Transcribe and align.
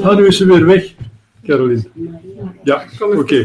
Ah, 0.00 0.16
nu 0.16 0.26
is 0.26 0.36
ze 0.36 0.46
weer 0.46 0.66
weg, 0.66 0.94
Caroline. 1.46 1.82
Ja, 2.64 2.84
oké. 3.16 3.44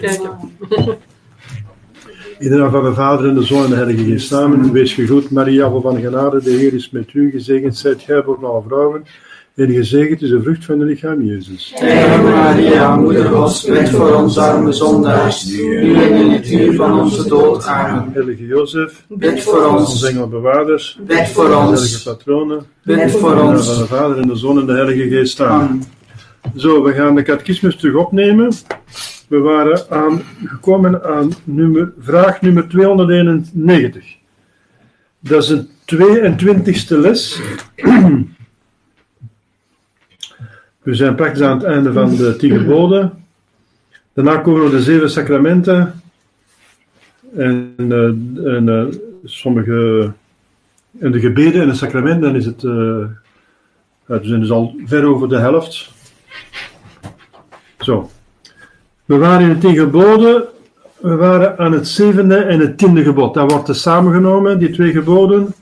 In 2.40 2.50
de 2.50 2.56
naam 2.56 2.72
van 2.72 2.84
de 2.84 2.94
Vader 2.94 3.28
en 3.30 3.34
de 3.36 3.44
Zoon 3.44 3.64
en 3.64 3.70
de 3.70 3.76
Heilige 3.76 4.04
Geest. 4.04 4.34
Amen. 4.34 4.72
Wees 4.72 4.94
gegroet, 4.94 5.32
Maria, 5.32 5.70
vol 5.70 5.82
van 5.82 6.00
genade. 6.02 6.44
De 6.44 6.50
Heer 6.50 6.74
is 6.74 6.90
met 6.90 7.14
u. 7.14 7.32
Gezegend 7.32 7.78
zijt 7.78 8.02
gij 8.02 8.24
boven 8.24 8.48
alle 8.48 8.62
vrouwen. 8.68 9.04
En 9.56 9.72
gezegend 9.72 10.22
is 10.22 10.30
de 10.30 10.42
vrucht 10.42 10.66
van 10.66 10.80
het 10.80 10.90
lichaam, 10.90 11.22
Jezus. 11.24 11.72
Heilige 11.76 12.22
Maria, 12.22 12.96
Moeder 12.96 13.26
Gods, 13.26 13.66
bid 13.66 13.90
voor 13.90 14.16
ons 14.16 14.38
arme 14.38 14.72
zondaars, 14.72 15.46
nu 15.46 15.94
en 15.96 16.14
in 16.14 16.30
het 16.32 16.52
uur 16.52 16.74
van 16.74 17.00
onze 17.00 17.28
dood. 17.28 17.66
Amen. 17.66 18.10
Heilige 18.14 18.46
Jozef, 18.46 19.06
Bid 19.10 19.42
voor 19.44 19.66
onze 19.66 19.78
ons, 19.92 20.04
engelbewaarders. 20.04 21.00
bid 21.08 21.28
voor 21.28 21.44
Heilige 21.48 21.72
ons, 21.72 22.04
patronen. 22.04 22.66
bid 22.84 23.12
voor 23.12 23.30
In 23.32 23.38
de 23.38 23.44
naam 23.44 23.48
van 23.48 23.56
ons. 23.58 23.78
de 23.78 23.86
Vader 23.86 24.18
en 24.18 24.28
de 24.28 24.36
Zoon 24.36 24.60
en 24.60 24.66
de 24.66 24.74
Heilige 24.74 25.08
Geest. 25.10 25.42
Amen. 25.42 25.82
Zo, 26.56 26.84
we 26.84 26.94
gaan 26.94 27.16
de 27.16 27.22
catechismus 27.22 27.76
terug 27.76 27.96
opnemen. 27.96 28.52
We 29.28 29.38
waren 29.38 29.90
aan, 29.90 30.22
gekomen 30.46 31.04
aan 31.04 31.32
nummer, 31.44 31.94
vraag 32.00 32.42
nummer 32.42 32.68
291. 32.68 34.16
Dat 35.20 35.44
is 35.44 35.50
een 35.50 35.70
22e 35.96 36.98
les. 36.98 37.42
We 40.82 40.96
zijn 40.96 41.16
praktisch 41.16 41.42
aan 41.42 41.58
het 41.58 41.66
einde 41.66 41.94
van 41.94 42.16
de 42.16 42.36
tien 42.36 42.58
geboden. 42.58 43.26
Daarna 44.14 44.38
komen 44.38 44.64
we 44.64 44.70
de 44.70 44.82
zeven 44.82 45.10
sacramenten. 45.10 46.02
En, 47.36 47.74
eh, 47.78 48.56
en 48.56 48.70
eh, 48.70 48.86
sommige. 49.24 50.12
En 51.00 51.12
de 51.12 51.20
gebeden 51.20 51.62
en 51.62 51.68
de 51.68 51.76
sacramenten, 51.76 52.22
dan 52.22 52.36
is 52.36 52.46
het. 52.46 52.64
eh, 52.64 53.06
we 54.06 54.20
zijn 54.22 54.40
dus 54.40 54.52
al 54.52 54.76
ver 54.86 55.06
over 55.06 55.30
de 55.30 55.38
helft. 55.38 55.96
Zo. 57.80 58.10
We 59.06 59.18
waren 59.18 59.50
in 59.50 59.50
het 59.50 59.78
geboden. 59.78 60.48
We 60.98 61.16
waren 61.16 61.58
aan 61.58 61.72
het 61.72 61.88
zevende 61.88 62.36
en 62.36 62.60
het 62.60 62.78
tiende 62.78 63.04
gebod. 63.04 63.34
Dat 63.34 63.52
wordt 63.52 63.68
er 63.68 63.76
samengenomen, 63.76 64.60
die 64.60 64.72
twee 64.72 64.92
geboden, 64.92 65.54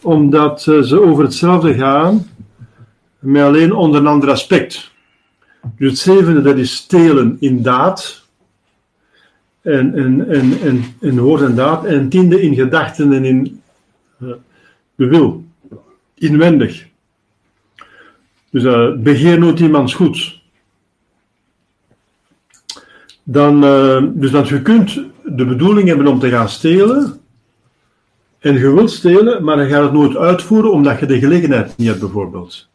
omdat 0.00 0.66
eh, 0.66 0.80
ze 0.80 1.00
over 1.00 1.24
hetzelfde 1.24 1.74
gaan, 1.74 2.26
maar 3.18 3.44
alleen 3.44 3.72
onder 3.72 4.00
een 4.00 4.06
ander 4.06 4.30
aspect. 4.30 4.92
Dus 5.76 5.90
het 5.90 5.98
zevende, 5.98 6.42
dat 6.42 6.56
is 6.56 6.74
stelen 6.74 7.36
in 7.40 7.62
daad. 7.62 8.22
En, 9.62 9.94
en, 9.94 10.28
en, 10.28 10.60
en, 10.60 10.84
in 11.00 11.20
woord 11.20 11.42
en 11.42 11.54
daad. 11.54 11.84
En 11.84 12.08
tiende 12.08 12.42
in 12.42 12.54
gedachten 12.54 13.12
en 13.12 13.24
in 13.24 13.60
eh, 14.20 14.28
de 14.94 15.06
wil. 15.06 15.44
Inwendig. 16.14 16.86
Dus 18.54 18.64
eh, 18.64 18.92
begeer 18.96 19.38
nooit 19.38 19.60
iemands 19.60 19.94
goed. 19.94 20.40
Dan, 23.22 23.64
eh, 23.64 24.02
dus 24.12 24.30
dat 24.30 24.48
je 24.48 24.62
kunt 24.62 25.00
de 25.24 25.44
bedoeling 25.44 25.88
hebben 25.88 26.06
om 26.06 26.18
te 26.18 26.28
gaan 26.28 26.48
stelen. 26.48 27.20
En 28.38 28.54
je 28.54 28.74
wilt 28.74 28.90
stelen, 28.90 29.44
maar 29.44 29.56
dan 29.56 29.68
gaat 29.68 29.82
het 29.82 29.92
nooit 29.92 30.16
uitvoeren 30.16 30.72
omdat 30.72 31.00
je 31.00 31.06
de 31.06 31.18
gelegenheid 31.18 31.76
niet 31.76 31.88
hebt, 31.88 32.00
bijvoorbeeld. 32.00 32.68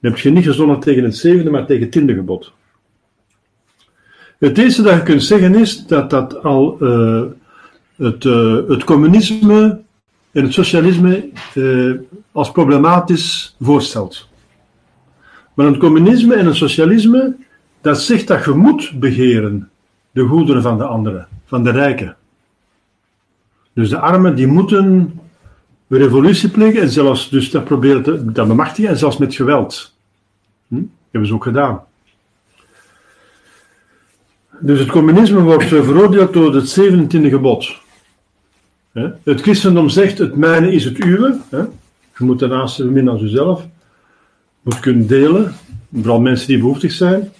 Dan 0.00 0.10
heb 0.10 0.20
je 0.20 0.30
niet 0.30 0.44
gezonnen 0.44 0.80
tegen 0.80 1.04
het 1.04 1.16
zevende, 1.16 1.50
maar 1.50 1.66
tegen 1.66 1.82
het 1.82 1.92
tiende 1.92 2.14
gebod. 2.14 2.52
Het 4.38 4.58
eerste 4.58 4.82
dat 4.82 4.94
je 4.94 5.02
kunt 5.02 5.22
zeggen 5.22 5.54
is 5.54 5.86
dat 5.86 6.10
dat 6.10 6.42
al 6.42 6.76
eh, 6.80 7.22
het, 7.96 8.24
het 8.68 8.84
communisme 8.84 9.80
en 10.32 10.44
het 10.44 10.52
socialisme 10.52 11.28
als 12.32 12.52
problematisch 12.52 13.56
voorstelt. 13.60 14.28
Maar 15.56 15.66
het 15.66 15.76
communisme 15.76 16.34
en 16.34 16.46
het 16.46 16.56
socialisme, 16.56 17.36
dat 17.80 18.00
zegt 18.00 18.26
dat 18.26 18.44
je 18.44 18.50
moet 18.50 18.92
begeren 19.00 19.70
de 20.10 20.22
goederen 20.22 20.62
van 20.62 20.78
de 20.78 20.84
anderen, 20.84 21.28
van 21.46 21.64
de 21.64 21.70
rijken. 21.70 22.16
Dus 23.72 23.88
de 23.88 23.98
armen 23.98 24.34
die 24.34 24.46
moeten 24.46 24.84
een 24.84 25.20
revolutie 25.88 26.48
plegen 26.48 26.80
en 26.80 26.90
zelfs 26.90 27.28
dus 27.28 27.50
dat 27.50 27.64
proberen 27.64 28.02
te 28.02 28.32
dat 28.32 28.48
bemachtigen 28.48 28.90
en 28.90 28.98
zelfs 28.98 29.16
met 29.16 29.34
geweld. 29.34 29.94
Hm? 30.68 30.74
Dat 30.74 30.88
hebben 31.10 31.28
ze 31.28 31.34
ook 31.34 31.44
gedaan. 31.44 31.84
Dus 34.60 34.78
het 34.78 34.90
communisme 34.90 35.40
wordt 35.40 35.64
veroordeeld 35.64 36.32
door 36.32 36.54
het 36.54 36.80
27e 36.80 37.28
gebod. 37.28 37.80
Het 39.22 39.40
christendom 39.40 39.88
zegt: 39.88 40.18
het 40.18 40.36
mijne 40.36 40.72
is 40.72 40.84
het 40.84 41.04
uwe. 41.04 41.38
Je 42.18 42.24
moet 42.24 42.38
daarnaast 42.38 42.84
min 42.84 43.08
als 43.08 43.20
jezelf. 43.20 43.66
Moet 44.66 44.80
kunnen 44.80 45.06
delen, 45.06 45.54
vooral 45.92 46.20
mensen 46.20 46.46
die 46.46 46.58
behoeftig 46.58 46.92
zijn. 46.92 47.32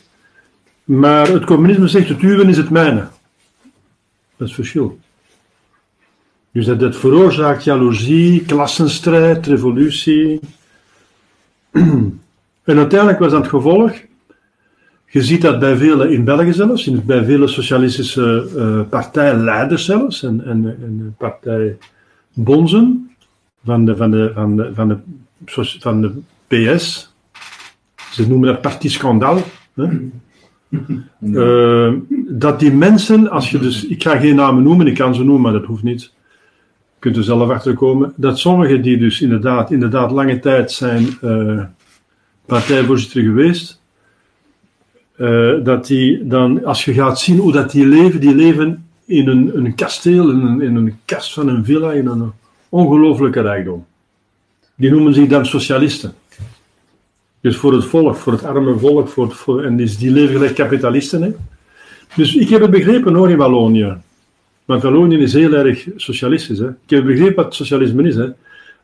Maar 0.85 1.29
het 1.29 1.45
communisme 1.45 1.89
zegt: 1.89 2.09
het 2.09 2.23
uwe 2.23 2.45
is 2.45 2.57
het 2.57 2.71
mijne. 2.71 3.09
Dat 4.37 4.49
is 4.49 4.55
verschil. 4.55 4.99
Dus 6.53 6.67
dat, 6.67 6.81
dat 6.81 6.97
veroorzaakt 6.97 7.65
jaloezie, 7.65 8.45
klassenstrijd, 8.45 9.47
revolutie. 9.47 10.41
En 12.65 12.79
uiteindelijk 12.79 13.19
was 13.19 13.31
dat 13.31 13.41
het 13.41 13.51
gevolg. 13.51 13.93
Je 15.07 15.23
ziet 15.23 15.43
dat 15.43 15.59
bij 15.59 15.77
vele, 15.77 16.13
in 16.13 16.25
België 16.25 16.53
zelfs, 16.53 17.05
bij 17.05 17.25
vele 17.25 17.47
socialistische 17.47 18.49
eh, 18.57 18.81
partijleiders 18.89 19.85
zelfs, 19.85 20.23
en, 20.23 20.45
en, 20.45 20.67
en 20.67 21.15
partijbonzen 21.19 23.11
van 23.65 23.85
de, 23.85 23.97
van, 23.97 24.11
de, 24.11 24.33
van, 24.35 24.57
de, 24.57 24.71
van, 24.75 24.89
de, 24.89 24.99
van 25.81 26.01
de 26.01 26.13
PS. 26.47 27.15
Ze 28.17 28.29
noemen 28.29 28.49
dat 28.49 28.61
parti 28.61 28.89
schandaal. 28.89 29.39
Hè? 29.75 29.89
Eh, 31.35 31.93
dat 32.29 32.61
die 32.61 32.73
mensen, 32.73 33.31
als 33.31 33.51
je 33.51 33.59
dus, 33.59 33.87
ik 33.87 34.03
ga 34.03 34.17
geen 34.17 34.35
namen 34.35 34.63
noemen, 34.63 34.87
ik 34.87 34.95
kan 34.95 35.15
ze 35.15 35.25
noemen, 35.25 35.43
maar 35.43 35.53
dat 35.53 35.65
hoeft 35.65 35.83
niet. 35.83 36.03
Je 36.03 36.99
kunt 36.99 37.17
er 37.17 37.25
zelf 37.25 37.51
achter 37.51 37.75
komen. 37.75 38.13
Dat 38.17 38.39
sommigen 38.39 38.83
die 38.83 38.99
dus 38.99 39.21
inderdaad, 39.21 39.71
inderdaad 39.71 40.11
lange 40.11 40.39
tijd 40.39 40.73
zijn 40.73 41.09
eh, 41.21 41.63
partijvoorzitter 42.47 43.23
geweest, 43.23 43.81
eh, 45.17 45.53
dat 45.63 45.87
die 45.87 46.27
dan, 46.27 46.65
als 46.65 46.85
je 46.85 46.93
gaat 46.93 47.21
zien 47.21 47.39
hoe 47.39 47.53
dat 47.53 47.71
die 47.71 47.87
leven, 47.87 48.21
die 48.21 48.35
leven 48.35 48.87
in 49.05 49.29
een, 49.29 49.57
een 49.57 49.75
kasteel, 49.75 50.31
in 50.31 50.41
een, 50.41 50.61
in 50.61 50.77
een 50.77 50.99
kast 51.05 51.33
van 51.33 51.49
een 51.49 51.65
villa, 51.65 51.93
in 51.93 52.07
een 52.07 52.33
ongelooflijke 52.69 53.41
rijkdom. 53.41 53.87
Die 54.75 54.91
noemen 54.91 55.15
zich 55.15 55.29
dan 55.29 55.47
socialisten. 55.47 56.15
Dus 57.47 57.57
voor 57.57 57.73
het 57.73 57.85
volk, 57.85 58.17
voor 58.17 58.33
het 58.33 58.45
arme 58.45 58.79
volk, 58.79 59.09
voor, 59.09 59.65
en 59.65 59.77
dus 59.77 59.99
die 59.99 60.11
leven 60.11 60.35
gelijk 60.35 60.55
kapitalisten. 60.55 61.23
Hè? 61.23 61.31
Dus 62.15 62.35
ik 62.35 62.49
heb 62.49 62.61
het 62.61 62.71
begrepen 62.71 63.15
hoor 63.15 63.31
in 63.31 63.37
Wallonië. 63.37 63.97
Want 64.65 64.83
Wallonië 64.83 65.19
is 65.19 65.33
heel 65.33 65.53
erg 65.53 65.87
socialistisch. 65.97 66.59
Hè? 66.59 66.69
Ik 66.69 66.91
heb 66.91 67.05
begrepen 67.05 67.45
wat 67.45 67.55
socialisme 67.55 68.09
is. 68.09 68.15
Hè? 68.15 68.29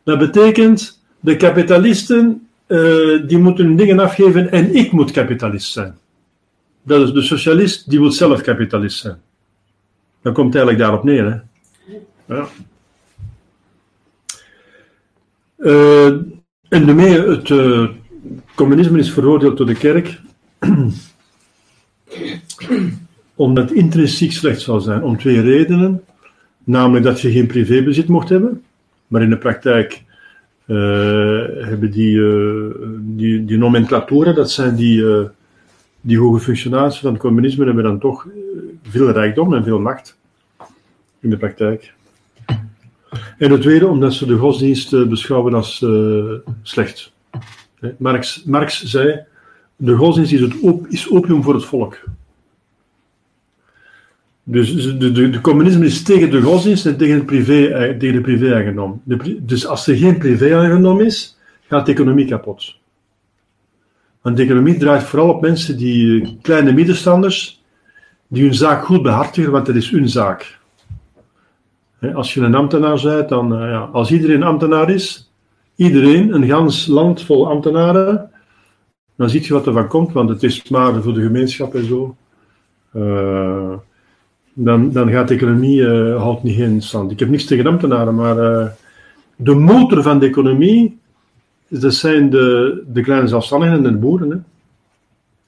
Dat 0.03 0.19
betekent, 0.19 1.03
de 1.21 1.37
kapitalisten 1.37 2.47
eh, 2.67 2.79
die 3.27 3.39
moeten 3.39 3.67
hun 3.67 3.77
dingen 3.77 3.99
afgeven 3.99 4.51
en 4.51 4.75
ik 4.75 4.93
moet 4.93 5.11
kapitalist 5.11 5.73
zijn. 5.73 5.97
Dat 6.83 7.03
is 7.03 7.13
de 7.13 7.23
socialist, 7.23 7.91
die 7.91 8.01
wil 8.01 8.11
zelf 8.11 8.41
kapitalist 8.41 8.99
zijn. 8.99 9.21
Dan 10.23 10.33
komt 10.33 10.55
eigenlijk 10.55 10.85
daarop 10.85 11.05
neer. 11.05 11.25
Hè? 11.25 11.37
Ja. 12.35 12.49
Eh, 15.57 16.07
en 16.69 16.87
daarmee, 16.87 17.21
het 17.21 17.51
eh, 17.51 17.89
communisme 18.55 18.99
is 18.99 19.13
veroordeeld 19.13 19.57
door 19.57 19.67
de 19.67 19.75
kerk 19.75 20.21
omdat 23.35 23.69
het 23.69 23.79
intrinsiek 23.79 24.33
slecht 24.33 24.61
zou 24.61 24.81
zijn. 24.81 25.03
Om 25.03 25.19
twee 25.19 25.41
redenen. 25.41 26.03
Namelijk 26.65 27.05
dat 27.05 27.21
je 27.21 27.33
geen 27.33 27.47
privébezit 27.47 28.09
mocht 28.09 28.29
hebben. 28.29 28.63
Maar 29.07 29.23
in 29.23 29.31
de 29.31 29.39
praktijk 29.39 30.03
eh, 30.67 30.77
hebben 31.69 31.91
die, 31.91 32.23
eh, 32.23 32.89
die, 33.01 33.45
die 33.45 34.35
dat 34.35 34.51
zijn 34.51 34.77
die, 34.77 35.07
eh, 35.07 35.25
die 36.01 36.19
hoge 36.19 36.41
functionarissen 36.41 37.03
van 37.03 37.13
het 37.13 37.21
communisme, 37.21 37.65
hebben 37.65 37.85
dan 37.85 37.99
toch 37.99 38.27
veel 38.83 39.11
rijkdom 39.11 39.55
en 39.55 39.65
veel 39.65 39.81
macht. 39.81 40.19
In 41.21 41.31
de 41.31 41.37
praktijk. 41.37 41.95
En 43.39 43.51
het 43.51 43.61
tweede, 43.61 43.87
omdat 43.87 44.13
ze 44.13 44.27
de 44.27 44.37
godsdienst 44.37 45.09
beschouwen 45.09 45.55
als 45.55 45.87
slecht. 46.63 47.13
Marx, 47.99 48.45
Marx 48.45 48.83
zei, 48.83 49.21
de 49.77 49.95
godsdienst 49.95 50.33
is, 50.33 50.41
het 50.41 50.61
op, 50.61 50.87
is 50.87 51.11
opium 51.11 51.43
voor 51.43 51.55
het 51.55 51.65
volk. 51.65 51.99
Dus 54.45 54.75
de, 54.99 55.13
de, 55.13 55.31
de 55.31 55.41
communisme 55.41 55.87
is 55.87 56.03
tegen 56.03 56.31
de 56.31 56.41
godsdienst 56.41 56.87
en 56.87 56.97
tegen, 56.97 57.15
het 57.15 57.27
privé, 57.27 57.67
eh, 57.67 57.99
tegen 57.99 58.15
de 58.15 58.21
privé-eigendom. 58.21 59.01
De 59.05 59.17
pri- 59.17 59.39
dus 59.43 59.67
als 59.67 59.87
er 59.87 59.97
geen 59.97 60.19
privé-eigendom 60.19 61.01
is, 61.01 61.39
gaat 61.69 61.87
de 61.87 61.93
economie 61.93 62.27
kapot. 62.27 62.81
Want 64.21 64.37
de 64.37 64.43
economie 64.43 64.77
draait 64.79 65.03
vooral 65.03 65.29
op 65.29 65.41
mensen 65.41 65.77
die, 65.77 66.23
eh, 66.23 66.29
kleine 66.43 66.73
middenstanders, 66.73 67.63
die 68.29 68.43
hun 68.43 68.55
zaak 68.55 68.85
goed 68.85 69.03
behartigen, 69.03 69.53
want 69.53 69.67
dat 69.67 69.75
is 69.75 69.91
hun 69.91 70.09
zaak. 70.09 70.61
Als 72.15 72.35
je 72.35 72.41
een 72.41 72.55
ambtenaar 72.55 73.01
bent, 73.03 73.29
dan, 73.29 73.55
eh, 73.55 73.61
ja, 73.61 73.81
als 73.81 74.11
iedereen 74.11 74.43
ambtenaar 74.43 74.91
is, 74.91 75.32
iedereen, 75.75 76.35
een 76.35 76.47
gans 76.47 76.87
land 76.87 77.23
vol 77.23 77.49
ambtenaren, 77.49 78.31
dan 79.17 79.31
zie 79.31 79.43
je 79.43 79.53
wat 79.53 79.67
er 79.67 79.73
van 79.73 79.89
komt, 79.89 80.13
want 80.13 80.29
het 80.29 80.43
is 80.43 80.69
maar 80.69 81.03
voor 81.03 81.15
de 81.15 81.23
gemeenschap 81.23 81.75
en 81.75 81.85
zo. 81.85 82.17
Uh, 82.97 83.73
dan, 84.55 84.93
dan 84.93 85.11
gaat 85.11 85.29
de 85.29 85.35
economie 85.35 85.87
houdt 86.17 86.43
niet 86.43 86.59
in 86.59 86.83
stand. 86.83 87.11
Ik 87.11 87.19
heb 87.19 87.29
niks 87.29 87.45
tegen 87.45 87.67
ambtenaren, 87.67 88.15
maar 88.15 88.39
uh, 88.39 88.67
de 89.37 89.55
motor 89.55 90.03
van 90.03 90.19
de 90.19 90.27
economie, 90.27 90.99
dat 91.69 91.95
zijn 91.95 92.31
de, 92.31 92.83
de 92.93 93.01
kleine 93.01 93.29
zelfstandigen 93.29 93.77
en 93.77 93.83
de 93.83 93.99
boeren. 93.99 94.31
Hè. 94.31 94.37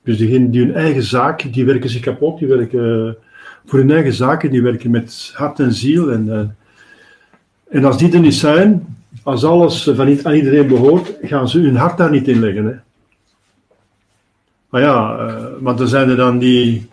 Dus 0.02 0.16
diegenen 0.16 0.50
die 0.50 0.64
hun 0.64 0.74
eigen 0.74 1.02
zaak, 1.02 1.52
die 1.52 1.64
werken 1.64 1.90
zich 1.90 2.00
kapot, 2.00 2.38
die 2.38 2.48
werken 2.48 3.16
voor 3.66 3.78
hun 3.78 3.90
eigen 3.90 4.12
zaken, 4.12 4.50
die 4.50 4.62
werken 4.62 4.90
met 4.90 5.32
hart 5.34 5.60
en 5.60 5.72
ziel. 5.72 6.12
En, 6.12 6.56
en 7.68 7.84
als 7.84 7.98
die 7.98 8.12
er 8.12 8.20
niet 8.20 8.34
zijn, 8.34 8.93
als 9.24 9.44
alles 9.44 9.82
van 9.82 10.18
aan 10.22 10.34
iedereen 10.34 10.66
behoort, 10.66 11.12
gaan 11.22 11.48
ze 11.48 11.60
hun 11.60 11.76
hart 11.76 11.98
daar 11.98 12.10
niet 12.10 12.28
in 12.28 12.40
leggen. 12.40 12.64
Hè. 12.64 12.74
Maar 14.68 14.80
ja, 14.80 15.18
uh, 15.18 15.44
maar 15.60 15.80
er 15.80 15.88
zijn 15.88 16.08
er 16.08 16.16
dan 16.16 16.38
die 16.38 16.86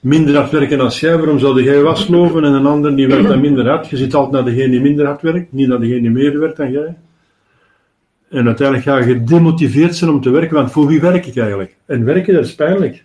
minder 0.00 0.36
hard 0.36 0.50
werken 0.50 0.80
als 0.80 1.00
jij. 1.00 1.16
Waarom 1.16 1.38
zou 1.38 1.62
jij 1.62 1.82
was 1.82 2.08
loven 2.08 2.44
en 2.44 2.52
een 2.52 2.66
ander 2.66 2.96
die 2.96 3.08
werkt 3.08 3.28
dan 3.28 3.40
minder 3.40 3.68
hard? 3.68 3.88
Je 3.88 3.96
zit 3.96 4.14
altijd 4.14 4.44
naar 4.44 4.54
degene 4.54 4.70
die 4.70 4.80
minder 4.80 5.06
hard 5.06 5.22
werkt, 5.22 5.52
niet 5.52 5.68
naar 5.68 5.80
degene 5.80 6.00
die 6.00 6.10
meer 6.10 6.38
werkt 6.38 6.56
dan 6.56 6.70
jij. 6.70 6.96
En 8.30 8.46
uiteindelijk 8.46 8.88
ga 8.88 8.96
je 8.96 9.04
gedemotiveerd 9.04 9.96
zijn 9.96 10.10
om 10.10 10.20
te 10.20 10.30
werken, 10.30 10.54
want 10.54 10.72
voor 10.72 10.86
wie 10.86 11.00
werk 11.00 11.26
ik 11.26 11.36
eigenlijk? 11.36 11.76
En 11.86 12.04
werken, 12.04 12.40
is 12.40 12.54
pijnlijk. 12.54 13.04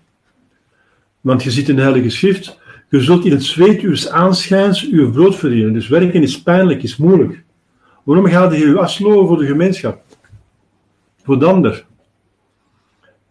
Want 1.21 1.44
je 1.44 1.51
zit 1.51 1.69
in 1.69 1.75
de 1.75 1.81
Heilige 1.81 2.09
Schrift, 2.09 2.59
je 2.89 3.01
zult 3.01 3.25
in 3.25 3.31
het 3.31 3.44
zweet 3.44 3.81
uw 3.81 4.09
aanschijns 4.09 4.89
uw 4.89 5.12
brood 5.12 5.35
verdienen. 5.35 5.73
Dus 5.73 5.88
werken 5.88 6.21
is 6.21 6.41
pijnlijk, 6.41 6.83
is 6.83 6.97
moeilijk. 6.97 7.44
Waarom 8.07 8.25
gaat 8.25 8.54
je 8.54 8.68
je 8.68 8.80
afsloven 8.80 9.27
voor 9.27 9.38
de 9.38 9.45
gemeenschap? 9.45 10.01
Voor 11.24 11.39
de 11.39 11.45
ander. 11.45 11.86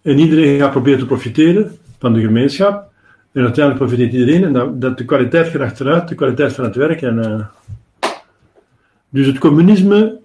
En 0.02 0.18
iedereen 0.18 0.58
gaat 0.58 0.70
proberen 0.70 0.98
te 0.98 1.06
profiteren 1.06 1.78
van 1.98 2.12
de 2.12 2.20
gemeenschap. 2.20 2.92
En 3.32 3.42
uiteindelijk 3.42 3.84
profiteert 3.84 4.12
iedereen. 4.12 4.44
En 4.44 4.52
dat, 4.52 4.80
dat 4.80 4.98
de 4.98 5.04
kwaliteit 5.04 5.48
gaat 5.48 5.60
achteruit, 5.60 6.08
de 6.08 6.14
kwaliteit 6.14 6.52
van 6.52 6.64
het 6.64 6.76
werk. 6.76 7.02
En, 7.02 7.16
uh... 7.18 7.46
Dus 9.08 9.26
het 9.26 9.38
communisme 9.38 10.18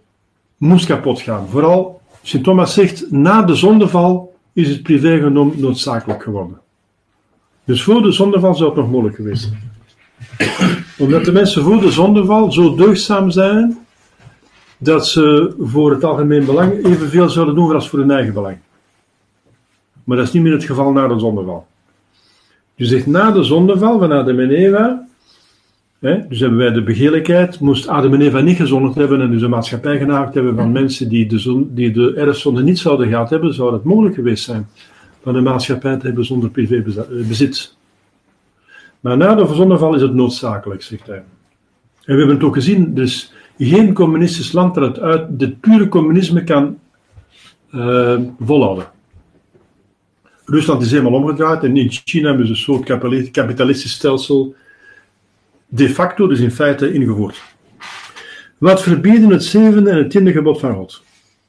moest 0.57 0.85
kapot 0.85 1.21
gaan. 1.21 1.47
Vooral, 1.47 2.01
Sint 2.21 2.43
Thomas 2.43 2.73
zegt, 2.73 3.11
na 3.11 3.41
de 3.41 3.55
zondeval 3.55 4.35
is 4.53 4.69
het 4.69 4.83
privégenom 4.83 5.53
noodzakelijk 5.55 6.23
geworden. 6.23 6.59
Dus 7.63 7.83
voor 7.83 8.01
de 8.01 8.11
zondeval 8.11 8.55
zou 8.55 8.69
het 8.69 8.79
nog 8.79 8.89
mogelijk 8.89 9.15
geweest 9.15 9.41
zijn. 9.41 9.71
Omdat 10.97 11.25
de 11.25 11.31
mensen 11.31 11.63
voor 11.63 11.81
de 11.81 11.91
zondeval 11.91 12.51
zo 12.51 12.75
deugdzaam 12.75 13.31
zijn, 13.31 13.80
dat 14.83 15.07
ze 15.07 15.53
voor 15.59 15.91
het 15.91 16.03
algemeen 16.03 16.45
belang 16.45 16.85
evenveel 16.85 17.29
zouden 17.29 17.55
doen 17.55 17.73
als 17.73 17.89
voor 17.89 17.99
hun 17.99 18.11
eigen 18.11 18.33
belang. 18.33 18.57
Maar 20.03 20.17
dat 20.17 20.27
is 20.27 20.33
niet 20.33 20.43
meer 20.43 20.53
het 20.53 20.63
geval 20.63 20.91
na 20.91 21.07
de 21.07 21.19
zondeval. 21.19 21.67
Dus 22.75 22.89
zegt 22.89 23.05
na 23.05 23.31
de 23.31 23.43
zondeval 23.43 23.99
van 23.99 24.11
Adam 24.11 24.39
en 24.39 24.49
Eva, 24.49 25.07
hè, 25.99 26.27
dus 26.27 26.39
hebben 26.39 26.57
wij 26.57 26.71
de 26.71 26.83
begeerlijkheid, 26.83 27.59
moest 27.59 27.87
Adam 27.87 28.13
en 28.13 28.21
Eva 28.21 28.39
niet 28.39 28.57
gezondigd 28.57 28.95
hebben 28.95 29.21
en 29.21 29.31
dus 29.31 29.41
een 29.41 29.49
maatschappij 29.49 29.97
genaakt 29.97 30.33
hebben 30.33 30.55
van 30.55 30.71
mensen 30.71 31.09
die 31.09 31.27
de, 31.27 31.39
zon, 31.39 31.71
die 31.73 31.91
de 31.91 32.13
erfzonde 32.13 32.63
niet 32.63 32.79
zouden 32.79 33.07
gehad 33.07 33.29
hebben, 33.29 33.53
zou 33.53 33.73
het 33.73 33.83
mogelijk 33.83 34.15
geweest 34.15 34.43
zijn 34.43 34.67
van 35.23 35.35
een 35.35 35.43
maatschappij 35.43 35.97
te 35.97 36.05
hebben 36.05 36.25
zonder 36.25 36.49
privébezit. 36.49 37.75
Maar 38.99 39.17
na 39.17 39.35
de 39.35 39.53
zondeval 39.53 39.95
is 39.95 40.01
het 40.01 40.13
noodzakelijk, 40.13 40.81
zegt 40.81 41.07
hij. 41.07 41.23
En 42.03 42.13
we 42.13 42.17
hebben 42.17 42.35
het 42.35 42.43
ook 42.43 42.53
gezien, 42.53 42.93
dus 42.93 43.33
geen 43.57 43.93
communistisch 43.93 44.51
land 44.51 44.75
dat 44.75 44.83
het 44.83 44.99
uit 44.99 45.39
dit 45.39 45.59
pure 45.59 45.87
communisme 45.87 46.43
kan 46.43 46.79
uh, 47.71 48.19
volhouden. 48.39 48.85
Rusland 50.45 50.81
is 50.81 50.91
helemaal 50.91 51.13
omgedraaid 51.13 51.63
en 51.63 51.77
in 51.77 51.91
China 51.91 52.27
hebben 52.27 52.45
ze 52.45 52.51
een 52.51 52.57
soort 52.57 52.83
kapitalistisch 53.31 53.91
stelsel 53.91 54.55
de 55.67 55.89
facto, 55.89 56.27
dus 56.27 56.39
in 56.39 56.51
feite, 56.51 56.93
ingevoerd. 56.93 57.43
Wat 58.57 58.81
verbieden 58.81 59.29
het 59.29 59.43
zevende 59.43 59.89
en 59.89 59.97
het 59.97 60.09
tiende 60.09 60.31
gebod 60.31 60.59
van 60.59 60.75
God? 60.75 61.03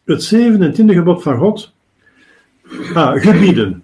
Het 0.05 0.23
zevende 0.23 0.67
en 0.67 0.73
tiende 0.73 0.95
gebod 0.95 1.23
van 1.23 1.37
God. 1.37 1.73
Ah, 2.95 3.21
gebieden. 3.23 3.83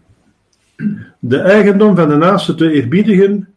De 1.18 1.38
eigendom 1.38 1.96
van 1.96 2.08
de 2.08 2.16
naaste 2.16 2.54
te 2.54 2.72
eerbiedigen 2.72 3.48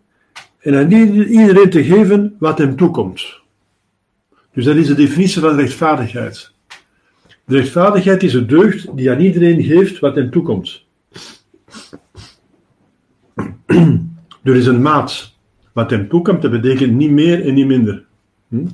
en 0.59 0.75
aan 0.75 0.91
iedereen 0.91 1.69
te 1.69 1.83
geven 1.83 2.35
wat 2.39 2.57
hem 2.57 2.75
toekomt. 2.75 3.40
Dus 4.53 4.65
dat 4.65 4.75
is 4.75 4.87
de 4.87 4.93
definitie 4.93 5.41
van 5.41 5.55
rechtvaardigheid. 5.55 6.51
Rechtvaardigheid 7.45 8.23
is 8.23 8.33
een 8.33 8.47
deugd 8.47 8.97
die 8.97 9.11
aan 9.11 9.19
iedereen 9.19 9.63
geeft 9.63 9.99
wat 9.99 10.15
hem 10.15 10.31
toekomt. 10.31 10.83
Er 14.43 14.55
is 14.55 14.65
een 14.65 14.81
maat. 14.81 15.33
Wat 15.73 15.89
hem 15.89 16.09
toekomt, 16.09 16.41
dat 16.41 16.51
betekent 16.51 16.93
niet 16.93 17.11
meer 17.11 17.45
en 17.45 17.53
niet 17.53 17.67
minder. 17.67 18.05
Hm? 18.47 18.65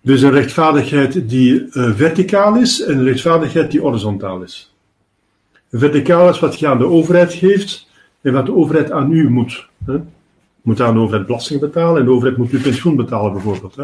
Dus 0.00 0.22
een 0.22 0.30
rechtvaardigheid 0.30 1.28
die 1.28 1.60
uh, 1.60 1.94
verticaal 1.94 2.56
is 2.56 2.82
en 2.82 2.98
een 2.98 3.04
rechtvaardigheid 3.04 3.70
die 3.70 3.80
horizontaal 3.80 4.42
is. 4.42 4.74
Verticaal 5.70 6.28
is 6.28 6.40
wat 6.40 6.58
je 6.58 6.66
aan 6.66 6.78
de 6.78 6.86
overheid 6.86 7.32
geeft 7.32 7.88
en 8.20 8.32
wat 8.32 8.46
de 8.46 8.54
overheid 8.54 8.90
aan 8.90 9.12
u 9.12 9.30
moet. 9.30 9.68
Hè? 9.84 9.96
Moet 10.62 10.80
aan 10.80 10.94
de 10.94 11.00
overheid 11.00 11.26
belasting 11.26 11.60
betalen 11.60 12.00
en 12.00 12.04
de 12.04 12.10
overheid 12.10 12.36
moet 12.36 12.52
u 12.52 12.60
pensioen 12.60 12.96
betalen 12.96 13.32
bijvoorbeeld. 13.32 13.76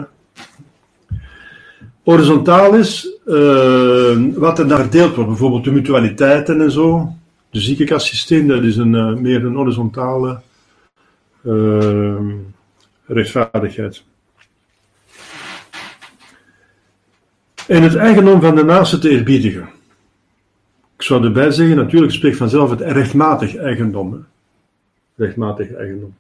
Horizontaal 2.03 2.75
is 2.75 3.17
uh, 3.27 4.35
wat 4.35 4.59
er 4.59 4.69
daar 4.69 4.81
verdeeld 4.81 5.15
wordt, 5.15 5.31
bijvoorbeeld 5.31 5.65
de 5.65 5.73
mutualiteiten 5.73 6.61
en 6.61 6.71
zo. 6.71 7.15
De 7.51 7.61
ziekenkastsysteem, 7.61 8.47
dat 8.47 8.63
is 8.63 8.77
een, 8.77 8.95
uh, 8.95 9.15
meer 9.15 9.45
een 9.45 9.55
horizontale 9.55 10.41
uh, 11.43 12.15
rechtvaardigheid. 13.07 14.03
En 17.67 17.83
het 17.83 17.95
eigendom 17.95 18.41
van 18.41 18.55
de 18.55 18.65
naaste 18.65 18.99
te 18.99 19.11
eerbiedigen. 19.11 19.69
Ik 20.97 21.03
zou 21.03 21.25
erbij 21.25 21.51
zeggen, 21.51 21.77
natuurlijk 21.77 22.13
spreekt 22.13 22.37
vanzelf 22.37 22.71
het 22.71 22.81
rechtmatig 22.81 23.57
eigendom. 23.57 24.27
Rechtmatig 25.17 25.75
eigendom. 25.75 26.15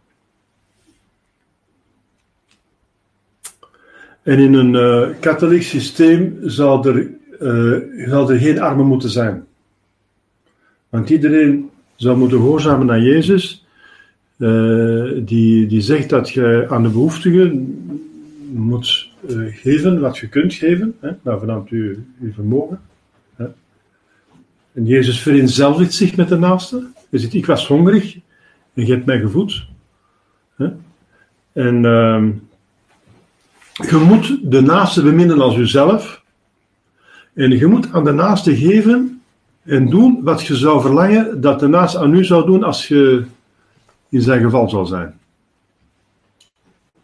En 4.22 4.38
in 4.38 4.54
een 4.54 4.74
uh, 4.74 5.08
katholiek 5.20 5.62
systeem 5.62 6.38
zal 6.42 6.84
er, 6.84 7.10
uh, 7.40 8.08
zal 8.08 8.30
er 8.30 8.38
geen 8.38 8.60
armen 8.60 8.86
moeten 8.86 9.10
zijn. 9.10 9.44
Want 10.88 11.10
iedereen 11.10 11.70
zou 11.96 12.18
moeten 12.18 12.38
gehoorzamen 12.38 12.90
aan 12.90 13.02
Jezus, 13.02 13.66
uh, 14.36 15.12
die, 15.24 15.66
die 15.66 15.80
zegt 15.80 16.08
dat 16.08 16.30
je 16.30 16.66
aan 16.68 16.82
de 16.82 16.88
behoeftigen 16.88 17.78
moet 18.52 19.08
geven 19.50 20.00
wat 20.00 20.18
je 20.18 20.28
kunt 20.28 20.54
geven, 20.54 20.94
hè, 21.00 21.10
naar 21.22 21.38
vanuit 21.38 21.68
uw 21.68 21.94
vermogen. 22.32 22.80
Hè. 23.36 23.46
En 24.72 24.86
Jezus 24.86 25.20
vereenzelvigt 25.20 25.94
zich 25.94 26.16
met 26.16 26.28
de 26.28 26.38
naaste. 26.38 26.86
Hij 27.10 27.18
zegt, 27.18 27.34
ik 27.34 27.46
was 27.46 27.66
hongerig 27.66 28.14
en 28.74 28.86
je 28.86 28.92
hebt 28.92 29.06
mij 29.06 29.20
gevoed. 29.20 29.66
Hè. 30.56 30.68
En 31.52 31.84
ehm, 31.84 32.30
je 33.88 34.04
moet 34.08 34.38
de 34.42 34.60
naaste 34.60 35.02
beminnen 35.02 35.40
als 35.40 35.54
jezelf. 35.54 36.22
En 37.34 37.50
je 37.50 37.66
moet 37.66 37.92
aan 37.92 38.04
de 38.04 38.12
naaste 38.12 38.56
geven 38.56 39.22
en 39.62 39.88
doen 39.88 40.20
wat 40.22 40.46
je 40.46 40.56
zou 40.56 40.80
verlangen 40.80 41.40
dat 41.40 41.60
de 41.60 41.68
naaste 41.68 41.98
aan 41.98 42.14
u 42.14 42.24
zou 42.24 42.46
doen 42.46 42.62
als 42.62 42.88
je 42.88 43.24
in 44.08 44.20
zijn 44.20 44.42
geval 44.42 44.68
zou 44.68 44.86
zijn. 44.86 45.18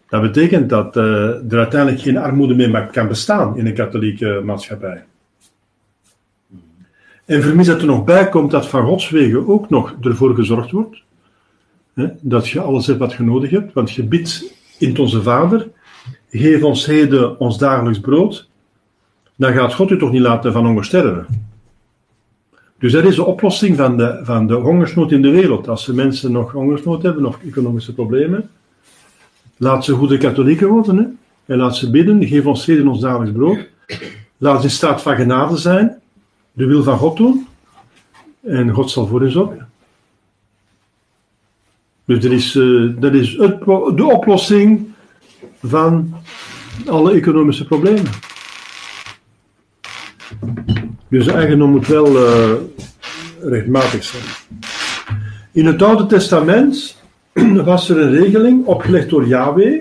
Dat 0.08 0.22
betekent 0.22 0.68
dat 0.68 0.96
uh, 0.96 1.02
er 1.52 1.58
uiteindelijk 1.58 2.02
geen 2.02 2.16
armoede 2.16 2.54
meer 2.54 2.86
kan 2.86 3.08
bestaan 3.08 3.56
in 3.56 3.66
een 3.66 3.74
katholieke 3.74 4.40
maatschappij. 4.44 5.04
En 7.24 7.42
vermis 7.42 7.66
dat 7.66 7.80
er 7.80 7.86
nog 7.86 8.04
bij 8.04 8.28
komt 8.28 8.50
dat 8.50 8.68
van 8.68 8.84
Gods 8.84 9.10
wegen 9.10 9.48
ook 9.48 9.70
nog 9.70 9.94
ervoor 10.00 10.34
gezorgd 10.34 10.70
wordt. 10.70 11.02
Hè, 11.94 12.06
dat 12.20 12.48
je 12.48 12.60
alles 12.60 12.86
hebt 12.86 12.98
wat 12.98 13.12
je 13.12 13.22
nodig 13.22 13.50
hebt. 13.50 13.72
Want 13.72 13.92
je 13.92 14.04
bidt 14.04 14.54
in 14.78 14.98
onze 14.98 15.22
Vader 15.22 15.68
geef 16.38 16.62
ons 16.62 16.86
heden 16.86 17.38
ons 17.40 17.58
dagelijks 17.58 18.00
brood, 18.00 18.48
dan 19.36 19.52
gaat 19.52 19.74
God 19.74 19.90
u 19.90 19.98
toch 19.98 20.12
niet 20.12 20.20
laten 20.20 20.52
van 20.52 20.66
honger 20.66 20.84
sterven. 20.84 21.26
Dus 22.78 22.92
dat 22.92 23.04
is 23.04 23.14
de 23.14 23.24
oplossing 23.24 23.76
van 23.76 23.96
de, 23.96 24.20
van 24.22 24.46
de 24.46 24.54
hongersnood 24.54 25.12
in 25.12 25.22
de 25.22 25.30
wereld. 25.30 25.68
Als 25.68 25.86
de 25.86 25.94
mensen 25.94 26.32
nog 26.32 26.52
hongersnood 26.52 27.02
hebben, 27.02 27.26
of 27.26 27.38
economische 27.46 27.94
problemen, 27.94 28.50
laat 29.56 29.84
ze 29.84 29.92
goede 29.92 30.18
katholieken 30.18 30.68
worden. 30.68 30.96
Hè? 30.96 31.04
En 31.52 31.58
laat 31.58 31.76
ze 31.76 31.90
bidden, 31.90 32.26
geef 32.26 32.46
ons 32.46 32.66
heden 32.66 32.88
ons 32.88 33.00
dagelijks 33.00 33.36
brood. 33.36 33.68
Laat 34.36 34.58
ze 34.58 34.64
in 34.66 34.72
staat 34.72 35.02
van 35.02 35.16
genade 35.16 35.56
zijn, 35.56 36.00
de 36.52 36.66
wil 36.66 36.82
van 36.82 36.98
God 36.98 37.16
doen. 37.16 37.46
En 38.40 38.70
God 38.70 38.90
zal 38.90 39.06
voor 39.06 39.20
hen 39.20 39.32
zorgen. 39.32 39.68
Dus 42.04 42.20
dat 42.20 42.32
is, 42.32 42.54
uh, 42.54 42.92
dat 42.98 43.14
is 43.14 43.36
het, 43.36 43.64
de 43.96 44.08
oplossing 44.12 44.94
van 45.62 46.14
alle 46.86 47.12
economische 47.12 47.64
problemen. 47.64 48.10
Dus 51.08 51.24
de 51.24 51.32
eigendom 51.32 51.70
moet 51.70 51.86
wel 51.86 52.06
uh, 52.16 52.52
rechtmatig 53.40 54.04
zijn. 54.04 54.22
In 55.52 55.66
het 55.66 55.82
Oude 55.82 56.06
Testament 56.06 56.96
was 57.64 57.88
er 57.88 58.00
een 58.00 58.10
regeling 58.10 58.66
opgelegd 58.66 59.08
door 59.10 59.26
Yahweh 59.26 59.80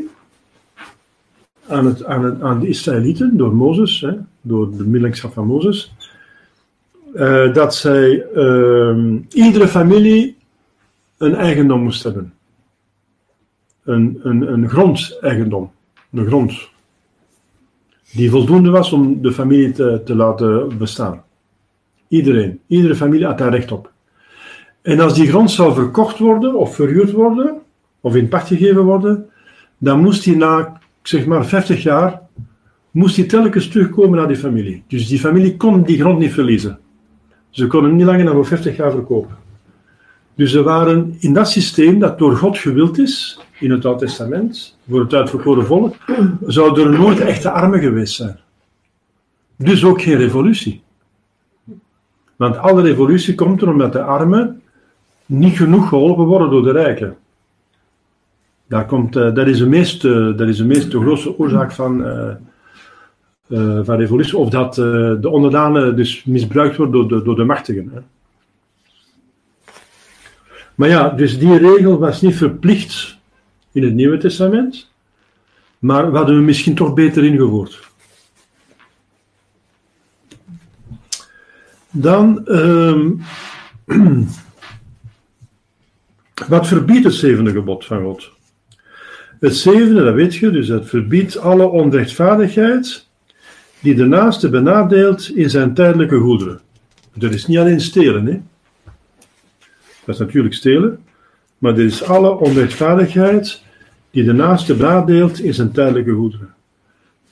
aan, 1.68 1.86
het, 1.86 2.06
aan, 2.06 2.44
aan 2.44 2.60
de 2.60 2.68
Israëlieten, 2.68 3.38
door 3.38 3.56
Mozes, 3.56 4.02
hè, 4.02 4.14
door 4.42 4.78
de 4.78 4.84
middelingschap 4.84 5.34
van 5.34 5.48
Mozes, 5.48 5.94
uh, 7.16 7.54
dat 7.54 7.76
zij 7.76 8.26
uh, 8.36 8.98
iedere 9.30 9.68
familie 9.68 10.38
een 11.18 11.36
eigendom 11.36 11.82
moest 11.82 12.04
hebben. 12.04 12.34
Een, 13.86 14.20
een, 14.24 14.54
een 14.54 14.70
grondeigendom, 14.70 15.72
een 16.12 16.26
grond. 16.26 16.70
Die 18.12 18.30
voldoende 18.30 18.70
was 18.70 18.92
om 18.92 19.22
de 19.22 19.32
familie 19.32 19.72
te, 19.72 20.02
te 20.06 20.16
laten 20.16 20.78
bestaan. 20.78 21.24
Iedereen, 22.08 22.60
iedere 22.68 22.96
familie 22.96 23.26
had 23.26 23.38
daar 23.38 23.52
recht 23.52 23.72
op. 23.72 23.92
En 24.82 25.00
als 25.00 25.14
die 25.14 25.28
grond 25.28 25.52
zou 25.52 25.74
verkocht 25.74 26.20
worden 26.20 26.56
of 26.56 26.76
verhuurd 26.76 27.12
worden, 27.12 27.62
of 28.02 28.16
in 28.16 28.28
pacht 28.28 28.48
gegeven 28.48 28.84
worden, 28.84 29.30
dan 29.78 30.02
moest 30.02 30.24
die 30.24 30.36
na, 30.36 30.82
zeg 31.02 31.26
maar, 31.26 31.46
50 31.46 31.84
jaar, 31.84 32.22
moest 32.92 33.16
die 33.16 33.26
telkens 33.26 33.68
terugkomen 33.68 34.18
naar 34.18 34.28
die 34.28 34.38
familie. 34.38 34.84
Dus 34.88 35.08
die 35.08 35.20
familie 35.20 35.58
kon 35.58 35.84
die 35.84 36.00
grond 36.00 36.20
niet 36.20 36.34
verliezen. 36.34 36.80
Ze 37.50 37.68
konden 37.68 37.96
niet 37.96 38.06
langer 38.06 38.26
dan 38.26 38.34
voor 38.34 38.46
50 38.46 38.76
jaar 38.76 38.92
verkopen. 38.92 39.38
Dus 40.36 40.52
ze 40.52 40.64
waren 40.64 41.16
in 41.20 41.34
dat 41.34 41.50
systeem 41.50 42.00
dat 42.00 42.18
door 42.18 42.36
God 42.36 42.58
gewild 42.58 42.98
is, 42.98 43.40
in 43.60 43.72
het 43.72 43.86
Oude 43.86 44.06
Testament, 44.06 44.78
voor 44.90 45.00
het 45.00 45.14
uitverkoren 45.14 45.66
volk, 45.66 45.96
zouden 46.46 46.86
er 46.86 47.00
nooit 47.00 47.20
echte 47.20 47.50
armen 47.50 47.80
geweest 47.80 48.16
zijn. 48.16 48.40
Dus 49.58 49.86
ook 49.86 50.02
geen 50.02 50.18
revolutie. 50.18 50.84
Want 52.36 52.58
alle 52.58 52.82
revolutie 52.82 53.36
komt 53.36 53.62
er 53.62 53.70
omdat 53.70 53.94
de 53.94 54.02
armen 54.02 54.62
niet 55.26 55.58
genoeg 55.58 55.90
geholpen 55.90 56.26
worden 56.26 56.50
door 56.50 56.64
de 56.64 56.72
rijken. 56.72 57.18
Daar 58.68 58.86
komt, 58.86 59.16
uh, 59.16 59.34
dat, 59.34 59.48
is 59.48 59.58
de 59.58 59.68
meest, 59.68 60.02
dat 60.02 60.48
is 60.48 60.58
de 60.58 60.66
meest 60.66 60.92
de 60.92 61.00
grootste 61.00 61.40
oorzaak 61.40 61.72
van, 61.72 62.02
uh, 63.48 63.80
van 63.84 63.98
revolutie. 63.98 64.38
Of 64.38 64.50
dat 64.50 64.76
de 64.76 65.30
onderdanen 65.30 65.96
dus 65.96 66.24
misbruikt 66.24 66.78
worden 66.78 67.08
door 67.08 67.08
de, 67.08 67.24
door 67.24 67.36
de 67.36 67.44
machtigen. 67.44 67.92
Hè. 67.94 68.00
Maar 70.76 70.90
ja, 70.90 71.10
dus 71.10 71.40
die 71.40 71.58
regel 71.58 72.00
was 72.00 72.22
niet 72.22 72.36
verplicht 72.36 73.18
in 73.72 73.84
het 73.84 73.94
Nieuwe 73.94 74.18
Testament. 74.18 74.90
Maar 75.80 76.12
we 76.12 76.18
hadden 76.18 76.36
we 76.36 76.42
misschien 76.42 76.76
toch 76.76 76.94
beter 76.94 77.24
ingevoerd. 77.24 77.80
Dan, 81.92 82.48
ehm, 82.48 83.12
wat 86.48 86.68
verbiedt 86.68 87.04
het 87.04 87.14
zevende 87.14 87.52
gebod 87.52 87.86
van 87.86 88.04
God? 88.04 88.32
Het 89.40 89.56
zevende, 89.56 90.04
dat 90.04 90.14
weet 90.14 90.36
je, 90.36 90.50
dus 90.50 90.68
het 90.68 90.90
verbiedt 90.90 91.38
alle 91.38 91.68
onrechtvaardigheid 91.68 93.08
die 93.80 93.96
de 93.96 94.06
naaste 94.06 94.50
benadeelt 94.50 95.30
in 95.30 95.50
zijn 95.50 95.74
tijdelijke 95.74 96.18
goederen. 96.18 96.62
Dat 97.14 97.34
is 97.34 97.48
niet 97.48 97.58
alleen 97.58 97.82
stelen, 97.82 98.26
hè. 98.26 98.42
Dat 100.06 100.16
is 100.16 100.22
natuurlijk 100.22 100.54
stelen, 100.54 101.00
maar 101.58 101.76
dit 101.76 101.92
is 101.92 102.04
alle 102.04 102.38
onrechtvaardigheid 102.38 103.64
die 104.12 104.24
de 104.24 104.34
naaste 104.34 104.76
benadeelt 104.76 105.40
in 105.40 105.54
zijn 105.54 105.72
tijdelijke 105.72 106.12
goederen. 106.12 106.54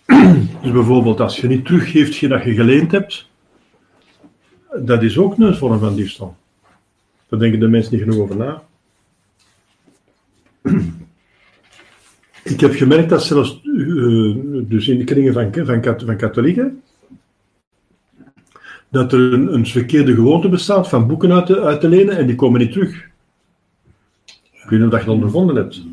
dus 0.62 0.72
bijvoorbeeld 0.72 1.20
als 1.20 1.38
je 1.38 1.48
niet 1.48 1.66
teruggeeft 1.66 2.30
dat 2.30 2.44
je 2.44 2.54
geleend 2.54 2.92
hebt, 2.92 3.30
dat 4.82 5.04
is 5.04 5.18
ook 5.18 5.38
een 5.38 5.56
vorm 5.56 5.80
van 5.80 5.96
diefstal. 5.96 6.36
Daar 7.28 7.40
denken 7.40 7.60
de 7.60 7.68
mensen 7.68 7.94
niet 7.94 8.04
genoeg 8.04 8.20
over 8.20 8.36
na. 8.36 8.64
Ik 12.44 12.60
heb 12.60 12.74
gemerkt 12.74 13.10
dat 13.10 13.24
zelfs, 13.24 13.62
uh, 13.64 14.36
dus 14.68 14.88
in 14.88 14.98
de 14.98 15.04
kringen 15.04 15.34
van, 15.34 15.66
van, 15.66 16.00
van 16.06 16.18
katholieken, 16.18 16.82
dat 18.94 19.14
er 19.14 19.34
een, 19.34 19.54
een, 19.54 19.66
verkeerde 19.66 20.14
gewoonte 20.14 20.50
bestaat 20.50 20.90
van 20.90 21.08
boeken 21.08 21.34
uit 21.34 21.46
te, 21.46 21.62
uit 21.62 21.82
te 21.82 21.90
lenen 21.90 22.18
en 22.18 22.28
die 22.28 22.36
komen 22.36 22.60
niet 22.60 22.72
terug. 22.72 22.96
Ik 24.52 24.70
weet 24.70 24.80
niet 24.80 24.84
of 24.84 24.90
dat 24.90 25.00
je 25.00 25.06
dat 25.06 25.16
ondervonden 25.16 25.56
hebt. 25.56 25.84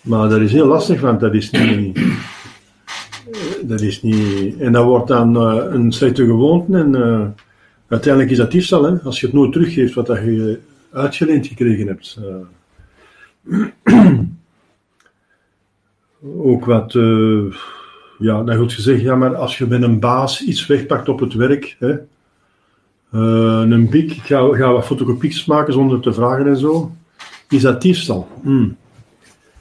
Maar 0.00 0.28
dat 0.28 0.40
is 0.40 0.52
heel 0.52 0.66
lastig, 0.66 1.00
want 1.00 1.20
dat 1.20 1.34
is 1.34 1.50
niet. 1.50 2.00
Dat 3.62 3.80
is 3.80 4.02
niet. 4.02 4.56
En 4.58 4.72
dat 4.72 4.84
wordt 4.84 5.08
dan 5.08 5.36
uh, 5.36 5.64
een 5.72 5.92
slechte 5.92 6.24
gewoonte 6.24 6.78
en. 6.78 6.96
Uh, 6.96 7.26
Uiteindelijk 7.88 8.32
is 8.32 8.38
dat 8.38 8.50
diefstal, 8.50 8.82
hè? 8.82 9.02
als 9.02 9.20
je 9.20 9.26
het 9.26 9.34
nooit 9.34 9.52
teruggeeft 9.52 9.94
wat 9.94 10.06
dat 10.06 10.18
je 10.18 10.60
uitgeleend 10.92 11.46
gekregen 11.46 11.86
hebt. 11.86 12.18
Ook 16.36 16.64
wat, 16.64 16.92
ja, 18.18 18.42
dan 18.42 18.56
goed 18.56 18.72
gezegd, 18.72 19.00
ja, 19.00 19.14
maar 19.14 19.36
als 19.36 19.58
je 19.58 19.66
met 19.66 19.82
een 19.82 20.00
baas 20.00 20.42
iets 20.42 20.66
wegpakt 20.66 21.08
op 21.08 21.20
het 21.20 21.34
werk, 21.34 21.76
hè, 21.78 21.92
uh, 23.12 23.70
een 23.70 23.90
bik, 23.90 24.10
ik 24.12 24.22
ga, 24.22 24.72
wat 24.72 24.86
fotocopies 24.86 25.44
maken 25.44 25.72
zonder 25.72 26.00
te 26.00 26.12
vragen 26.12 26.46
en 26.46 26.56
zo, 26.56 26.94
is 27.48 27.62
dat 27.62 27.82
diefstal? 27.82 28.28
Hmm. 28.42 28.76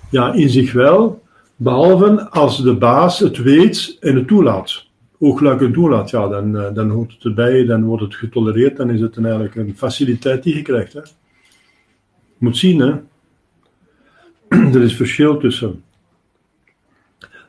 Ja, 0.09 0.33
in 0.33 0.49
zich 0.49 0.73
wel, 0.73 1.23
behalve 1.55 2.29
als 2.29 2.63
de 2.63 2.75
baas 2.75 3.19
het 3.19 3.37
weet 3.37 3.97
en 3.99 4.15
het 4.15 4.27
toelaat 4.27 4.85
oogluikend 5.19 5.73
toelaat, 5.73 6.09
ja, 6.09 6.27
dan, 6.27 6.57
eh, 6.57 6.73
dan 6.73 6.89
hoort 6.89 7.13
het 7.13 7.23
erbij, 7.23 7.65
dan 7.65 7.83
wordt 7.83 8.03
het 8.03 8.15
getolereerd, 8.15 8.77
dan 8.77 8.89
is 8.89 9.01
het 9.01 9.15
een, 9.15 9.25
eigenlijk 9.25 9.55
een 9.55 9.77
faciliteit 9.77 10.43
die 10.43 10.55
je 10.55 10.61
krijgt. 10.61 10.93
Hè. 10.93 11.01
Moet 12.37 12.57
zien, 12.57 12.79
hè. 12.79 12.93
er 14.75 14.81
is 14.81 14.95
verschil 14.95 15.37
tussen. 15.37 15.83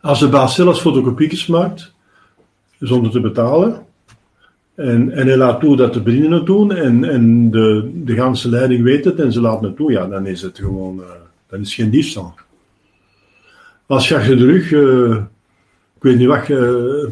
Als 0.06 0.20
de 0.20 0.28
baas 0.28 0.54
zelfs 0.54 0.80
fotocopiekjes 0.80 1.46
maakt, 1.46 1.92
zonder 2.78 3.10
te 3.10 3.20
betalen, 3.20 3.86
en, 4.74 5.10
en 5.10 5.26
hij 5.26 5.36
laat 5.36 5.60
toe 5.60 5.76
dat 5.76 5.94
de 5.94 6.00
bedienden 6.00 6.32
het 6.32 6.46
doen, 6.46 6.72
en, 6.72 7.04
en 7.04 7.50
de, 7.50 7.90
de 8.04 8.14
ganse 8.14 8.48
leiding 8.48 8.82
weet 8.82 9.04
het 9.04 9.20
en 9.20 9.32
ze 9.32 9.40
laten 9.40 9.66
het 9.66 9.76
toe, 9.76 9.92
ja, 9.92 10.06
dan 10.06 10.26
is 10.26 10.42
het 10.42 10.58
gewoon, 10.58 10.98
uh, 10.98 11.04
dan 11.48 11.60
is 11.60 11.74
geen 11.74 11.90
diefstal. 11.90 12.34
Als 13.86 14.08
je 14.08 14.16
achter 14.16 14.36
de 14.36 14.44
rug 14.44 14.70
uh, 14.70 15.16
ik 15.96 16.02
weet 16.02 16.18
niet 16.18 16.26
wat, 16.28 16.46
je 16.46 16.56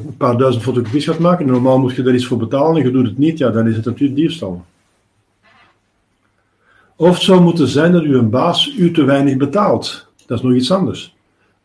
een 0.05 0.17
paar 0.17 0.37
duizend 0.37 0.65
fotocopies 0.65 1.05
gaat 1.05 1.19
maken. 1.19 1.47
Normaal 1.47 1.79
moet 1.79 1.95
je 1.95 2.03
daar 2.03 2.15
iets 2.15 2.27
voor 2.27 2.39
betalen 2.39 2.77
en 2.77 2.87
je 2.87 2.93
doet 2.93 3.07
het 3.07 3.19
niet, 3.19 3.39
ja, 3.39 3.51
dan 3.51 3.69
is 3.69 3.77
het 3.77 3.85
natuurlijk 3.85 4.21
diefstal. 4.21 4.65
Of 6.97 7.15
het 7.15 7.23
zou 7.23 7.41
moeten 7.41 7.69
zijn 7.69 7.93
dat 7.93 8.03
uw 8.03 8.29
baas 8.29 8.75
u 8.79 8.91
te 8.91 9.05
weinig 9.05 9.37
betaalt. 9.37 10.07
Dat 10.27 10.39
is 10.39 10.45
nog 10.45 10.55
iets 10.55 10.73
anders. 10.73 11.14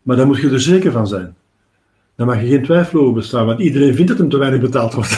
Maar 0.10 0.18
daar 0.18 0.28
moet 0.28 0.40
je 0.40 0.50
er 0.50 0.62
zeker 0.62 0.92
van 0.92 1.08
zijn. 1.08 1.36
Daar 2.16 2.28
mag 2.28 2.42
je 2.42 2.48
geen 2.48 2.64
twijfel 2.64 3.00
over 3.00 3.14
bestaan, 3.14 3.46
want 3.46 3.60
iedereen 3.60 3.96
vindt 3.96 4.10
dat 4.10 4.18
hem 4.18 4.30
te 4.30 4.38
weinig 4.38 4.62
betaald 4.62 4.94
wordt. 4.94 5.18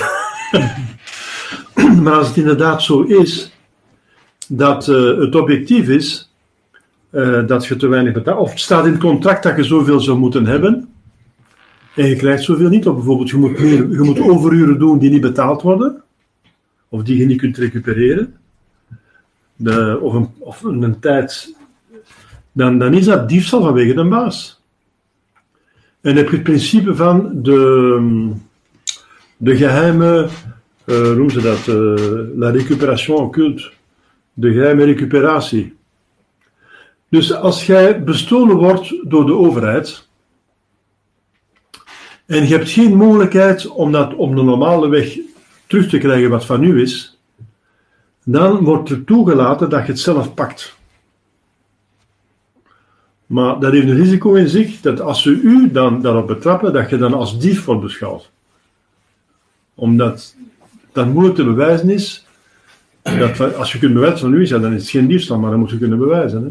maar 2.04 2.14
als 2.14 2.28
het 2.28 2.38
inderdaad 2.38 2.84
zo 2.84 3.02
is 3.02 3.58
dat 4.48 4.88
uh, 4.88 5.18
het 5.18 5.36
objectief 5.36 5.88
is 5.88 6.32
uh, 7.12 7.48
dat 7.48 7.66
je 7.66 7.76
te 7.76 7.88
weinig 7.88 8.14
betaalt, 8.14 8.40
of 8.40 8.50
het 8.50 8.60
staat 8.60 8.86
in 8.86 8.92
het 8.92 9.02
contract 9.02 9.44
dat 9.44 9.56
je 9.56 9.64
zoveel 9.64 10.00
zou 10.00 10.18
moeten 10.18 10.46
hebben, 10.46 10.90
en 11.96 12.06
je 12.06 12.16
krijgt 12.16 12.44
zoveel 12.44 12.70
niet. 12.70 12.88
Of 12.88 12.96
bijvoorbeeld, 12.96 13.30
je 13.30 13.38
moet, 13.38 13.58
je 13.60 14.02
moet 14.04 14.20
overuren 14.20 14.80
doen 14.80 15.00
die 15.00 15.10
niet 15.10 15.22
betaald 15.22 15.62
worden. 15.62 16.04
Of 16.90 17.04
die 17.04 17.18
je 17.18 17.26
niet 17.26 17.40
kunt 17.40 17.58
recupereren. 17.58 18.36
De, 19.56 20.00
of, 20.02 20.14
een, 20.14 20.30
of 20.40 20.64
een 20.64 21.00
tijd. 21.00 21.56
Dan, 22.52 22.80
dan 22.80 22.94
is 22.94 23.06
dat 23.06 23.30
diefstal 23.30 23.62
vanwege 23.62 23.94
de 23.94 24.08
baas. 24.08 24.61
En 26.02 26.16
heb 26.16 26.30
je 26.30 26.36
het 26.36 26.44
principe 26.44 26.96
van 26.96 27.30
de, 27.42 28.32
de 29.38 29.56
geheime, 29.56 30.28
uh, 30.86 30.96
hoe 30.96 31.16
noemen 31.16 31.32
ze 31.32 31.42
dat, 31.42 31.68
uh, 31.68 32.38
la 32.38 32.50
récupération. 32.50 33.32
De 34.34 34.52
geheime 34.52 34.84
recuperatie. 34.84 35.76
Dus 37.10 37.34
als 37.34 37.66
jij 37.66 38.04
bestolen 38.04 38.56
wordt 38.56 39.10
door 39.10 39.26
de 39.26 39.34
overheid, 39.34 40.08
en 42.26 42.48
je 42.48 42.56
hebt 42.56 42.70
geen 42.70 42.96
mogelijkheid 42.96 43.68
om 43.68 43.92
dat 43.92 44.16
op 44.16 44.36
de 44.36 44.44
normale 44.44 44.90
weg 44.90 45.18
terug 45.68 45.90
te 45.90 45.98
krijgen 45.98 46.30
wat 46.30 46.46
van 46.46 46.64
u 46.64 46.82
is, 46.82 47.20
dan 48.24 48.64
wordt 48.64 48.90
er 48.90 49.04
toegelaten 49.04 49.70
dat 49.70 49.86
je 49.86 49.92
het 49.92 50.00
zelf 50.00 50.34
pakt. 50.34 50.80
Maar 53.32 53.60
dat 53.60 53.72
heeft 53.72 53.88
een 53.88 53.96
risico 53.96 54.34
in 54.34 54.48
zich 54.48 54.82
dat 54.82 55.02
als 55.02 55.22
ze 55.22 55.30
u 55.30 55.72
dan 55.72 56.02
daarop 56.02 56.28
betrappen, 56.28 56.74
dat 56.74 56.90
je 56.90 56.98
dan 56.98 57.14
als 57.14 57.40
dief 57.40 57.66
wordt 57.66 57.82
beschouwd. 57.82 58.32
Omdat 59.76 60.36
dat 60.92 61.08
moeilijk 61.08 61.36
te 61.36 61.44
bewijzen 61.44 61.90
is. 61.90 62.28
Dat 63.02 63.56
als 63.56 63.72
je 63.72 63.80
kunt 63.80 63.94
bewijzen 63.94 64.20
van 64.20 64.34
u 64.34 64.48
dan 64.48 64.74
is 64.74 64.82
het 64.82 64.90
geen 64.90 65.08
diefstal, 65.08 65.40
maar 65.40 65.50
dan 65.50 65.60
moet 65.60 65.70
je 65.70 65.78
kunnen 65.78 65.98
bewijzen. 65.98 66.44
Hè. 66.44 66.50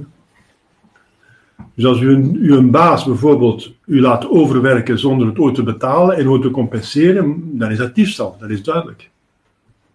Dus 1.75 1.85
als 1.85 2.01
u 2.01 2.11
een, 2.11 2.37
u 2.41 2.53
een 2.53 2.71
baas 2.71 3.05
bijvoorbeeld 3.05 3.73
u 3.87 4.01
laat 4.01 4.29
overwerken 4.29 4.99
zonder 4.99 5.27
het 5.27 5.39
ooit 5.39 5.55
te 5.55 5.63
betalen 5.63 6.17
en 6.17 6.29
ooit 6.29 6.43
te 6.43 6.51
compenseren, 6.51 7.59
dan 7.59 7.71
is 7.71 7.79
dat 7.79 7.95
diefstal, 7.95 8.37
dat 8.39 8.51
is 8.51 8.63
duidelijk. 8.63 9.11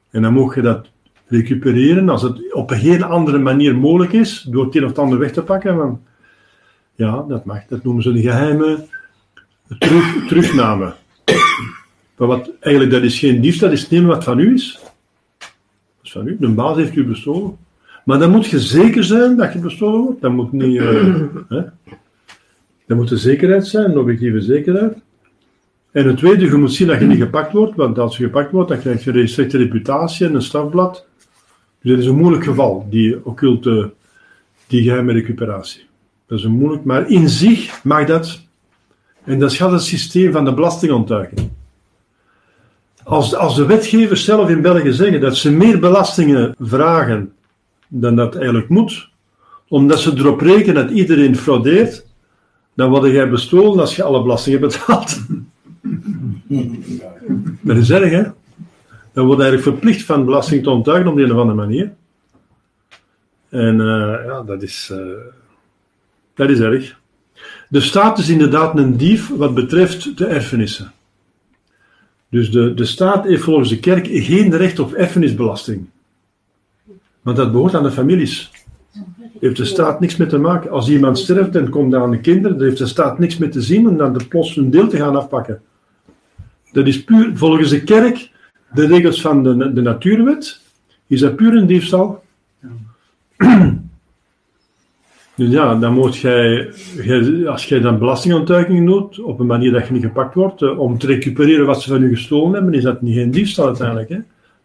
En 0.09 0.21
dan 0.21 0.33
mocht 0.33 0.55
je 0.55 0.61
dat 0.61 0.87
recupereren, 1.27 2.09
als 2.09 2.21
het 2.21 2.53
op 2.53 2.71
een 2.71 2.77
heel 2.77 3.03
andere 3.03 3.39
manier 3.39 3.75
mogelijk 3.75 4.13
is, 4.13 4.47
door 4.49 4.65
het 4.65 4.75
een 4.75 4.83
of 4.83 4.89
het 4.89 4.99
ander 4.99 5.19
weg 5.19 5.31
te 5.31 5.43
pakken, 5.43 5.77
dan, 5.77 5.99
ja, 6.95 7.25
dat 7.27 7.45
mag. 7.45 7.65
Dat 7.65 7.83
noemen 7.83 8.03
ze 8.03 8.09
een 8.09 8.21
geheime 8.21 8.85
terug, 9.79 10.27
terugname. 10.27 10.93
Maar 12.17 12.27
wat, 12.27 12.51
eigenlijk, 12.59 12.93
dat 12.93 13.03
is 13.03 13.19
geen 13.19 13.41
diefstal, 13.41 13.69
dat 13.69 13.77
is 13.77 13.89
nemen 13.89 14.09
wat 14.09 14.23
van 14.23 14.39
u 14.39 14.53
is. 14.53 14.79
Dat 15.39 15.49
is 16.03 16.11
van 16.11 16.27
u. 16.27 16.37
De 16.39 16.49
baas 16.49 16.77
heeft 16.77 16.95
u 16.95 17.05
bestolen. 17.05 17.57
Maar 18.05 18.19
dan 18.19 18.31
moet 18.31 18.45
je 18.45 18.59
zeker 18.59 19.03
zijn 19.03 19.35
dat 19.35 19.53
je 19.53 19.59
bestolen 19.59 20.01
wordt. 20.01 20.21
Dat 20.21 20.31
moet 20.31 20.51
niet... 20.51 20.75
Uh, 20.75 21.21
hè? 21.49 21.61
Dat 22.87 22.97
moet 22.97 23.09
de 23.09 23.17
zekerheid 23.17 23.67
zijn, 23.67 23.91
een 23.91 23.97
objectieve 23.97 24.41
zekerheid. 24.41 24.97
En 25.91 26.07
het 26.07 26.17
tweede, 26.17 26.45
je 26.45 26.55
moet 26.55 26.73
zien 26.73 26.87
dat 26.87 26.99
je 26.99 27.05
niet 27.05 27.21
gepakt 27.21 27.51
wordt, 27.51 27.75
want 27.75 27.99
als 27.99 28.17
je 28.17 28.23
gepakt 28.23 28.51
wordt, 28.51 28.69
dan 28.69 28.79
krijg 28.79 29.03
je 29.03 29.13
een 29.13 29.29
slechte 29.29 29.57
reputatie 29.57 30.27
en 30.27 30.35
een 30.35 30.41
strafblad. 30.41 31.05
Dus 31.81 31.91
dat 31.91 31.99
is 31.99 32.05
een 32.05 32.15
moeilijk 32.15 32.43
geval, 32.43 32.87
die 32.89 33.25
occulte, 33.25 33.93
die 34.67 34.83
geheime 34.83 35.13
recuperatie. 35.13 35.85
Dat 36.27 36.39
is 36.39 36.45
moeilijk, 36.45 36.83
maar 36.83 37.09
in 37.09 37.29
zich 37.29 37.83
mag 37.83 38.05
dat. 38.05 38.41
En 39.23 39.39
dat 39.39 39.53
gaat 39.53 39.71
het 39.71 39.83
systeem 39.83 40.31
van 40.31 40.45
de 40.45 40.53
belastingontduiking. 40.53 41.49
Als, 43.03 43.35
als 43.35 43.55
de 43.55 43.65
wetgevers 43.65 44.23
zelf 44.23 44.49
in 44.49 44.61
België 44.61 44.91
zeggen 44.91 45.21
dat 45.21 45.37
ze 45.37 45.51
meer 45.51 45.79
belastingen 45.79 46.55
vragen 46.59 47.33
dan 47.87 48.15
dat 48.15 48.35
eigenlijk 48.35 48.69
moet, 48.69 49.09
omdat 49.67 49.99
ze 49.99 50.13
erop 50.15 50.41
rekenen 50.41 50.87
dat 50.87 50.95
iedereen 50.95 51.35
fraudeert, 51.35 52.05
dan 52.73 52.89
word 52.89 53.11
jij 53.11 53.29
bestolen 53.29 53.79
als 53.79 53.95
je 53.95 54.03
alle 54.03 54.21
belastingen 54.21 54.59
betaalt. 54.59 55.21
dat 57.61 57.77
is 57.77 57.89
erg, 57.89 58.11
hè? 58.11 58.23
Dan 59.13 59.25
word 59.25 59.37
je 59.37 59.43
eigenlijk 59.43 59.77
verplicht 59.77 60.05
van 60.05 60.25
belasting 60.25 60.63
te 60.63 60.69
ontduiken 60.69 61.11
op 61.11 61.15
de 61.15 61.23
een 61.23 61.31
of 61.31 61.37
andere 61.37 61.57
manier. 61.57 61.93
En 63.49 63.79
uh, 63.79 64.25
ja, 64.25 64.41
dat 64.41 64.61
is, 64.61 64.89
uh, 64.93 64.99
dat 66.35 66.49
is 66.49 66.59
erg. 66.59 66.99
De 67.69 67.81
staat 67.81 68.17
is 68.17 68.29
inderdaad 68.29 68.77
een 68.77 68.97
dief 68.97 69.29
wat 69.29 69.53
betreft 69.53 70.17
de 70.17 70.25
erfenissen. 70.25 70.91
Dus 72.29 72.51
de, 72.51 72.73
de 72.73 72.85
staat 72.85 73.25
heeft 73.25 73.43
volgens 73.43 73.69
de 73.69 73.79
kerk 73.79 74.07
geen 74.09 74.57
recht 74.57 74.79
op 74.79 74.93
erfenisbelasting. 74.93 75.85
Want 77.21 77.37
dat 77.37 77.51
behoort 77.51 77.75
aan 77.75 77.83
de 77.83 77.91
families. 77.91 78.51
Heeft 79.39 79.57
de 79.57 79.65
staat 79.65 79.99
niks 79.99 80.15
mee 80.15 80.27
te 80.27 80.37
maken. 80.37 80.71
Als 80.71 80.89
iemand 80.89 81.17
sterft 81.17 81.55
en 81.55 81.69
komt 81.69 81.95
aan 81.95 82.11
de 82.11 82.19
kinderen, 82.19 82.57
dan 82.57 82.67
heeft 82.67 82.77
de 82.77 82.85
staat 82.85 83.19
niks 83.19 83.37
mee 83.37 83.49
te 83.49 83.61
zien 83.61 83.87
om 83.87 83.97
dan 83.97 84.13
de 84.13 84.25
plots 84.25 84.55
een 84.55 84.69
deel 84.69 84.87
te 84.87 84.97
gaan 84.97 85.15
afpakken. 85.15 85.61
Dat 86.71 86.87
is 86.87 87.03
puur, 87.03 87.37
volgens 87.37 87.69
de 87.69 87.83
kerk, 87.83 88.31
de 88.73 88.87
regels 88.87 89.21
van 89.21 89.43
de, 89.43 89.73
de 89.73 89.81
natuurwet, 89.81 90.61
is 91.07 91.19
dat 91.19 91.35
puur 91.35 91.55
een 91.55 91.67
diefstal. 91.67 92.23
Ja. 93.37 93.77
Dus 95.35 95.49
ja, 95.49 95.75
dan 95.75 95.93
moet 95.93 96.17
jij, 96.17 96.69
als 97.47 97.65
jij 97.65 97.79
dan 97.79 97.99
belastingontduiking 97.99 98.85
doet, 98.87 99.19
op 99.19 99.39
een 99.39 99.45
manier 99.45 99.71
dat 99.71 99.87
je 99.87 99.93
niet 99.93 100.03
gepakt 100.03 100.35
wordt, 100.35 100.61
eh, 100.61 100.79
om 100.79 100.97
te 100.97 101.07
recupereren 101.07 101.65
wat 101.65 101.81
ze 101.81 101.89
van 101.89 102.01
je 102.01 102.07
gestolen 102.07 102.53
hebben, 102.53 102.73
is 102.73 102.83
dat 102.83 103.01
niet 103.01 103.15
geen 103.15 103.31
diefstal 103.31 103.65
uiteindelijk. 103.65 104.09
Hè? 104.09 104.17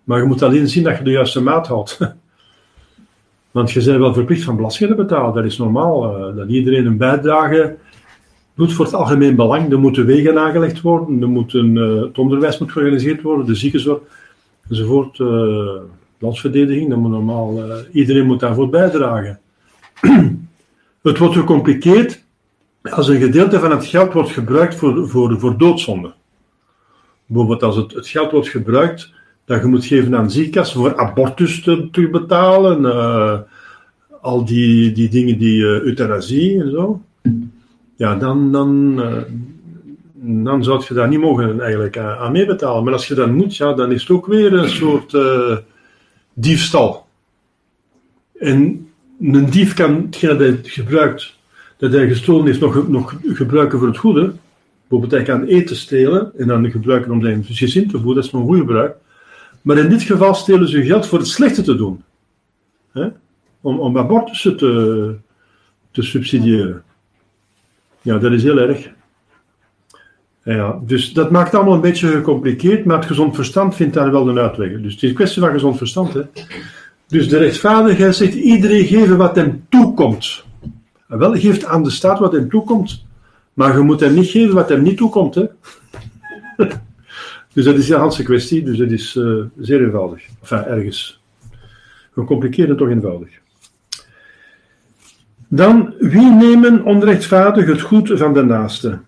Maar 0.04 0.18
je 0.18 0.24
moet 0.24 0.42
alleen 0.42 0.68
zien 0.68 0.84
dat 0.84 0.98
je 0.98 1.04
de 1.04 1.10
juiste 1.10 1.42
maat 1.42 1.66
houdt. 1.66 1.98
Want 3.50 3.70
je 3.70 3.84
bent 3.84 3.98
wel 3.98 4.14
verplicht 4.14 4.42
van 4.42 4.56
belastingen 4.56 4.96
te 4.96 5.02
betalen, 5.02 5.34
dat 5.34 5.44
is 5.44 5.58
normaal. 5.58 6.28
Uh, 6.30 6.36
dat 6.36 6.48
iedereen 6.48 6.86
een 6.86 6.96
bijdrage 6.96 7.76
doet 8.54 8.72
voor 8.72 8.84
het 8.84 8.94
algemeen 8.94 9.36
belang. 9.36 9.72
Er 9.72 9.78
moeten 9.78 10.06
wegen 10.06 10.38
aangelegd 10.38 10.80
worden, 10.80 11.22
er 11.22 11.28
moet 11.28 11.54
een, 11.54 11.74
uh, 11.76 12.00
het 12.02 12.18
onderwijs 12.18 12.58
moet 12.58 12.72
georganiseerd 12.72 13.22
worden, 13.22 13.46
de 13.46 13.54
ziekenzorg 13.54 14.00
enzovoort. 14.68 15.18
Landsverdediging, 16.18 16.88
dat 16.88 16.98
moet 16.98 17.10
normaal, 17.10 17.60
iedereen 17.92 18.26
moet 18.26 18.40
daarvoor 18.40 18.68
bijdragen. 18.68 19.40
Het 21.02 21.18
wordt 21.18 21.34
gecompliceerd 21.34 22.24
als 22.82 23.08
een 23.08 23.20
gedeelte 23.20 23.60
van 23.60 23.70
het 23.70 23.86
geld 23.86 24.12
wordt 24.12 24.30
gebruikt 24.30 24.74
voor, 24.74 25.08
voor, 25.08 25.40
voor 25.40 25.58
doodzonde. 25.58 26.12
Bijvoorbeeld 27.26 27.62
als 27.62 27.76
het, 27.76 27.92
het 27.92 28.08
geld 28.08 28.30
wordt 28.30 28.48
gebruikt 28.48 29.12
dat 29.44 29.60
je 29.60 29.66
moet 29.66 29.84
geven 29.84 30.16
aan 30.16 30.30
ziekenkassen 30.30 30.80
voor 30.80 30.96
abortus 30.96 31.62
te, 31.62 32.08
betalen, 32.12 32.82
uh, 32.82 33.38
al 34.20 34.44
die, 34.44 34.92
die 34.92 35.08
dingen 35.08 35.38
die 35.38 35.62
uh, 35.62 35.80
euthanasie 35.80 36.62
en 36.62 36.70
zo. 36.70 37.02
Ja, 37.96 38.14
dan, 38.14 38.52
dan, 38.52 39.00
uh, 39.00 39.22
dan 40.44 40.64
zou 40.64 40.84
je 40.88 40.94
daar 40.94 41.08
niet 41.08 41.20
mogen 41.20 41.60
eigenlijk 41.60 41.98
aan 41.98 42.32
meebetalen. 42.32 42.84
Maar 42.84 42.92
als 42.92 43.08
je 43.08 43.14
dat 43.14 43.30
moet, 43.30 43.56
ja, 43.56 43.72
dan 43.72 43.92
is 43.92 44.00
het 44.00 44.10
ook 44.10 44.26
weer 44.26 44.52
een 44.52 44.70
soort 44.70 45.16
diefstal. 46.34 47.06
En 48.38 48.89
een 49.20 49.50
dief 49.50 49.74
kan 49.74 50.02
hetgeen 50.04 50.28
dat 50.28 50.38
hij 50.38 50.58
gebruikt, 50.62 51.38
dat 51.76 51.92
hij 51.92 52.08
gestolen 52.08 52.46
heeft, 52.46 52.60
nog, 52.60 52.88
nog 52.88 53.16
gebruiken 53.24 53.78
voor 53.78 53.88
het 53.88 53.98
goede. 53.98 54.32
Bijvoorbeeld, 54.80 55.12
hij 55.12 55.34
kan 55.34 55.44
eten 55.44 55.76
stelen 55.76 56.32
en 56.38 56.46
dan 56.46 56.70
gebruiken 56.70 57.10
om 57.10 57.22
zijn 57.22 57.44
gezin 57.44 57.88
te 57.88 57.96
voeden, 57.96 58.14
dat 58.14 58.24
is 58.24 58.32
een 58.32 58.46
goed 58.46 58.58
gebruik. 58.58 58.96
Maar 59.62 59.78
in 59.78 59.88
dit 59.88 60.02
geval 60.02 60.34
stelen 60.34 60.68
ze 60.68 60.84
geld 60.84 61.06
voor 61.06 61.18
het 61.18 61.28
slechte 61.28 61.62
te 61.62 61.74
doen. 61.74 62.02
Hè? 62.92 63.08
Om, 63.60 63.80
om 63.80 63.98
abortussen 63.98 64.56
te, 64.56 65.14
te 65.90 66.02
subsidiëren. 66.02 66.82
Ja, 68.02 68.18
dat 68.18 68.32
is 68.32 68.42
heel 68.42 68.58
erg. 68.58 68.90
Ja, 70.44 70.80
dus 70.82 71.12
dat 71.12 71.30
maakt 71.30 71.54
allemaal 71.54 71.74
een 71.74 71.80
beetje 71.80 72.08
gecompliceerd, 72.08 72.84
maar 72.84 72.96
het 72.96 73.06
gezond 73.06 73.34
verstand 73.34 73.74
vindt 73.74 73.94
daar 73.94 74.10
wel 74.10 74.28
een 74.28 74.38
uitweg. 74.38 74.80
Dus 74.80 74.92
het 74.92 75.02
is 75.02 75.08
een 75.08 75.14
kwestie 75.14 75.42
van 75.42 75.52
gezond 75.52 75.76
verstand. 75.76 76.12
Hè? 76.12 76.22
Dus 77.10 77.28
de 77.28 77.38
rechtvaardigheid 77.38 78.16
zegt 78.16 78.34
iedereen 78.34 78.84
geven 78.84 79.16
wat 79.16 79.36
hem 79.36 79.64
toekomt. 79.68 80.44
Wel, 81.06 81.34
geeft 81.34 81.64
aan 81.64 81.82
de 81.82 81.90
staat 81.90 82.18
wat 82.18 82.32
hem 82.32 82.48
toekomt, 82.48 83.04
maar 83.52 83.76
je 83.76 83.82
moet 83.82 84.00
hem 84.00 84.14
niet 84.14 84.30
geven 84.30 84.54
wat 84.54 84.68
hem 84.68 84.82
niet 84.82 84.96
toekomt. 84.96 85.34
Hè? 85.34 85.44
dus 87.54 87.64
dat 87.64 87.76
is 87.76 87.88
een 87.88 88.00
hele 88.00 88.22
kwestie, 88.22 88.62
dus 88.62 88.78
dat 88.78 88.90
is 88.90 89.14
uh, 89.14 89.44
zeer 89.58 89.84
eenvoudig. 89.84 90.26
Enfin, 90.40 90.64
ergens. 90.64 91.20
Gecompliceerd 92.14 92.68
en 92.68 92.76
toch 92.76 92.88
eenvoudig. 92.88 93.38
Dan, 95.48 95.94
wie 95.98 96.30
nemen 96.30 96.84
onrechtvaardig 96.84 97.66
het 97.66 97.80
goed 97.80 98.10
van 98.14 98.34
de 98.34 98.44
naaste? 98.44 99.00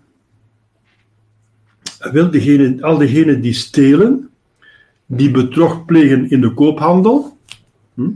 Wel, 2.12 2.30
degene, 2.30 2.82
al 2.82 2.98
diegenen 2.98 3.40
die 3.40 3.52
stelen, 3.52 4.30
die 5.06 5.30
bedrog 5.30 5.84
plegen 5.84 6.30
in 6.30 6.40
de 6.40 6.54
koophandel, 6.54 7.38
Hm? 7.94 8.11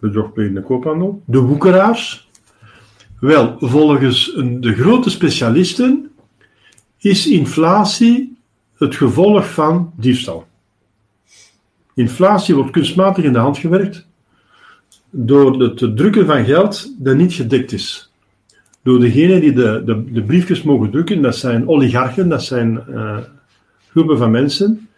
de 0.00 0.62
koophandel. 0.64 1.22
De 1.24 1.38
woekeraars. 1.38 2.28
Wel, 3.20 3.56
volgens 3.58 4.34
de 4.60 4.74
grote 4.74 5.10
specialisten 5.10 6.10
is 6.98 7.26
inflatie 7.26 8.36
het 8.74 8.96
gevolg 8.96 9.52
van 9.52 9.92
diefstal. 9.96 10.46
Inflatie 11.94 12.54
wordt 12.54 12.70
kunstmatig 12.70 13.24
in 13.24 13.32
de 13.32 13.38
hand 13.38 13.58
gewerkt 13.58 14.06
door 15.10 15.62
het 15.62 15.96
drukken 15.96 16.26
van 16.26 16.44
geld 16.44 16.94
dat 16.98 17.16
niet 17.16 17.32
gedekt 17.32 17.72
is. 17.72 18.12
Door 18.82 19.00
degenen 19.00 19.40
die 19.40 19.52
de, 19.52 19.82
de, 19.84 20.12
de 20.12 20.22
briefjes 20.22 20.62
mogen 20.62 20.90
drukken, 20.90 21.22
dat 21.22 21.36
zijn 21.36 21.68
oligarchen, 21.68 22.28
dat 22.28 22.42
zijn 22.42 22.84
uh, 22.88 23.18
groepen 23.90 24.18
van 24.18 24.30
mensen. 24.30 24.88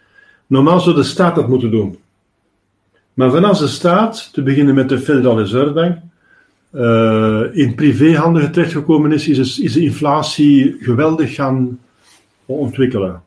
Normaal 0.47 0.79
zou 0.79 0.95
de 0.95 1.03
staat 1.03 1.35
dat 1.35 1.47
moeten 1.47 1.71
doen. 1.71 1.97
Maar 3.13 3.31
vanaf 3.31 3.57
de 3.57 3.67
staat, 3.67 4.29
te 4.33 4.41
beginnen 4.41 4.75
met 4.75 4.89
de 4.89 4.99
Federal 4.99 5.37
Reserve 5.37 5.71
Bank, 5.71 5.97
uh, 6.73 7.57
in 7.57 7.75
privéhanden 7.75 8.51
terechtgekomen 8.51 9.11
is, 9.11 9.27
is, 9.27 9.59
is, 9.59 9.73
de 9.73 9.81
inflatie 9.81 10.77
geweldig 10.79 11.35
gaan 11.35 11.79
ontwikkelen. 12.45 13.21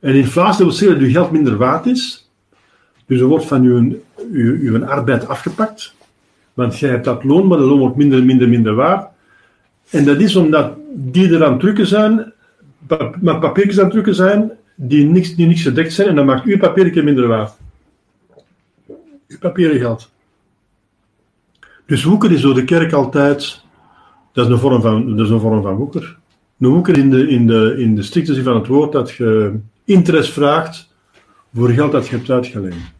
En 0.00 0.14
inflatie 0.14 0.64
wil 0.64 0.74
zeggen 0.74 0.98
dat 0.98 1.06
uw 1.06 1.12
geld 1.12 1.30
minder 1.30 1.56
waard 1.56 1.86
is. 1.86 2.30
Dus 3.06 3.20
er 3.20 3.26
wordt 3.26 3.44
van 3.44 3.62
uw, 3.62 3.94
uw 4.32 4.84
arbeid 4.84 5.28
afgepakt. 5.28 5.94
Want 6.54 6.78
jij 6.78 6.90
hebt 6.90 7.04
dat 7.04 7.24
loon, 7.24 7.46
maar 7.46 7.58
de 7.58 7.64
loon 7.64 7.78
wordt 7.78 7.96
minder, 7.96 8.24
minder, 8.24 8.48
minder 8.48 8.74
waard. 8.74 9.08
En 9.90 10.04
dat 10.04 10.20
is 10.20 10.36
omdat 10.36 10.72
die 10.94 11.34
er 11.34 11.44
aan 11.44 11.58
drukken 11.58 11.86
zijn, 11.86 12.32
met 13.20 13.40
papiertjes 13.40 13.80
aan 13.80 13.90
drukken 13.90 14.14
zijn, 14.14 14.50
die 14.74 15.04
niks, 15.04 15.34
die 15.34 15.46
niks 15.46 15.62
gedekt 15.62 15.92
zijn, 15.92 16.08
en 16.08 16.14
dan 16.14 16.26
maakt 16.26 16.46
uw 16.46 16.58
papiertje 16.58 17.02
minder 17.02 17.26
waard 17.26 17.52
papieren 19.40 19.78
geld. 19.78 20.12
Dus 21.86 22.04
woeker 22.04 22.32
is 22.32 22.40
door 22.40 22.54
de 22.54 22.64
kerk 22.64 22.92
altijd, 22.92 23.64
dat 24.32 24.46
is 24.46 24.52
een 24.52 24.58
vorm 24.58 24.80
van, 24.80 25.16
dat 25.16 25.26
is 25.26 25.32
een 25.32 25.40
vorm 25.40 25.62
van 25.62 25.74
woeker. 25.74 26.18
Een 26.58 26.68
woeker 26.70 26.98
in 26.98 27.10
de, 27.10 27.28
in, 27.28 27.46
de, 27.46 27.74
in 27.78 27.94
de 27.94 28.02
strikte 28.02 28.34
zin 28.34 28.44
van 28.44 28.54
het 28.54 28.66
woord 28.66 28.92
dat 28.92 29.10
je 29.10 29.58
interest 29.84 30.32
vraagt 30.32 30.94
voor 31.54 31.68
geld 31.68 31.92
dat 31.92 32.08
je 32.08 32.16
hebt 32.16 32.30
uitgeleend. 32.30 32.92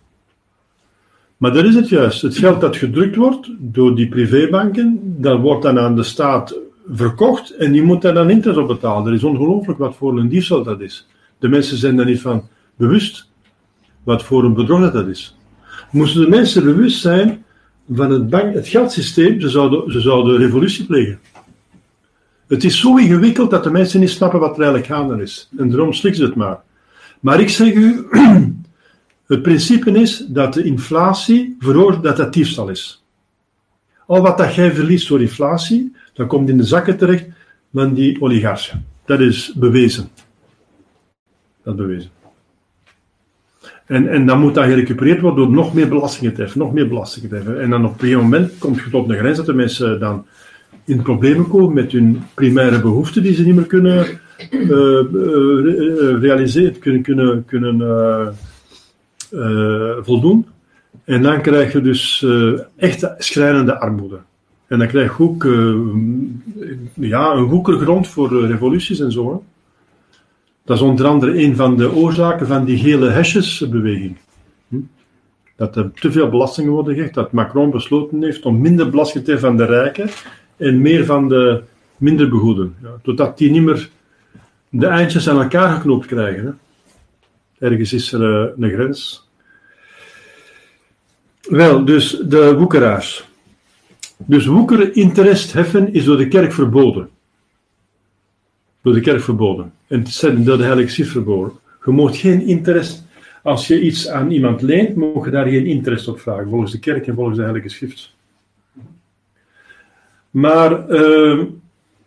Maar 1.36 1.52
dat 1.52 1.64
is 1.64 1.74
het 1.74 1.88
juist. 1.88 2.22
Het 2.22 2.36
geld 2.36 2.60
dat 2.60 2.76
gedrukt 2.76 3.16
wordt 3.16 3.50
door 3.58 3.94
die 3.96 4.08
privébanken, 4.08 5.14
dat 5.20 5.40
wordt 5.40 5.62
dan 5.62 5.78
aan 5.78 5.96
de 5.96 6.02
staat 6.02 6.58
verkocht 6.92 7.50
en 7.50 7.72
die 7.72 7.82
moet 7.82 8.02
daar 8.02 8.14
dan 8.14 8.30
interest 8.30 8.58
op 8.58 8.68
betalen. 8.68 9.04
Dat 9.04 9.14
is 9.14 9.24
ongelooflijk 9.24 9.78
wat 9.78 9.96
voor 9.96 10.18
een 10.18 10.28
diefstal 10.28 10.62
dat 10.62 10.80
is. 10.80 11.08
De 11.38 11.48
mensen 11.48 11.76
zijn 11.76 11.96
daar 11.96 12.06
niet 12.06 12.20
van 12.20 12.48
bewust. 12.76 13.32
wat 14.02 14.22
voor 14.22 14.44
een 14.44 14.54
bedrog 14.54 14.92
dat 14.92 15.06
is. 15.06 15.36
Moesten 15.94 16.20
de 16.20 16.28
mensen 16.28 16.64
bewust 16.64 17.00
zijn 17.00 17.44
van 17.92 18.10
het, 18.10 18.30
bank, 18.30 18.54
het 18.54 18.68
geldsysteem, 18.68 19.40
ze 19.40 19.48
zouden, 19.48 19.92
ze 19.92 20.00
zouden 20.00 20.36
revolutie 20.36 20.84
plegen. 20.84 21.20
Het 22.46 22.64
is 22.64 22.80
zo 22.80 22.96
ingewikkeld 22.96 23.50
dat 23.50 23.64
de 23.64 23.70
mensen 23.70 24.00
niet 24.00 24.10
snappen 24.10 24.40
wat 24.40 24.56
er 24.56 24.62
eigenlijk 24.62 24.92
gaande 24.92 25.22
is. 25.22 25.48
En 25.56 25.70
daarom 25.70 25.92
slikken 25.92 26.20
ze 26.20 26.26
het 26.26 26.36
maar. 26.36 26.62
Maar 27.20 27.40
ik 27.40 27.48
zeg 27.48 27.74
u, 27.74 28.06
het 29.32 29.42
principe 29.42 29.90
is 29.90 30.26
dat 30.28 30.54
de 30.54 30.64
inflatie 30.64 31.56
veroorzaakt 31.58 32.04
dat 32.04 32.16
dat 32.16 32.32
diefstal 32.32 32.68
is. 32.68 33.04
Al 34.06 34.22
wat 34.22 34.38
dat 34.38 34.54
jij 34.54 34.74
verliest 34.74 35.08
door 35.08 35.20
inflatie, 35.20 35.96
dat 36.14 36.26
komt 36.26 36.48
in 36.48 36.56
de 36.56 36.64
zakken 36.64 36.96
terecht 36.96 37.26
van 37.72 37.94
die 37.94 38.20
oligarchen. 38.20 38.86
Dat 39.04 39.20
is 39.20 39.52
bewezen. 39.56 40.08
Dat 41.62 41.74
is 41.74 41.80
bewezen. 41.80 42.13
En, 43.86 44.08
en 44.08 44.26
dan 44.26 44.40
moet 44.40 44.54
dat 44.54 44.64
gerecupereerd 44.64 45.20
worden 45.20 45.44
door 45.44 45.54
nog 45.54 45.74
meer 45.74 45.88
belastingen 45.88 46.34
te 46.34 46.40
heffen, 46.40 46.58
nog 46.58 46.72
meer 46.72 46.88
belastingen 46.88 47.28
te. 47.28 47.54
En 47.54 47.70
dan 47.70 47.84
op 47.84 48.02
een 48.02 48.16
moment 48.16 48.58
komt 48.58 48.76
je 48.76 48.90
tot 48.90 49.08
een 49.08 49.16
grens 49.16 49.36
dat 49.36 49.46
de 49.46 49.54
mensen 49.54 50.00
dan 50.00 50.26
in 50.84 51.02
problemen 51.02 51.48
komen 51.48 51.74
met 51.74 51.92
hun 51.92 52.22
primaire 52.34 52.80
behoeften 52.80 53.22
die 53.22 53.34
ze 53.34 53.44
niet 53.44 53.54
meer 53.54 53.66
kunnen 53.66 54.06
uh, 54.50 55.00
realiseren, 56.20 56.78
kunnen, 56.78 57.02
kunnen, 57.02 57.44
kunnen 57.44 58.34
voldoen. 60.00 60.46
En 61.04 61.22
dan 61.22 61.40
krijg 61.40 61.72
je 61.72 61.80
dus 61.80 62.26
echt 62.76 63.14
schrijnende 63.18 63.78
armoede. 63.78 64.18
En 64.66 64.78
dan 64.78 64.88
krijg 64.88 65.16
je 65.16 65.22
ook 65.22 65.44
ja, 66.94 67.32
een 67.32 67.44
woekergrond 67.44 68.08
voor 68.08 68.46
revoluties 68.46 69.00
en 69.00 69.12
zo. 69.12 69.44
Dat 70.64 70.76
is 70.76 70.82
onder 70.82 71.06
andere 71.06 71.42
een 71.42 71.56
van 71.56 71.76
de 71.76 71.92
oorzaken 71.92 72.46
van 72.46 72.64
die 72.64 72.78
hele 72.78 73.08
hesjesbeweging. 73.08 74.16
Hm? 74.68 74.76
Dat 75.56 75.76
er 75.76 75.92
te 75.92 76.12
veel 76.12 76.28
belastingen 76.28 76.70
worden 76.70 76.94
gegeven, 76.94 77.14
dat 77.14 77.32
Macron 77.32 77.70
besloten 77.70 78.22
heeft 78.22 78.44
om 78.44 78.60
minder 78.60 78.90
belasting 78.90 79.24
te 79.24 79.38
van 79.38 79.56
de 79.56 79.64
rijken 79.64 80.08
en 80.56 80.80
meer 80.80 81.04
van 81.04 81.28
de 81.28 81.62
minder 81.96 82.28
begoeden. 82.28 82.74
Ja, 82.82 82.88
totdat 83.02 83.38
die 83.38 83.50
niet 83.50 83.62
meer 83.62 83.88
de 84.68 84.86
eindjes 84.86 85.28
aan 85.28 85.42
elkaar 85.42 85.74
geknoopt 85.74 86.06
krijgen. 86.06 86.44
Hè. 86.44 87.68
Ergens 87.68 87.92
is 87.92 88.12
er 88.12 88.20
uh, 88.20 88.50
een 88.58 88.70
grens. 88.70 89.28
Wel, 91.48 91.84
dus 91.84 92.10
de 92.10 92.54
woekeraars. 92.56 93.28
Dus 94.16 94.46
woekeren 94.46 94.94
interest 94.94 95.52
heffen 95.52 95.92
is 95.92 96.04
door 96.04 96.16
de 96.16 96.28
kerk 96.28 96.52
verboden. 96.52 97.08
Door 98.84 98.94
de 98.94 99.00
kerk 99.00 99.20
verboden. 99.20 99.72
En 99.86 99.98
het 99.98 100.08
is 100.08 100.18
door 100.20 100.56
de 100.56 100.64
Heilige 100.64 100.90
Schrift 100.90 101.10
verboden. 101.10 101.52
Je 101.84 101.90
mag 101.90 102.20
geen 102.20 102.46
interest, 102.46 103.04
als 103.42 103.66
je 103.66 103.80
iets 103.80 104.08
aan 104.08 104.30
iemand 104.30 104.62
leent, 104.62 104.96
mag 104.96 105.24
je 105.24 105.30
daar 105.30 105.46
geen 105.46 105.66
interest 105.66 106.08
op 106.08 106.20
vragen, 106.20 106.48
volgens 106.48 106.72
de 106.72 106.78
kerk 106.78 107.06
en 107.06 107.14
volgens 107.14 107.36
de 107.36 107.42
Heilige 107.42 107.68
Schrift. 107.68 108.14
Maar 110.30 110.90
uh, 110.90 111.42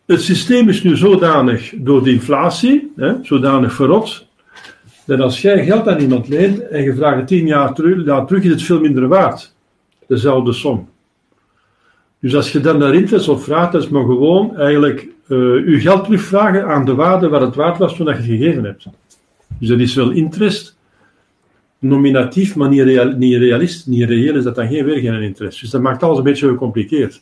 het 0.05 0.21
systeem 0.21 0.69
is 0.69 0.83
nu 0.83 0.97
zodanig 0.97 1.73
door 1.77 2.03
de 2.03 2.11
inflatie, 2.11 2.91
hè, 2.95 3.13
zodanig 3.21 3.73
verrot, 3.73 4.27
dat 5.05 5.19
als 5.19 5.41
jij 5.41 5.65
geld 5.65 5.87
aan 5.87 5.99
iemand 5.99 6.27
leent 6.27 6.67
en 6.67 6.83
je 6.83 6.95
vraagt 6.95 7.17
het 7.17 7.27
tien 7.27 7.47
jaar 7.47 7.73
terug, 7.73 8.05
ja, 8.05 8.25
terug 8.25 8.43
is 8.43 8.51
het 8.51 8.61
veel 8.63 8.79
minder 8.79 9.07
waard. 9.07 9.55
Dezelfde 10.07 10.53
som. 10.53 10.89
Dus 12.19 12.35
als 12.35 12.51
je 12.51 12.59
dan 12.59 12.79
daar 12.79 12.95
interest 12.95 13.29
op 13.29 13.43
vraagt, 13.43 13.71
dat 13.71 13.83
is 13.83 13.89
maar 13.89 14.03
gewoon 14.03 14.57
eigenlijk 14.57 15.07
uh, 15.27 15.67
je 15.67 15.79
geld 15.79 16.03
terugvragen 16.03 16.67
aan 16.67 16.85
de 16.85 16.95
waarde 16.95 17.29
waar 17.29 17.41
het 17.41 17.55
waard 17.55 17.77
was 17.77 17.95
toen 17.95 18.05
je 18.05 18.11
het 18.11 18.25
gegeven 18.25 18.63
hebt. 18.63 18.87
Dus 19.59 19.67
dat 19.69 19.79
is 19.79 19.95
wel 19.95 20.11
interest, 20.11 20.77
nominatief, 21.79 22.55
maar 22.55 22.69
niet, 22.69 22.81
real, 22.81 23.11
niet 23.11 23.37
realist, 23.37 23.87
niet 23.87 24.09
reëel 24.09 24.35
is 24.35 24.43
dat 24.43 24.55
dan 24.55 24.67
geen 24.67 24.85
weer 24.85 24.99
geen 24.99 25.21
interest. 25.21 25.61
Dus 25.61 25.69
dat 25.69 25.81
maakt 25.81 26.03
alles 26.03 26.17
een 26.17 26.23
beetje 26.23 26.47
gecompliceerd. 26.47 27.21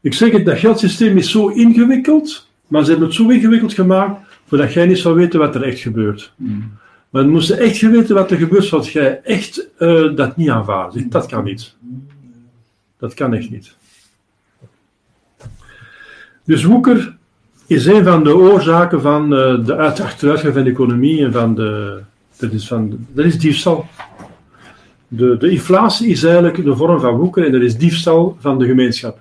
Ik 0.00 0.14
zeg 0.14 0.32
het, 0.32 0.44
dat 0.44 0.58
geldsysteem 0.58 1.16
is 1.16 1.30
zo 1.30 1.48
ingewikkeld, 1.48 2.48
maar 2.66 2.84
ze 2.84 2.90
hebben 2.90 3.06
het 3.08 3.16
zo 3.16 3.28
ingewikkeld 3.28 3.74
gemaakt, 3.74 4.20
voordat 4.46 4.72
jij 4.72 4.86
niet 4.86 4.98
zou 4.98 5.14
weten 5.14 5.38
wat 5.38 5.54
er 5.54 5.62
echt 5.62 5.78
gebeurt. 5.78 6.32
Mm. 6.36 6.72
Maar 7.10 7.22
dan 7.22 7.30
moest 7.30 7.48
je 7.48 7.54
echt 7.54 7.80
weten 7.80 8.14
wat 8.14 8.30
er 8.30 8.36
gebeurt, 8.36 8.64
zodat 8.64 8.86
jij 8.88 9.20
echt 9.22 9.68
uh, 9.78 10.16
dat 10.16 10.36
niet 10.36 10.48
aanvaardt. 10.48 11.10
Dat 11.10 11.26
kan 11.26 11.44
niet. 11.44 11.74
Dat 12.98 13.14
kan 13.14 13.34
echt 13.34 13.50
niet. 13.50 13.74
Dus 16.44 16.64
woeker 16.64 17.16
is 17.66 17.86
een 17.86 18.04
van 18.04 18.24
de 18.24 18.36
oorzaken 18.36 19.00
van 19.00 19.32
uh, 19.32 19.64
de 19.64 19.76
achteruitgang 19.76 20.54
van 20.54 20.64
de 20.64 20.70
economie 20.70 21.24
en 21.24 21.32
van 21.32 21.54
de. 21.54 22.00
Dat 22.38 22.52
is, 22.52 22.66
van, 22.68 23.06
dat 23.12 23.24
is 23.24 23.38
diefstal. 23.38 23.86
De, 25.08 25.36
de 25.36 25.50
inflatie 25.50 26.08
is 26.08 26.24
eigenlijk 26.24 26.64
de 26.64 26.76
vorm 26.76 27.00
van 27.00 27.16
woeker 27.16 27.46
en 27.46 27.52
dat 27.52 27.60
is 27.60 27.76
diefstal 27.76 28.36
van 28.40 28.58
de 28.58 28.66
gemeenschap. 28.66 29.18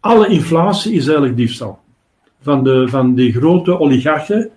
Alle 0.00 0.28
inflatie 0.28 0.92
is 0.92 1.06
eigenlijk 1.06 1.36
diefstal. 1.36 1.78
Van, 2.42 2.64
de, 2.64 2.88
van 2.88 3.14
die 3.14 3.32
grote 3.32 3.78
oligarchen, 3.78 4.50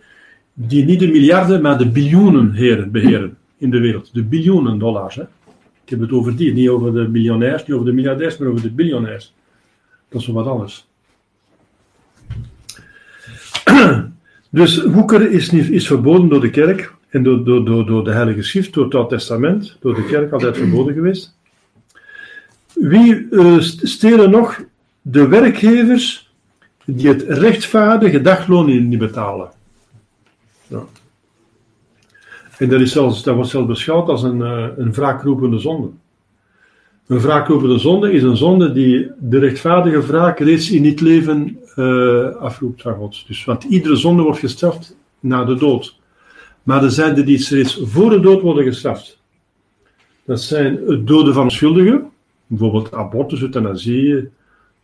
die 0.54 0.86
niet 0.86 1.00
de 1.00 1.08
miljarden, 1.08 1.62
maar 1.62 1.78
de 1.78 1.90
biljoenen 1.90 2.52
heren, 2.52 2.92
beheren 2.92 3.38
in 3.58 3.70
de 3.70 3.80
wereld. 3.80 4.14
De 4.14 4.24
biljoenen 4.24 4.80
dollars. 4.80 5.16
Hè. 5.16 5.24
Ik 5.88 5.94
heb 5.94 6.02
het 6.02 6.12
over 6.12 6.36
die, 6.36 6.54
niet 6.54 6.70
over 6.70 6.94
de 6.94 7.08
miljonairs, 7.08 7.66
niet 7.66 7.72
over 7.72 7.86
de 7.86 7.94
miljardairs, 7.94 8.38
maar 8.38 8.48
over 8.48 8.62
de 8.62 8.72
biljonairs. 8.72 9.34
Dat 10.10 10.22
is 10.22 10.28
wat 10.28 10.48
anders. 10.48 10.88
Dus 14.50 14.84
woeker 14.84 15.32
is, 15.32 15.52
niet, 15.52 15.70
is 15.70 15.88
verboden 15.88 16.30
door 16.30 16.42
de 16.42 16.50
kerk 16.50 16.94
en 17.10 17.24
door, 17.24 17.44
door, 17.44 17.66
door, 17.66 17.86
door 17.86 18.04
de 18.04 18.12
Heilige 18.12 18.42
Schrift, 18.42 18.74
door 18.74 18.84
het 18.84 18.96
Oud 18.96 19.10
Testament, 19.10 19.78
door 19.80 19.96
de 19.96 20.06
kerk 20.06 20.32
altijd 20.32 20.58
verboden 20.64 20.94
geweest. 20.94 21.38
Wie 22.74 23.28
uh, 23.30 23.60
stelen 23.60 24.30
nog? 24.30 24.64
De 25.02 25.28
werkgevers 25.28 26.34
die 26.86 27.08
het 27.08 27.22
rechtvaardige 27.22 28.22
dagloon 28.22 28.88
niet 28.88 29.00
betalen. 29.00 29.52
Ja. 30.68 30.84
En 32.58 32.70
dat, 32.70 32.94
wordt 33.24 33.50
zelfs 33.50 33.68
beschouwd 33.68 34.10
als 34.10 34.24
een, 34.24 34.40
uh, 34.40 34.68
een 34.78 34.94
wraakroepende 34.94 35.60
zonde. 35.60 35.90
Een 37.08 37.20
wraakroepende 37.20 37.78
zonde 37.78 38.12
is 38.12 38.24
een 38.24 38.38
zonde 38.38 38.72
die 38.72 39.12
de 39.20 39.40
rechtvaardige 39.40 40.06
wraak 40.06 40.40
reeds 40.40 40.72
in 40.72 40.86
het 40.86 41.02
leven 41.02 41.60
uh, 41.76 42.36
afroept 42.36 42.82
van 42.82 42.96
God. 42.96 43.28
Dus, 43.28 43.46
want 43.46 43.64
iedere 43.64 43.96
zonde 43.96 44.22
wordt 44.22 44.40
gestraft 44.40 44.98
na 45.20 45.44
de 45.44 45.56
dood. 45.56 46.00
Maar 46.64 46.84
er 46.84 46.92
zijn 46.92 47.18
er 47.18 47.26
die 47.26 47.48
reeds 47.50 47.82
voor 47.84 48.10
de 48.10 48.20
dood 48.20 48.42
worden 48.42 48.64
gestraft. 48.64 49.20
Dat 50.26 50.42
zijn 50.42 50.80
het 50.88 51.08
doden 51.08 51.34
van 51.34 51.52
schuldigen, 51.52 52.10
bijvoorbeeld 52.48 52.94
abortus, 52.94 53.42
euthanasie, 53.42 54.30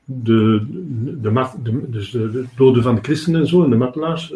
de, 0.06 0.66
de, 1.22 1.52
de, 1.64 1.90
dus 1.90 2.12
de, 2.12 2.44
doden 2.56 2.84
van 2.84 2.96
de 2.96 3.02
christenen 3.02 3.42
en 3.42 3.48
zo, 3.48 3.64
en 3.64 3.70
de 3.70 3.76
martelaars. 3.76 4.34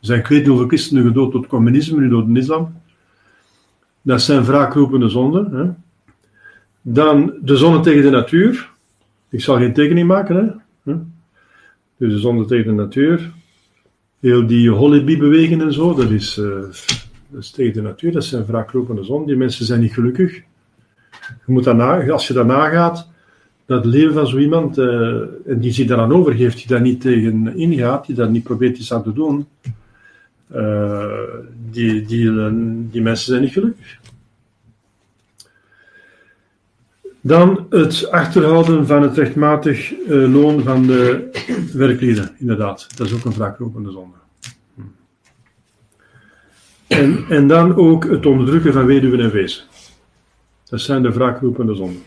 Zijn 0.00 0.20
ik 0.20 0.28
niet 0.28 0.46
hoeveel 0.46 0.66
christenen 0.66 1.02
gedood 1.02 1.32
het 1.32 1.46
communisme, 1.46 2.00
nu 2.00 2.08
door 2.08 2.26
de 2.26 2.38
islam. 2.38 2.72
Dat 4.02 4.22
zijn 4.22 4.44
wraakroepende 4.44 5.08
zonden. 5.08 5.54
Hè. 5.54 5.70
Dan 6.82 7.34
de 7.42 7.56
zonde 7.56 7.80
tegen 7.80 8.02
de 8.02 8.10
natuur. 8.10 8.70
Ik 9.28 9.40
zal 9.40 9.56
geen 9.56 9.72
tekening 9.72 10.06
maken. 10.06 10.62
Hè. 10.82 10.92
Dus 11.96 12.12
de 12.12 12.18
zonde 12.18 12.44
tegen 12.44 12.76
de 12.76 12.82
natuur. 12.82 13.32
Heel 14.20 14.46
die 14.46 14.70
holibi-bewegingen 14.70 15.66
en 15.66 15.72
zo, 15.72 15.94
dat 15.94 16.10
is, 16.10 16.38
uh, 16.38 16.60
dat 17.28 17.40
is 17.40 17.50
tegen 17.50 17.72
de 17.72 17.82
natuur. 17.82 18.12
Dat 18.12 18.24
zijn 18.24 18.46
wraakroepende 18.46 19.04
zonden. 19.04 19.26
Die 19.26 19.36
mensen 19.36 19.64
zijn 19.64 19.80
niet 19.80 19.92
gelukkig. 19.92 20.34
Je 21.46 21.52
moet 21.52 21.64
daarna, 21.64 22.10
als 22.10 22.26
je 22.26 22.34
daarna 22.34 22.68
gaat, 22.68 23.08
dat 23.66 23.84
leven 23.84 24.14
van 24.14 24.26
zo 24.26 24.38
iemand, 24.38 24.78
uh, 24.78 25.20
en 25.46 25.60
die 25.60 25.72
zich 25.72 25.86
daaraan 25.86 26.12
overgeeft, 26.12 26.56
die 26.56 26.66
daar 26.66 26.80
niet 26.80 27.00
tegen 27.00 27.56
ingaat, 27.56 28.06
die 28.06 28.14
daar 28.14 28.30
niet 28.30 28.42
probeert 28.42 28.78
iets 28.78 28.92
aan 28.92 29.02
te 29.02 29.12
doen, 29.12 29.46
uh, 30.54 31.04
die, 31.70 32.04
die, 32.06 32.32
die 32.90 33.02
mensen 33.02 33.26
zijn 33.26 33.42
niet 33.42 33.52
gelukkig. 33.52 33.98
Dan 37.20 37.66
het 37.70 38.10
achterhouden 38.10 38.86
van 38.86 39.02
het 39.02 39.16
rechtmatig 39.16 39.92
uh, 39.98 40.32
loon 40.32 40.62
van 40.62 40.86
de 40.86 41.30
werklieden, 41.72 42.30
inderdaad. 42.38 42.86
Dat 42.96 43.06
is 43.06 43.12
ook 43.12 43.24
een 43.24 43.32
wraakropende 43.32 43.90
zonde. 43.90 44.16
En, 46.86 47.24
en 47.28 47.48
dan 47.48 47.76
ook 47.76 48.04
het 48.04 48.26
onderdrukken 48.26 48.72
van 48.72 48.86
weduwen 48.86 49.20
en 49.20 49.30
wezen. 49.30 49.64
Dat 50.68 50.80
zijn 50.80 51.02
de 51.02 51.12
wraakroepende 51.12 51.74
zonden. 51.74 52.02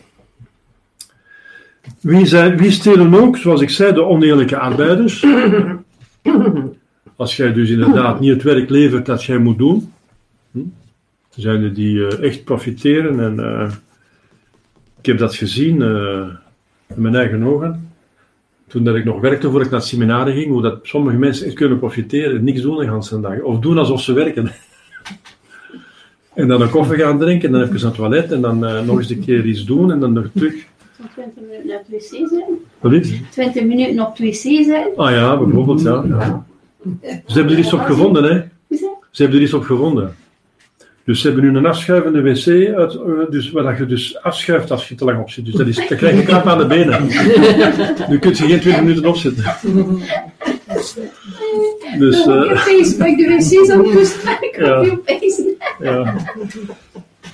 Wie, 1.99 2.25
zijn, 2.25 2.57
wie 2.57 2.71
stelen 2.71 3.13
ook, 3.13 3.37
zoals 3.37 3.61
ik 3.61 3.69
zei, 3.69 3.93
de 3.93 4.03
oneerlijke 4.03 4.57
arbeiders? 4.57 5.25
Als 7.23 7.35
jij 7.35 7.53
dus 7.53 7.69
inderdaad 7.69 8.19
niet 8.19 8.29
het 8.33 8.43
werk 8.43 8.69
levert 8.69 9.05
dat 9.05 9.23
jij 9.23 9.37
moet 9.37 9.57
doen, 9.57 9.93
hm? 10.51 10.59
zijn 11.29 11.63
er 11.63 11.73
die 11.73 11.95
uh, 11.95 12.23
echt 12.23 12.43
profiteren 12.43 13.19
en 13.19 13.39
uh, 13.39 13.71
ik 14.99 15.05
heb 15.05 15.17
dat 15.17 15.35
gezien 15.35 15.81
uh, 15.81 16.27
met 16.87 16.97
mijn 16.97 17.15
eigen 17.15 17.43
ogen. 17.43 17.89
Toen 18.67 18.83
dat 18.83 18.95
ik 18.95 19.05
nog 19.05 19.21
werkte 19.21 19.49
voor 19.49 19.61
ik 19.61 19.69
naar 19.69 19.79
het 19.79 19.89
seminarie 19.89 20.33
ging, 20.33 20.51
hoe 20.51 20.61
dat 20.61 20.79
sommige 20.83 21.17
mensen 21.17 21.45
echt 21.45 21.55
kunnen 21.55 21.79
profiteren, 21.79 22.43
niks 22.43 22.61
doen 22.61 22.77
de 22.77 22.89
hele 22.89 23.21
dag. 23.21 23.41
Of 23.41 23.59
doen 23.59 23.77
alsof 23.77 24.01
ze 24.01 24.13
werken. 24.13 24.51
En 26.33 26.47
dan 26.47 26.61
een 26.61 26.69
koffie 26.69 26.97
gaan 26.97 27.19
drinken, 27.19 27.47
en 27.47 27.53
dan 27.53 27.61
even 27.61 27.73
naar 27.73 27.85
het 27.85 27.95
toilet, 27.95 28.31
en 28.31 28.41
dan 28.41 28.65
eh, 28.65 28.81
nog 28.81 28.97
eens 28.97 29.09
een 29.09 29.25
keer 29.25 29.45
iets 29.45 29.65
doen, 29.65 29.91
en 29.91 29.99
dan 29.99 30.13
nog 30.13 30.25
terug. 30.33 30.53
Zo'n 30.97 31.07
20 31.13 31.43
minuten 31.43 31.67
naar 31.67 31.77
het 31.77 31.87
wc 31.89 32.29
zijn. 32.29 32.43
Wat 32.79 32.91
is 32.91 33.11
het? 33.11 33.31
20 33.31 33.63
minuten 33.63 34.05
op 34.05 34.17
het 34.17 34.19
wc 34.19 34.63
zijn. 34.65 34.87
Ah 34.95 35.11
ja, 35.11 35.37
bijvoorbeeld, 35.37 35.81
ja. 35.81 36.03
ja. 36.07 36.45
Ze 37.01 37.33
hebben 37.33 37.53
er 37.53 37.59
iets 37.59 37.73
op 37.73 37.79
gevonden, 37.79 38.23
hè. 38.23 38.41
Ze 39.11 39.21
hebben 39.21 39.37
er 39.37 39.45
iets 39.45 39.53
op 39.53 39.63
gevonden. 39.63 40.15
Dus 41.05 41.21
ze 41.21 41.27
hebben 41.27 41.51
nu 41.51 41.57
een 41.57 41.65
afschuivende 41.65 42.21
wc, 42.21 42.75
uit, 42.75 42.95
eh, 42.95 43.01
dus, 43.29 43.51
waar 43.51 43.63
dat 43.63 43.77
je 43.77 43.85
dus 43.85 44.21
afschuift 44.21 44.71
als 44.71 44.87
je 44.87 44.95
te 44.95 45.05
lang 45.05 45.19
op 45.19 45.29
zit. 45.29 45.45
Dus 45.45 45.53
dat 45.53 45.67
is, 45.67 45.75
dan 45.75 45.97
krijg 45.97 46.15
je 46.15 46.23
krap 46.23 46.47
aan 46.47 46.57
de 46.57 46.65
benen. 46.65 47.07
Nu 48.09 48.19
kun 48.19 48.29
je 48.29 48.35
geen 48.35 48.59
20 48.59 48.81
minuten 48.81 49.05
opzitten. 49.05 49.43
Dus, 51.99 52.23
Dan 52.23 52.43
eh, 52.43 52.49
heb 52.49 52.57
je 52.57 52.85
Facebook 52.85 53.17
de 53.17 53.27
wc's 53.27 53.69
aan 53.69 53.85
Ja. 55.89 56.15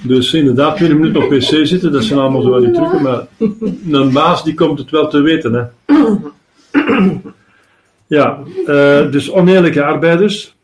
Dus 0.02 0.34
inderdaad, 0.34 0.76
20 0.76 0.98
minuten 0.98 1.24
op 1.24 1.30
wc 1.30 1.68
zitten, 1.68 1.92
dat 1.92 2.04
zijn 2.04 2.20
allemaal 2.20 2.42
zo 2.42 2.50
wel 2.50 2.60
die 2.60 2.72
trucken, 2.72 3.02
maar 3.02 3.28
een 3.92 4.14
baas 4.14 4.44
die 4.44 4.54
komt 4.54 4.80
het 4.80 4.90
wel 4.90 5.08
te 5.08 5.22
weten, 5.22 5.54
hè. 5.54 5.64
Ja, 8.10 8.40
eh, 8.66 9.12
dus 9.12 9.32
oneerlijke 9.32 9.84
arbeiders, 9.84 10.56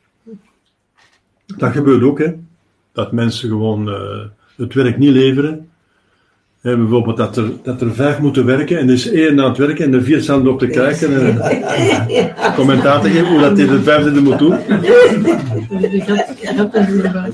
dat 1.57 1.71
gebeurt 1.71 2.03
ook, 2.03 2.19
hè. 2.19 2.33
Dat 2.91 3.11
mensen 3.11 3.49
gewoon 3.49 3.89
eh, 3.89 4.19
het 4.55 4.73
werk 4.73 4.97
niet 4.97 5.11
leveren. 5.11 5.69
Hè, 6.61 6.77
bijvoorbeeld 6.77 7.17
dat 7.17 7.37
er, 7.37 7.51
dat 7.63 7.81
er 7.81 7.93
vijf 7.93 8.19
moeten 8.19 8.45
werken 8.45 8.77
en 8.77 8.87
er 8.87 8.93
is 8.93 9.11
één 9.11 9.39
aan 9.39 9.49
het 9.49 9.57
werken 9.57 9.85
en 9.85 9.91
de 9.91 10.01
vier 10.01 10.21
staan 10.21 10.41
erop 10.41 10.59
te 10.59 10.67
kijken 10.67 11.13
en 11.13 11.39
eh, 12.09 12.55
commentaar 12.55 13.01
te 13.01 13.09
geven 13.09 13.27
hoe 13.27 13.39
dat 13.39 13.57
hij 13.57 13.67
de 13.67 13.81
vijfde 13.81 14.21
moet 14.21 14.39
doen. 14.39 14.57
Weer 14.67 15.21
bij. 17.11 17.31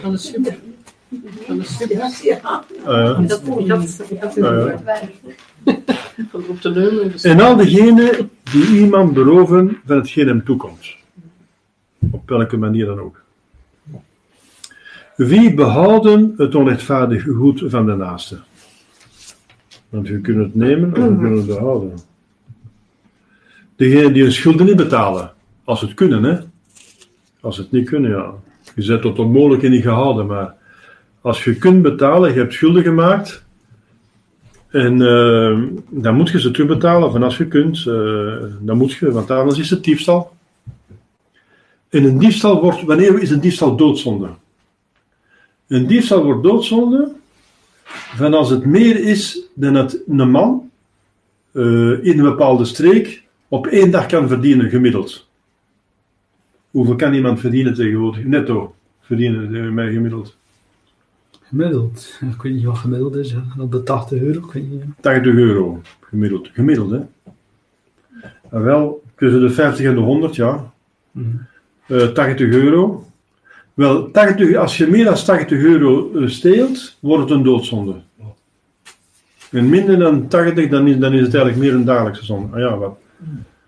Van 0.00 0.12
de 0.12 0.18
schip. 0.18 0.52
Van 1.46 1.58
de 1.58 1.64
Dat 1.96 2.12
gaat, 4.36 4.78
op. 5.64 7.22
En 7.22 7.40
al 7.40 7.56
degenen 7.56 8.30
die 8.42 8.78
iemand 8.80 9.12
beroven 9.12 9.78
van 9.86 9.96
hetgeen 9.96 10.28
hem 10.28 10.44
toekomt. 10.44 10.96
Op 12.10 12.28
welke 12.28 12.56
manier 12.56 12.86
dan 12.86 13.00
ook. 13.00 13.20
Wie 15.16 15.54
behouden 15.54 16.34
het 16.36 16.54
onrechtvaardige 16.54 17.32
goed 17.32 17.62
van 17.66 17.86
de 17.86 17.94
naaste? 17.94 18.38
Want 19.88 20.08
we 20.08 20.20
kunnen 20.20 20.44
het 20.44 20.54
nemen 20.54 20.88
of 20.88 20.96
we 20.96 21.16
kunnen 21.16 21.36
het 21.36 21.46
behouden. 21.46 21.98
Degenen 23.76 24.12
die 24.12 24.22
hun 24.22 24.32
schulden 24.32 24.66
niet 24.66 24.76
betalen. 24.76 25.32
Als 25.64 25.80
het 25.80 25.94
kunnen, 25.94 26.22
hè. 26.22 26.38
Als 27.40 27.56
het 27.56 27.70
niet 27.70 27.88
kunnen, 27.88 28.10
ja. 28.10 28.32
Je 28.74 28.82
zet 28.82 29.02
tot 29.02 29.18
onmogelijk 29.18 29.68
niet 29.68 29.82
gehouden, 29.82 30.26
maar 30.26 30.54
als 31.20 31.44
je 31.44 31.56
kunt 31.56 31.82
betalen, 31.82 32.32
je 32.32 32.38
hebt 32.38 32.52
schulden 32.52 32.82
gemaakt, 32.82 33.44
en 34.68 35.02
eh, 35.02 35.62
dan 35.88 36.14
moet 36.14 36.30
je 36.30 36.40
ze 36.40 36.50
terugbetalen 36.50 37.12
van 37.12 37.22
als 37.22 37.36
je 37.36 37.48
kunt. 37.48 37.86
eh, 37.86 38.42
dan 38.60 38.76
moet 38.76 38.92
je, 38.92 39.12
want 39.12 39.30
anders 39.30 39.58
is 39.58 39.70
het 39.70 39.84
diefstal. 39.84 40.36
En 41.88 42.04
een 42.04 42.18
diefstal 42.18 42.60
wordt, 42.60 42.82
wanneer 42.82 43.22
is 43.22 43.30
een 43.30 43.40
diefstal 43.40 43.76
doodzonde? 43.76 44.28
Een 45.66 45.86
diefstal 45.86 46.24
wordt 46.24 46.42
doodzonde 46.42 47.12
van 48.16 48.34
als 48.34 48.50
het 48.50 48.64
meer 48.64 49.00
is 49.00 49.40
dan 49.54 49.74
het 49.74 50.02
een 50.06 50.30
man 50.30 50.70
eh, 51.52 52.04
in 52.04 52.18
een 52.18 52.22
bepaalde 52.22 52.64
streek 52.64 53.22
op 53.48 53.66
één 53.66 53.90
dag 53.90 54.06
kan 54.06 54.28
verdienen, 54.28 54.70
gemiddeld. 54.70 55.26
Hoeveel 56.70 56.96
kan 56.96 57.14
iemand 57.14 57.40
verdienen 57.40 57.74
tegenwoordig? 57.74 58.24
Netto 58.24 58.74
verdienen 59.00 59.78
eh, 59.78 59.92
gemiddeld. 59.92 60.37
Gemiddeld. 61.48 62.18
Ik 62.34 62.42
weet 62.42 62.52
niet 62.52 62.64
wat 62.64 62.78
gemiddeld 62.78 63.14
is. 63.14 63.32
hè. 63.32 63.62
Op 63.62 63.72
de 63.72 63.82
80 63.82 64.20
euro. 64.20 64.38
Ik 64.38 64.52
weet 64.52 64.70
niet. 64.70 64.82
80 65.00 65.34
euro 65.34 65.80
gemiddeld. 66.00 66.50
Gemiddeld, 66.52 66.90
hè? 66.90 67.00
En 68.50 68.62
wel 68.62 69.02
tussen 69.16 69.40
de 69.40 69.50
50 69.50 69.86
en 69.86 69.94
de 69.94 70.00
100, 70.00 70.36
ja. 70.36 70.72
Mhm. 71.10 71.26
Eh, 71.86 72.06
80 72.06 72.48
euro. 72.48 73.06
Wel, 73.74 74.10
80, 74.10 74.56
als 74.56 74.76
je 74.76 74.86
meer 74.86 75.04
dan 75.04 75.14
80 75.14 75.58
euro 75.58 76.10
eh, 76.14 76.28
steelt, 76.28 76.96
wordt 77.00 77.22
het 77.22 77.38
een 77.38 77.44
doodzonde. 77.44 77.94
En 79.50 79.68
minder 79.68 79.98
dan 79.98 80.28
80, 80.28 80.68
dan 80.68 80.86
is, 80.86 80.98
dan 80.98 81.12
is 81.12 81.20
het 81.20 81.34
eigenlijk 81.34 81.64
meer 81.64 81.74
een 81.74 81.84
dagelijkse 81.84 82.24
zonde. 82.24 82.56
Ah 82.56 82.60
ja, 82.60 82.76
wat, 82.76 82.98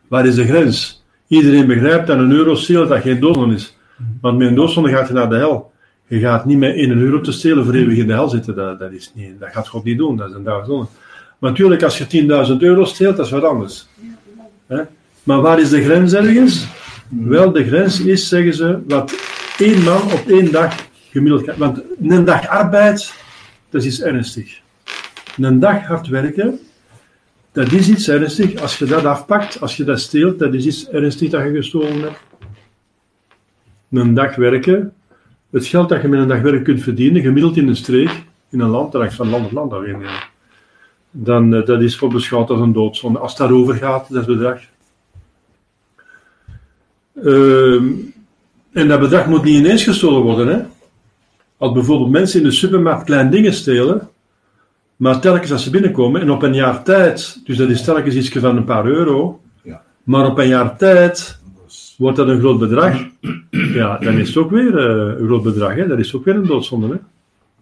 waar 0.08 0.26
is 0.26 0.34
de 0.34 0.44
grens? 0.46 1.04
Iedereen 1.26 1.66
begrijpt 1.66 2.06
dat 2.06 2.18
een 2.18 2.32
euro 2.32 2.54
stelen 2.54 2.88
dat 2.88 3.00
geen 3.00 3.20
doodzonde 3.20 3.54
is. 3.54 3.76
Want 4.20 4.38
met 4.38 4.48
een 4.48 4.54
doodzonde 4.54 4.90
gaat 4.90 5.08
je 5.08 5.14
naar 5.14 5.28
de 5.28 5.36
hel. 5.36 5.69
Je 6.10 6.18
gaat 6.18 6.44
niet 6.44 6.58
met 6.58 6.74
1 6.74 6.90
euro 6.90 7.20
te 7.20 7.32
stelen 7.32 7.64
voor 7.64 7.74
eeuwig 7.74 7.96
in 7.96 8.06
de 8.06 8.12
hel 8.12 8.28
zitten. 8.28 8.54
Dat, 8.54 8.78
dat, 8.78 8.92
is 8.92 9.12
niet, 9.14 9.40
dat 9.40 9.52
gaat 9.52 9.68
God 9.68 9.84
niet 9.84 9.98
doen. 9.98 10.16
Dat 10.16 10.28
is 10.28 10.34
een 10.34 10.42
dagelijkse 10.42 10.72
zonde. 10.72 10.88
Maar 11.38 11.50
natuurlijk, 11.50 11.82
als 11.82 11.98
je 11.98 12.48
10.000 12.50 12.56
euro 12.58 12.84
steelt, 12.84 13.16
dat 13.16 13.26
is 13.26 13.32
wat 13.32 13.44
anders. 13.44 13.88
Maar 15.22 15.40
waar 15.40 15.60
is 15.60 15.70
de 15.70 15.82
grens 15.82 16.12
ergens? 16.12 16.66
Wel, 17.08 17.52
de 17.52 17.64
grens 17.64 18.00
is, 18.00 18.28
zeggen 18.28 18.54
ze, 18.54 18.78
wat 18.86 19.14
één 19.58 19.82
man 19.82 20.02
op 20.02 20.24
één 20.28 20.52
dag 20.52 20.74
gemiddeld 21.10 21.44
kan. 21.44 21.54
Want 21.56 21.80
een 22.02 22.24
dag 22.24 22.48
arbeid, 22.48 23.14
dat 23.70 23.84
is 23.84 24.02
ernstig. 24.02 24.60
Een 25.36 25.58
dag 25.58 25.86
hard 25.86 26.08
werken, 26.08 26.58
dat 27.52 27.72
is 27.72 27.88
iets 27.88 28.08
ernstig. 28.08 28.60
Als 28.60 28.78
je 28.78 28.84
dat 28.84 29.04
afpakt, 29.04 29.60
als 29.60 29.76
je 29.76 29.84
dat 29.84 30.00
steelt, 30.00 30.38
dat 30.38 30.54
is 30.54 30.66
iets 30.66 30.88
ernstig 30.88 31.30
dat 31.30 31.42
je 31.42 31.50
gestolen 31.50 32.00
hebt. 32.00 32.20
Een 33.90 34.14
dag 34.14 34.36
werken, 34.36 34.92
het 35.50 35.66
geld 35.66 35.88
dat 35.88 36.02
je 36.02 36.08
met 36.08 36.20
een 36.20 36.28
dag 36.28 36.40
werk 36.40 36.64
kunt 36.64 36.82
verdienen, 36.82 37.22
gemiddeld 37.22 37.56
in 37.56 37.68
een 37.68 37.76
streek, 37.76 38.24
in 38.50 38.60
een 38.60 38.68
land, 38.68 38.92
dat 38.92 39.14
van 39.14 39.30
land 39.30 39.42
tot 39.42 39.52
land 39.52 39.72
ja. 39.86 40.28
Dan, 41.10 41.54
eh, 41.54 41.66
dat 41.66 41.80
is 41.80 41.96
voor 41.96 42.08
beschouwd 42.10 42.50
als 42.50 42.60
een 42.60 42.72
doodzonde. 42.72 43.18
Als 43.18 43.30
het 43.30 43.40
daarover 43.40 43.74
gaat, 43.74 44.12
dat 44.12 44.26
bedrag. 44.26 44.60
Ehm, 47.24 47.88
en 48.72 48.88
dat 48.88 49.00
bedrag 49.00 49.26
moet 49.26 49.42
niet 49.42 49.58
ineens 49.58 49.84
gestolen 49.84 50.22
worden. 50.22 50.48
Hè? 50.48 50.62
Als 51.56 51.72
bijvoorbeeld 51.72 52.10
mensen 52.10 52.40
in 52.40 52.46
de 52.46 52.52
supermarkt 52.52 53.04
klein 53.04 53.30
dingen 53.30 53.52
stelen, 53.52 54.08
maar 54.96 55.20
telkens 55.20 55.52
als 55.52 55.62
ze 55.62 55.70
binnenkomen 55.70 56.20
en 56.20 56.30
op 56.30 56.42
een 56.42 56.54
jaar 56.54 56.82
tijd, 56.82 57.40
dus 57.44 57.56
dat 57.56 57.68
is 57.68 57.82
telkens 57.82 58.14
iets 58.14 58.28
van 58.28 58.56
een 58.56 58.64
paar 58.64 58.86
euro, 58.86 59.40
Ja. 59.62 59.82
maar 60.02 60.26
op 60.26 60.38
een 60.38 60.48
jaar 60.48 60.76
tijd 60.76 61.39
wordt 62.00 62.16
dat 62.16 62.28
een 62.28 62.38
groot 62.38 62.58
bedrag, 62.58 63.04
ja, 63.50 63.98
dan 63.98 64.18
is 64.18 64.28
het 64.28 64.36
ook 64.36 64.50
weer 64.50 64.78
eh, 64.78 65.20
een 65.20 65.26
groot 65.26 65.42
bedrag. 65.42 65.74
Hè? 65.74 65.86
Dat 65.86 65.98
is 65.98 66.14
ook 66.14 66.24
weer 66.24 66.34
een 66.34 66.46
doodzonde. 66.46 66.86
Hè? 66.86 66.96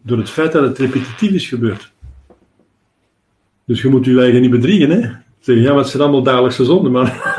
Door 0.03 0.19
het 0.19 0.31
feit 0.31 0.53
dat 0.53 0.63
het 0.63 0.79
repetitief 0.79 1.31
is 1.31 1.49
gebeurd. 1.49 1.93
Dus 3.65 3.83
je 3.83 3.89
moet 3.89 4.05
je 4.05 4.21
eigen 4.21 4.41
niet 4.41 4.51
bedriegen. 4.51 4.91
Hè? 4.91 5.11
Zeggen, 5.41 5.65
ja, 5.65 5.77
het 5.77 5.89
zijn 5.89 6.03
allemaal 6.03 6.23
dagelijkse 6.23 6.65
zonden, 6.65 6.93
maar... 6.93 7.37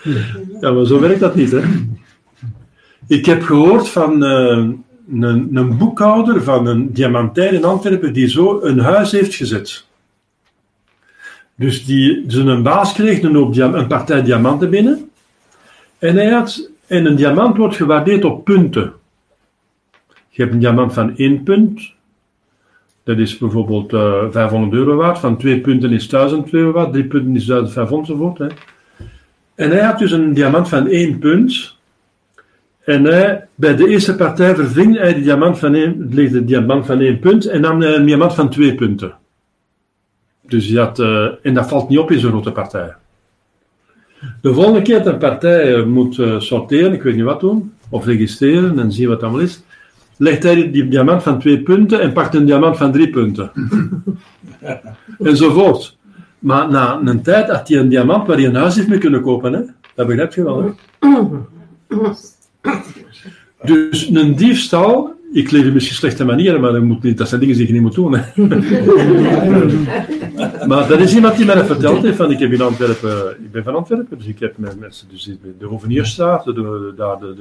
ja, 0.60 0.70
maar 0.70 0.86
zo 0.86 1.00
werkt 1.00 1.20
dat 1.20 1.34
niet, 1.34 1.50
hè. 1.50 1.60
Ik 3.06 3.26
heb 3.26 3.42
gehoord 3.42 3.88
van 3.88 4.24
eh, 4.24 4.68
een, 5.20 5.48
een 5.56 5.78
boekhouder 5.78 6.42
van 6.42 6.66
een 6.66 6.92
diamantair 6.92 7.52
in 7.52 7.64
Antwerpen 7.64 8.12
die 8.12 8.28
zo 8.28 8.60
een 8.62 8.78
huis 8.78 9.12
heeft 9.12 9.34
gezet. 9.34 9.86
Dus 11.56 11.84
die 11.84 12.24
zijn 12.26 12.62
baas 12.62 12.92
kreeg 12.92 13.22
een, 13.22 13.60
een 13.60 13.86
partij 13.86 14.22
diamanten 14.22 14.70
binnen. 14.70 15.09
En, 16.00 16.14
hij 16.16 16.30
had, 16.30 16.70
en 16.86 17.06
een 17.06 17.16
diamant 17.16 17.56
wordt 17.56 17.76
gewaardeerd 17.76 18.24
op 18.24 18.44
punten. 18.44 18.92
Je 20.28 20.42
hebt 20.42 20.52
een 20.52 20.60
diamant 20.60 20.92
van 20.92 21.16
één 21.16 21.42
punt. 21.42 21.92
Dat 23.04 23.18
is 23.18 23.38
bijvoorbeeld 23.38 23.92
eh 23.92 24.24
500 24.30 24.72
euro 24.72 24.96
waard. 24.96 25.18
Van 25.18 25.38
twee 25.38 25.60
punten 25.60 25.92
is 25.92 26.08
1000 26.08 26.52
euro 26.52 26.72
waard. 26.72 26.92
Drie 26.92 27.04
punten 27.04 27.36
is 27.36 27.46
1500 27.46 28.08
enzovoort. 28.08 28.38
Hè. 28.38 28.46
En 29.54 29.70
hij 29.70 29.84
had 29.84 29.98
dus 29.98 30.10
een 30.10 30.34
diamant 30.34 30.68
van 30.68 30.86
één 30.86 31.18
punt. 31.18 31.76
En 32.84 33.04
hij, 33.04 33.46
bij 33.54 33.76
de 33.76 33.88
eerste 33.88 34.16
partij 34.16 34.54
verving 34.54 34.98
hij 34.98 35.14
de 35.14 35.20
diamant 35.20 35.58
van 35.58 35.74
één, 35.74 36.10
de 36.10 36.44
diamant 36.44 36.86
van 36.86 37.00
één 37.00 37.18
punt 37.18 37.46
en 37.46 37.60
nam 37.60 37.80
hij 37.80 37.94
een 37.94 38.04
diamant 38.04 38.34
van 38.34 38.50
twee 38.50 38.74
punten. 38.74 39.14
Dus 40.42 40.68
hij 40.68 40.82
had, 40.82 40.98
eh, 40.98 41.26
en 41.42 41.54
dat 41.54 41.68
valt 41.68 41.88
niet 41.88 41.98
op 41.98 42.10
in 42.10 42.18
zo'n 42.18 42.30
grote 42.30 42.52
partij. 42.52 42.94
De 44.40 44.54
volgende 44.54 44.82
keer 44.82 44.98
dat 44.98 45.06
een 45.12 45.18
partij 45.18 45.74
eh, 45.74 45.84
moet 45.84 46.18
eh, 46.18 46.40
sorteren, 46.40 46.92
ik 46.92 47.02
weet 47.02 47.14
niet 47.14 47.24
wat 47.24 47.40
doen, 47.40 47.72
of 47.88 48.04
registreren 48.04 48.78
en 48.78 48.92
zien 48.92 49.08
wat 49.08 49.22
allemaal 49.22 49.40
is, 49.40 49.62
legt 50.16 50.42
hij 50.42 50.54
die, 50.54 50.70
die 50.70 50.88
diamant 50.88 51.22
van 51.22 51.38
twee 51.38 51.62
punten 51.62 52.00
en 52.00 52.12
pakt 52.12 52.34
een 52.34 52.46
diamant 52.46 52.76
van 52.76 52.92
drie 52.92 53.10
punten. 53.10 53.50
Enzovoort. 55.18 55.98
Maar 56.38 56.70
na 56.70 57.00
een 57.04 57.22
tijd 57.22 57.50
had 57.50 57.68
hij 57.68 57.78
een 57.78 57.88
diamant 57.88 58.26
waar 58.26 58.36
hij 58.36 58.46
een 58.46 58.54
huis 58.54 58.74
heeft 58.74 58.88
mee 58.88 58.98
kunnen 58.98 59.22
kopen. 59.22 59.52
Hè? 59.52 59.60
Dat 59.94 60.06
begrijp 60.06 60.34
je 60.34 60.44
wel. 60.44 60.62
Hè? 60.62 60.70
Dus 63.62 64.08
een 64.08 64.36
diefstal, 64.36 65.14
ik 65.32 65.50
leef 65.50 65.64
in 65.64 65.72
misschien 65.72 65.96
slechte 65.96 66.24
manieren, 66.24 66.60
maar 66.60 66.72
dat, 66.72 66.82
moet 66.82 67.02
niet, 67.02 67.18
dat 67.18 67.28
zijn 67.28 67.40
dingen 67.40 67.56
die 67.56 67.66
je 67.66 67.72
niet 67.72 67.82
moet 67.82 67.94
doen. 67.94 68.14
Hè? 68.14 68.22
maar 70.66 70.88
dat 70.88 71.00
is 71.00 71.14
iemand 71.14 71.36
die 71.36 71.46
mij 71.46 71.54
dat 71.54 71.66
verteld 71.66 72.02
heeft, 72.02 72.16
van 72.16 72.30
ik 72.30 72.38
heb 72.38 72.52
in 72.52 72.60
Antwerpen, 72.60 73.30
ik 73.30 73.52
ben 73.52 73.64
van 73.64 73.74
Antwerpen, 73.74 74.18
dus 74.18 74.26
ik 74.26 74.38
heb 74.38 74.58
met 74.58 74.80
mensen, 74.80 75.08
dus 75.10 75.30
de 75.58 75.66
Hovenierstraat, 75.66 76.44
de, 76.44 76.52
de, 76.52 76.94
de, 76.96 77.34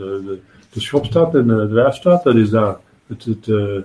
de, 0.71 1.39
en 1.39 1.47
de 1.47 1.67
Drijfstraat, 1.69 2.23
dat 2.23 2.35
is 2.35 2.49
daar 2.49 2.75
Het, 3.07 3.25
het 3.25 3.47
eh, 3.47 3.81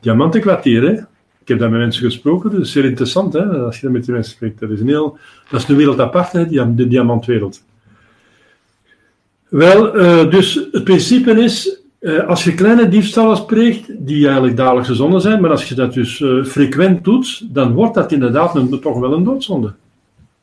diamantenkwartier. 0.00 1.06
Ik 1.40 1.48
heb 1.48 1.58
daar 1.58 1.70
met 1.70 1.80
mensen 1.80 2.04
gesproken, 2.04 2.60
is 2.60 2.72
zeer 2.72 2.84
interessant, 2.84 3.32
hè, 3.32 3.44
als 3.44 3.76
je 3.76 3.82
daar 3.82 3.90
met 3.90 4.04
die 4.04 4.14
mensen 4.14 4.32
spreekt. 4.32 4.60
Dat 4.60 4.70
is 4.70 4.80
een, 4.80 4.88
heel, 4.88 5.18
dat 5.50 5.60
is 5.60 5.68
een 5.68 5.76
wereld 5.76 6.00
apart, 6.00 6.32
hè, 6.32 6.46
die, 6.48 6.74
de 6.74 6.88
diamantwereld. 6.88 7.62
Wel, 9.48 9.94
eh, 9.94 10.30
dus 10.30 10.68
het 10.72 10.84
principe 10.84 11.30
is, 11.30 11.80
eh, 12.06 12.26
als 12.26 12.44
je 12.44 12.54
kleine 12.54 12.88
diefstallen 12.88 13.44
pleegt, 13.44 14.06
die 14.06 14.24
eigenlijk 14.26 14.56
dagelijkse 14.56 14.94
zonden 14.94 15.20
zijn, 15.20 15.40
maar 15.40 15.50
als 15.50 15.68
je 15.68 15.74
dat 15.74 15.94
dus 15.94 16.20
eh, 16.20 16.44
frequent 16.44 17.04
doet, 17.04 17.54
dan 17.54 17.72
wordt 17.72 17.94
dat 17.94 18.12
inderdaad 18.12 18.54
een, 18.54 18.80
toch 18.80 18.98
wel 18.98 19.12
een 19.12 19.24
doodzonde. 19.24 19.74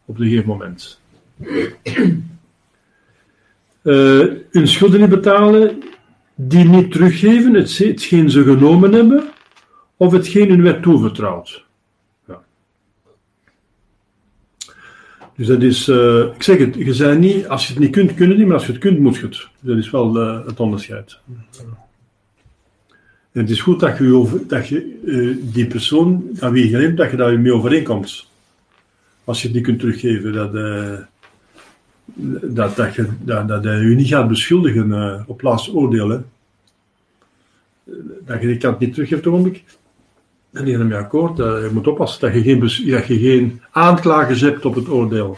Op 0.06 0.20
een 0.20 0.26
gegeven 0.26 0.48
moment. 0.48 1.00
Eh, 3.84 4.26
hun 4.52 4.68
schulden 4.68 5.00
niet 5.00 5.10
betalen, 5.10 5.84
die 6.36 6.64
niet 6.64 6.92
teruggeven, 6.92 7.54
het, 7.54 7.78
hetgeen 7.78 8.30
ze 8.30 8.44
genomen 8.44 8.94
hebben, 8.94 9.24
of 9.98 10.12
hetgeen 10.12 10.50
hun 10.50 10.62
werd 10.62 10.84
toevertrouwd. 10.84 11.63
Dus 15.36 15.48
dat 15.48 15.62
is, 15.62 15.88
eh, 15.88 16.20
ik 16.36 16.44
zeg 16.44 16.58
het, 16.58 16.76
je 16.76 16.94
zei 16.94 17.20
niet, 17.20 17.48
als 17.48 17.68
je 17.68 17.74
het 17.74 17.82
niet 17.82 17.92
kunt, 17.92 18.14
kun 18.14 18.30
je 18.30 18.36
niet, 18.36 18.46
maar 18.46 18.56
als 18.56 18.66
je 18.66 18.72
het 18.72 18.82
kunt, 18.82 19.00
moet 19.00 19.16
je 19.16 19.26
het. 19.26 19.48
Dat 19.60 19.78
is 19.78 19.90
wel 19.90 20.20
eh, 20.20 20.46
het 20.46 20.60
onderscheid. 20.60 21.18
En 23.32 23.42
het 23.42 23.50
is 23.50 23.62
goed 23.62 23.80
dat 23.80 23.98
je, 23.98 24.44
dat 24.48 24.68
je 24.68 25.00
eh, 25.08 25.54
die 25.54 25.68
persoon 25.68 26.30
aan 26.40 26.52
wie 26.52 26.70
je 26.70 26.78
neemt, 26.78 26.98
dat 26.98 27.12
je 27.12 27.18
daar 27.18 27.40
mee 27.40 27.54
overeenkomt. 27.54 28.28
Als 29.24 29.42
je 29.42 29.48
het 29.48 29.56
niet 29.56 29.66
kunt 29.66 29.80
teruggeven, 29.80 30.34
dat, 30.34 30.54
dat, 32.56 32.76
dat, 32.76 32.96
je, 32.96 33.08
dat, 33.22 33.48
dat 33.48 33.64
hij 33.64 33.80
je 33.80 33.96
niet 33.96 34.08
gaat 34.08 34.28
beschuldigen 34.28 35.24
op 35.28 35.42
laatste 35.42 35.74
oordeel. 35.74 36.24
Dat 38.26 38.42
je 38.42 38.48
die 38.48 38.58
kant 38.58 38.80
niet 38.80 38.94
teruggeeft, 38.94 39.24
waarom 39.24 39.52
ik. 40.54 40.60
En 40.60 40.66
die 40.66 40.78
ermee 40.78 40.98
akkoord, 40.98 41.40
eh, 41.40 41.46
je 41.46 41.70
moet 41.74 41.88
oppassen 41.88 42.22
dat 42.22 42.34
je 42.34 42.42
geen, 42.42 42.60
dat 42.60 43.06
je 43.08 43.20
geen 43.20 43.62
aanklagers 43.72 44.42
hebt 44.42 44.66
op 44.66 44.76
het 44.76 44.90
oordeel. 44.90 45.38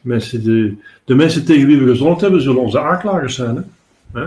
Mensen 0.00 0.42
die, 0.44 0.82
de 1.04 1.14
mensen 1.14 1.44
tegen 1.44 1.66
wie 1.66 1.80
we 1.80 1.90
gezond 1.90 2.20
hebben, 2.20 2.42
zullen 2.42 2.60
onze 2.60 2.80
aanklagers 2.80 3.34
zijn. 3.34 3.74
Hè. 4.12 4.26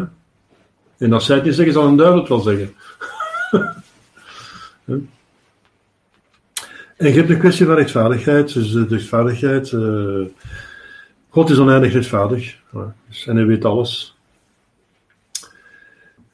En 0.97 1.13
als 1.13 1.25
zij 1.25 1.35
het 1.35 1.45
niet 1.45 1.55
zeggen, 1.55 1.73
zal 1.73 1.87
een 1.87 1.95
duivel 1.95 2.19
het 2.19 2.29
wel 2.29 2.39
zeggen. 2.39 2.73
En 6.97 7.07
je 7.07 7.13
hebt 7.13 7.27
de 7.27 7.37
kwestie 7.37 7.65
van 7.65 7.75
rechtvaardigheid. 7.75 8.53
Dus 8.53 8.71
de 8.71 8.85
rechtvaardigheid. 8.89 9.71
eh, 9.71 10.21
God 11.29 11.49
is 11.49 11.59
oneindig 11.59 11.93
rechtvaardig. 11.93 12.55
Dus- 13.09 13.27
en 13.27 13.35
hij 13.35 13.45
weet 13.45 13.65
alles. 13.65 14.14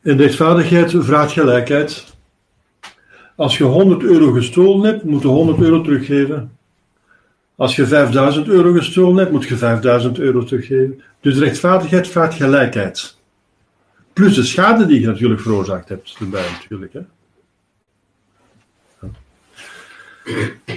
En 0.01 0.17
rechtvaardigheid 0.17 0.93
vraagt 0.97 1.31
gelijkheid. 1.31 2.05
Als 3.35 3.57
je 3.57 3.63
100 3.63 4.03
euro 4.03 4.31
gestolen 4.31 4.91
hebt, 4.91 5.03
moet 5.03 5.21
je 5.21 5.27
100 5.27 5.59
euro 5.59 5.81
teruggeven. 5.81 6.51
Als 7.55 7.75
je 7.75 7.87
5000 7.87 8.47
euro 8.47 8.73
gestolen 8.73 9.17
hebt, 9.17 9.31
moet 9.31 9.47
je 9.47 9.57
5000 9.57 10.19
euro 10.19 10.43
teruggeven. 10.43 11.01
Dus 11.19 11.37
rechtvaardigheid 11.37 12.07
vraagt 12.07 12.33
gelijkheid. 12.33 13.17
Plus 14.13 14.35
de 14.35 14.43
schade 14.43 14.85
die 14.85 14.99
je 14.99 15.05
natuurlijk 15.07 15.41
veroorzaakt 15.41 15.89
hebt 15.89 16.15
erbij 16.19 16.45
natuurlijk. 16.51 16.93
Hè. 16.93 17.01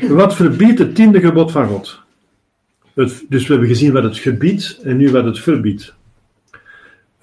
Wat 0.09 0.35
verbiedt 0.35 0.79
het 0.79 0.95
tiende 0.95 1.21
gebod 1.21 1.53
van 1.53 1.69
God? 1.69 2.01
Het, 2.95 3.25
dus 3.29 3.47
we 3.47 3.53
hebben 3.53 3.69
gezien 3.69 3.93
wat 3.93 4.03
het 4.03 4.19
gebiedt 4.19 4.81
en 4.83 4.97
nu 4.97 5.11
wat 5.11 5.25
het 5.25 5.39
verbiedt. 5.39 5.95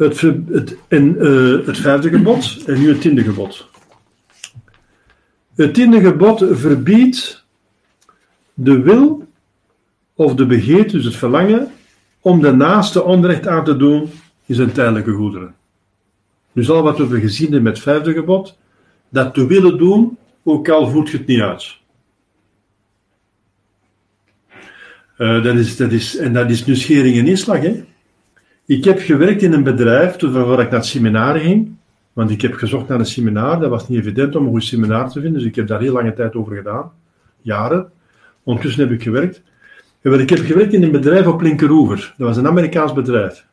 Het, 0.02 0.22
het, 0.22 0.78
eh, 0.88 1.66
het 1.66 1.78
vijfde 1.78 2.10
gebod 2.10 2.64
en 2.66 2.80
nu 2.80 2.90
het 2.90 3.02
tiende 3.02 3.24
gebod. 3.24 3.70
Het 5.56 5.74
tiende 5.74 6.00
gebod 6.00 6.46
verbiedt 6.52 7.46
de 8.54 8.82
wil 8.82 9.28
of 10.14 10.36
de 10.36 10.46
begeerte, 10.46 10.96
dus 10.96 11.06
het 11.06 11.16
verlangen, 11.16 11.72
om 12.20 12.42
de 12.42 12.52
naaste 12.52 13.04
onrecht 13.04 13.48
aan 13.48 13.64
te 13.64 13.78
doen 13.78 14.10
in 14.46 14.56
zijn 14.56 14.72
tijdelijke 14.72 15.12
goederen. 15.12 15.56
Dus 16.52 16.70
al 16.70 16.84
wat 16.84 16.98
we 16.98 17.20
gezien 17.20 17.52
hebben 17.52 17.64
met 17.64 17.74
het 17.74 17.84
vijfde 17.84 18.14
gebod, 18.14 18.58
dat 19.10 19.34
te 19.34 19.48
willen 19.48 19.78
doen, 19.78 20.18
ook 20.44 20.70
al 20.70 20.90
voelt 20.90 21.10
je 21.10 21.18
het 21.18 21.28
niet 21.28 21.42
uit. 21.42 21.78
Eh, 25.18 25.44
dat 25.44 25.56
is, 25.56 25.78
dat 25.78 25.92
is, 25.92 26.18
en 26.18 26.34
dat 26.34 26.50
is 26.50 26.66
nu 26.66 26.76
schering 26.76 27.18
en 27.18 27.28
inslag. 27.28 27.62
Hè? 27.62 27.84
Ik 28.66 28.84
heb 28.84 29.00
gewerkt 29.00 29.42
in 29.42 29.54
een 29.54 29.64
bedrijf 29.64 30.16
toen 30.16 30.42
ik 30.52 30.58
naar 30.58 30.72
het 30.72 30.86
seminar 30.86 31.40
ging. 31.40 31.76
Want 32.14 32.30
ik 32.30 32.42
heb 32.42 32.54
gezocht 32.54 32.88
naar 32.88 33.00
een 33.00 33.06
seminar. 33.06 33.60
Dat 33.60 33.70
was 33.70 33.88
niet 33.88 34.00
evident 34.00 34.36
om 34.36 34.46
een 34.46 34.52
goed 34.52 34.64
seminar 34.64 35.10
te 35.10 35.22
vinden. 35.22 35.40
Dus 35.40 35.50
ik 35.50 35.56
heb 35.56 35.68
daar 35.68 35.80
heel 35.80 35.94
lange 35.94 36.14
tijd 36.14 36.36
over 36.36 36.56
gedaan. 36.56 36.92
Jaren. 37.42 37.92
Ondertussen 38.44 38.84
heb 38.84 38.92
ik 38.92 39.04
gewerkt. 39.04 39.42
En 40.02 40.20
ik 40.20 40.30
heb 40.30 40.40
gewerkt 40.40 40.74
in 40.74 40.84
een 40.84 40.92
bedrijf 40.92 41.28
op 41.28 41.42
Linkeroever. 41.42 42.14
Dat 42.18 42.28
was 42.28 42.38
een 42.38 42.48
Amerikaans 42.48 42.94
bedrijf. 42.94 43.46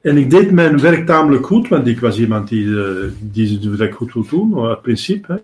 En 0.00 0.16
ik 0.16 0.30
deed 0.30 0.50
mijn 0.50 0.80
werk 0.80 1.06
tamelijk 1.06 1.46
goed, 1.46 1.68
want 1.68 1.86
ik 1.86 2.00
was 2.00 2.18
iemand 2.18 2.48
die, 2.48 2.80
eh, 2.80 3.10
die 3.20 3.46
zijn 3.46 3.76
werk 3.76 3.94
goed 3.94 4.12
wil 4.12 4.26
doen, 4.28 4.66
uit 4.68 4.82
principe. 4.82 5.42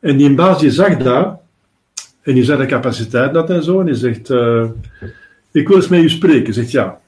En 0.00 0.16
die 0.16 0.34
baas 0.34 0.60
die 0.60 0.70
zag 0.70 0.96
dat, 0.96 1.40
en 2.22 2.34
die 2.34 2.44
zag 2.44 2.58
de 2.58 2.66
capaciteit 2.66 3.34
dat 3.34 3.50
en 3.50 3.62
zo, 3.62 3.80
en 3.80 3.86
die 3.86 3.94
zegt, 3.94 4.30
eh, 4.30 4.64
ik 5.50 5.68
wil 5.68 5.76
eens 5.76 5.88
met 5.88 6.02
u 6.02 6.08
spreken. 6.08 6.54
Zegt, 6.54 6.70
ja, 6.70 7.00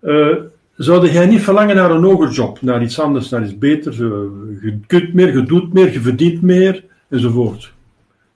eh 0.00 0.34
zou 0.84 1.10
jij 1.10 1.26
niet 1.26 1.42
verlangen 1.42 1.76
naar 1.76 1.90
een 1.90 2.02
hoger 2.02 2.30
job, 2.30 2.62
naar 2.62 2.82
iets 2.82 3.00
anders, 3.00 3.28
naar 3.28 3.42
iets 3.42 3.58
beters, 3.58 3.98
eh, 4.00 4.06
je 4.62 4.78
kunt 4.86 5.14
meer, 5.14 5.36
je 5.36 5.42
doet 5.42 5.72
meer, 5.72 5.92
je 5.92 6.00
verdient 6.00 6.42
meer, 6.42 6.84
enzovoort. 7.08 7.72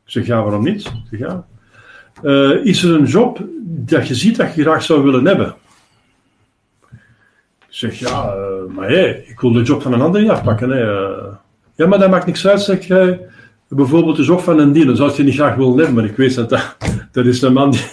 Ik 0.04 0.10
zeg, 0.10 0.26
ja, 0.26 0.42
waarom 0.42 0.64
niet? 0.64 0.92
Zeg, 1.10 1.20
ja. 1.20 1.46
Eh, 2.22 2.64
is 2.64 2.82
er 2.82 2.94
een 2.94 3.04
job 3.04 3.40
dat 3.64 4.08
je 4.08 4.14
ziet 4.14 4.36
dat 4.36 4.54
je 4.54 4.62
graag 4.62 4.82
zou 4.82 5.02
willen 5.02 5.26
hebben? 5.26 5.54
Ik 7.58 7.80
zeg, 7.80 7.98
ja, 7.98 8.34
maar 8.74 8.88
hé, 8.88 9.08
ik 9.08 9.40
wil 9.40 9.52
de 9.52 9.62
job 9.62 9.82
van 9.82 9.92
een 9.92 10.00
ander 10.00 10.20
niet 10.20 10.30
afpakken. 10.30 10.68
Ja, 11.76 11.86
maar 11.86 11.98
dat 11.98 12.10
maakt 12.10 12.26
niks 12.26 12.46
uit, 12.46 12.60
zeg 12.60 12.86
jij. 12.86 13.20
Bijvoorbeeld 13.68 14.16
de 14.16 14.22
job 14.24 14.40
van 14.40 14.58
een 14.58 14.72
dealer, 14.72 14.96
zou 14.96 15.12
je 15.16 15.22
niet 15.22 15.34
graag 15.34 15.54
willen 15.54 15.76
hebben, 15.76 15.94
maar 15.94 16.04
ik 16.04 16.16
weet 16.16 16.34
dat 16.34 16.48
dat, 16.48 16.76
dat 17.12 17.26
is 17.26 17.42
een 17.42 17.52
man 17.52 17.70
die, 17.70 17.84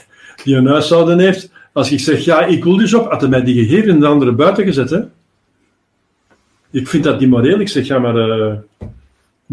die 0.44 0.56
een 0.56 0.68
huishouden 0.68 1.20
heeft. 1.20 1.52
Als 1.72 1.92
ik 1.92 2.00
zeg, 2.00 2.26
ja, 2.26 2.46
ik 2.46 2.64
wil 2.64 2.78
die 2.78 2.88
job, 2.88 3.10
had 3.12 3.22
hij 3.22 3.30
mij 3.30 3.44
die 3.44 3.66
gegeven 3.66 3.90
en 3.90 4.00
de 4.00 4.08
andere 4.08 4.32
buiten 4.32 4.64
gezet. 4.64 4.90
Hè. 4.90 5.00
Ik 6.70 6.88
vind 6.88 7.04
dat 7.04 7.20
niet 7.20 7.30
moreel. 7.30 7.60
Ik 7.60 7.70
zeg, 7.70 7.88
ja, 7.88 8.00
maar 8.00 8.16
eh 8.16 8.58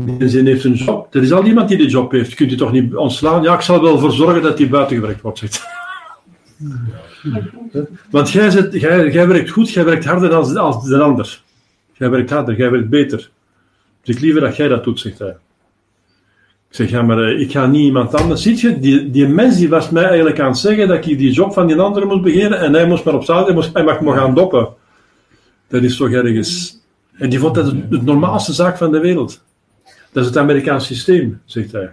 die 0.07 0.29
zin 0.29 0.47
heeft 0.47 0.65
een 0.65 0.75
job. 0.75 1.15
Er 1.15 1.23
is 1.23 1.33
al 1.33 1.45
iemand 1.45 1.69
die 1.69 1.77
die 1.77 1.89
job 1.89 2.13
heeft. 2.13 2.35
Kunt 2.35 2.53
u 2.53 2.57
toch 2.57 2.73
niet 2.73 2.95
ontslaan? 2.95 3.43
Ja, 3.43 3.55
ik 3.55 3.61
zal 3.61 3.83
wel 3.83 3.99
voor 3.99 4.13
zorgen 4.13 4.43
dat 4.43 4.57
die 4.57 4.69
buiten 4.69 4.97
gewerkt 4.97 5.21
wordt, 5.21 5.39
zegt. 5.39 5.67
Want 8.11 8.31
jij, 8.31 8.51
zit, 8.51 8.73
jij, 8.73 9.11
jij 9.11 9.29
werkt 9.29 9.51
goed, 9.51 9.71
jij 9.71 9.85
werkt 9.85 10.05
harder 10.05 10.29
dan 10.29 10.57
als 10.57 10.85
de 10.85 11.01
ander. 11.01 11.41
Jij 11.93 12.11
werkt 12.11 12.31
harder, 12.31 12.57
jij 12.57 12.71
werkt 12.71 12.89
beter. 12.89 13.31
Dus 14.03 14.17
ik 14.17 14.23
liever 14.23 14.41
dat 14.41 14.57
jij 14.57 14.69
dat 14.69 14.85
doet, 14.85 15.01
zegt 15.01 15.19
hij. 15.19 15.37
Ik 16.69 16.75
zeg, 16.75 16.91
ja, 16.91 17.03
maar 17.03 17.23
eh, 17.23 17.41
ik 17.41 17.51
ga 17.51 17.67
niet 17.67 17.85
iemand 17.85 18.15
anders. 18.15 18.43
Ziet 18.43 18.61
je, 18.61 18.79
die, 18.79 19.11
die 19.11 19.29
mens 19.29 19.57
die 19.57 19.69
was 19.69 19.91
mij 19.91 20.05
eigenlijk 20.05 20.41
aan 20.41 20.49
het 20.49 20.59
zeggen 20.59 20.89
dat 20.89 21.07
ik 21.07 21.19
die 21.19 21.33
job 21.33 21.53
van 21.53 21.67
die 21.67 21.77
andere 21.77 22.07
moest 22.07 22.23
begeren 22.23 22.61
en 22.61 22.73
hij 22.73 22.87
moest 22.87 23.05
maar 23.05 23.15
op 23.15 23.25
zaterdag, 23.25 23.47
hij, 23.47 23.55
moest, 23.55 23.73
hij 23.73 23.85
mag 23.85 24.01
me 24.01 24.13
gaan 24.13 24.35
doppen. 24.35 24.69
Dat 25.69 25.83
is 25.83 25.97
toch 25.97 26.11
ergens... 26.11 26.77
En 27.13 27.31
die 27.31 27.39
vond 27.39 27.55
dat 27.55 27.67
het, 27.67 27.77
het 27.91 28.05
normaalste 28.05 28.53
zaak 28.53 28.77
van 28.77 28.93
de 28.93 29.01
wereld. 29.01 29.43
Dat 30.13 30.23
is 30.23 30.29
het 30.29 30.39
Amerikaans 30.39 30.87
systeem, 30.87 31.41
zegt 31.45 31.73
hij. 31.73 31.91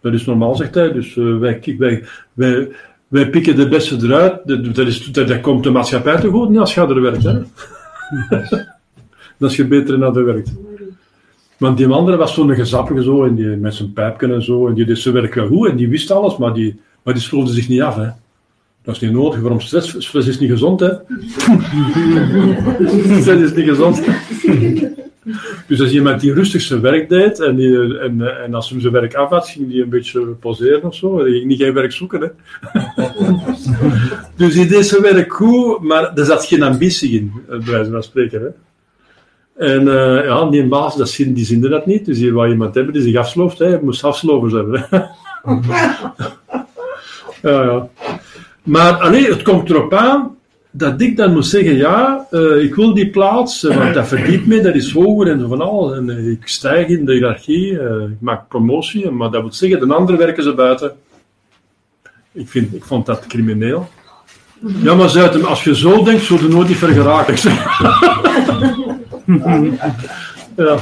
Dat 0.00 0.12
is 0.12 0.24
normaal, 0.24 0.56
zegt 0.56 0.74
hij. 0.74 0.92
Dus 0.92 1.16
eh, 1.16 1.38
wij, 1.38 2.04
wij, 2.34 2.68
wij, 3.08 3.30
pikken 3.30 3.56
de 3.56 3.68
beste 3.68 3.96
eruit. 4.02 4.40
Dat, 4.74 4.86
is, 4.86 5.12
dat, 5.12 5.28
dat 5.28 5.40
komt 5.40 5.64
de 5.64 5.70
maatschappij 5.70 6.20
te 6.20 6.28
goed 6.28 6.48
niet 6.48 6.58
als 6.58 6.74
je 6.74 6.80
harder 6.80 7.02
werkt. 7.02 7.22
Hè? 7.22 7.42
als 9.46 9.56
je 9.56 9.66
beter 9.66 9.94
en 9.94 10.02
harder 10.02 10.24
werkt. 10.24 10.52
Want 11.60 11.76
die 11.76 11.86
andere 11.86 12.16
was 12.16 12.34
zo'n 12.34 12.54
gezappige 12.54 13.02
zo, 13.02 13.24
en 13.24 13.34
die, 13.34 13.46
met 13.46 13.74
zijn 13.74 13.92
pijpje 13.92 14.32
en 14.32 14.42
zo. 14.42 14.68
En 14.68 14.74
die 14.74 14.84
deed 14.84 14.98
zijn 14.98 15.14
werk 15.14 15.34
wel 15.34 15.46
goed 15.46 15.68
en 15.68 15.76
die 15.76 15.88
wist 15.88 16.10
alles, 16.10 16.36
maar 16.36 16.54
die, 16.54 16.80
maar 17.02 17.14
die 17.14 17.22
schroefde 17.22 17.52
zich 17.52 17.68
niet 17.68 17.80
af. 17.80 17.96
Hè? 17.96 18.08
Dat 18.82 18.94
is 18.94 19.00
niet 19.00 19.12
nodig. 19.12 19.40
Waarom 19.40 19.60
stress? 19.60 19.94
Stress 19.98 20.28
is 20.28 20.38
niet 20.38 20.50
gezond, 20.50 20.80
hè? 20.80 20.88
stress 23.20 23.42
is 23.42 23.54
niet 23.54 23.68
gezond. 23.68 24.02
Dus 25.66 25.80
als 25.80 25.92
iemand 25.92 26.20
die 26.20 26.32
rustig 26.32 26.62
zijn 26.62 26.80
werk 26.80 27.08
deed 27.08 27.40
en, 27.40 27.56
die, 27.56 27.98
en, 27.98 28.42
en 28.44 28.54
als 28.54 28.70
hij 28.70 28.80
zijn 28.80 28.92
werk 28.92 29.14
af 29.14 29.30
had, 29.30 29.48
ging 29.48 29.68
die 29.68 29.82
een 29.82 29.88
beetje 29.88 30.20
poseren 30.20 30.84
of 30.84 30.94
zo. 30.94 31.18
Hij 31.18 31.30
ging 31.30 31.44
niet 31.44 31.60
geen 31.60 31.74
werk 31.74 31.92
zoeken. 31.92 32.20
Hè. 32.20 32.28
dus 34.36 34.54
hij 34.54 34.68
deed 34.68 34.86
zijn 34.86 35.02
werk 35.02 35.32
goed, 35.32 35.80
maar 35.80 36.14
er 36.14 36.24
zat 36.24 36.44
geen 36.44 36.62
ambitie 36.62 37.10
in, 37.10 37.32
bij 37.46 37.60
wijze 37.64 37.90
van 37.90 38.02
spreken. 38.02 38.40
Hè. 38.40 38.48
En 39.60 39.88
eh, 39.88 40.24
ja, 40.24 40.50
die 40.50 40.66
baas, 40.66 40.96
dat 40.96 41.14
die 41.16 41.44
zinde 41.44 41.68
dat 41.68 41.86
niet. 41.86 42.06
Dus 42.06 42.18
die 42.18 42.32
wou 42.32 42.50
iemand 42.50 42.74
hebben 42.74 42.92
die 42.92 43.02
zich 43.02 43.16
afslooft. 43.16 43.58
Hij 43.58 43.80
moest 43.82 44.04
afslovers 44.04 44.52
hebben. 44.52 44.86
Ja, 47.42 47.62
ja. 47.62 47.88
Maar 48.62 48.92
allee, 48.92 49.28
het 49.28 49.42
komt 49.42 49.70
erop 49.70 49.94
aan 49.94 50.36
dat 50.70 51.00
ik 51.00 51.16
dan 51.16 51.32
moet 51.32 51.46
zeggen, 51.46 51.76
ja, 51.76 52.26
eh, 52.30 52.62
ik 52.62 52.74
wil 52.74 52.94
die 52.94 53.10
plaats, 53.10 53.64
eh, 53.64 53.76
want 53.76 53.94
dat 53.94 54.08
verdient 54.08 54.46
me, 54.46 54.60
dat 54.60 54.74
is 54.74 54.92
hoger 54.92 55.30
en 55.30 55.48
van 55.48 55.60
alles. 55.60 55.96
En 55.96 56.30
ik 56.30 56.48
stijg 56.48 56.88
in 56.88 57.04
de 57.04 57.12
hiërarchie, 57.12 57.72
ik 58.10 58.20
maak 58.20 58.48
promotie, 58.48 59.10
maar 59.10 59.30
dat 59.30 59.40
wil 59.40 59.52
zeggen, 59.52 59.88
de 59.88 59.94
anderen 59.94 60.20
werken 60.20 60.42
ze 60.42 60.54
buiten. 60.54 60.92
Ik, 62.32 62.48
vind, 62.48 62.74
ik 62.74 62.84
vond 62.84 63.06
dat 63.06 63.26
crimineel. 63.26 63.88
Ja, 64.82 64.94
maar 64.94 65.08
Zuid, 65.08 65.44
als 65.44 65.64
je 65.64 65.76
zo 65.76 66.04
denkt, 66.04 66.24
zul 66.24 66.38
je 66.38 66.48
nooit 66.48 66.68
niet 66.68 66.76
ver 66.76 66.88
geraken. 66.88 67.34
Ja, 70.56 70.78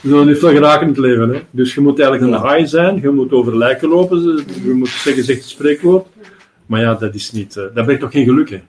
je 0.00 0.08
zult 0.08 0.26
niet 0.26 0.38
ver 0.38 0.52
geraken 0.52 0.82
in 0.82 0.88
het 0.88 0.98
leven. 0.98 1.28
Hè. 1.28 1.40
Dus 1.50 1.74
je 1.74 1.80
moet 1.80 2.00
eigenlijk 2.00 2.32
een 2.32 2.40
haai 2.40 2.66
zijn, 2.66 3.00
je 3.00 3.10
moet 3.10 3.32
over 3.32 3.56
lijken 3.56 3.88
lopen, 3.88 4.18
je 4.64 4.72
moet 4.74 4.88
zeggen, 4.88 5.24
zegt 5.24 5.40
het 5.40 5.48
spreekwoord. 5.48 6.06
Maar 6.66 6.80
ja, 6.80 6.94
dat 6.94 7.14
is 7.14 7.32
niet, 7.32 7.56
eh, 7.56 7.64
dat 7.74 7.84
brengt 7.84 8.00
toch 8.00 8.12
geen 8.12 8.24
geluk. 8.24 8.62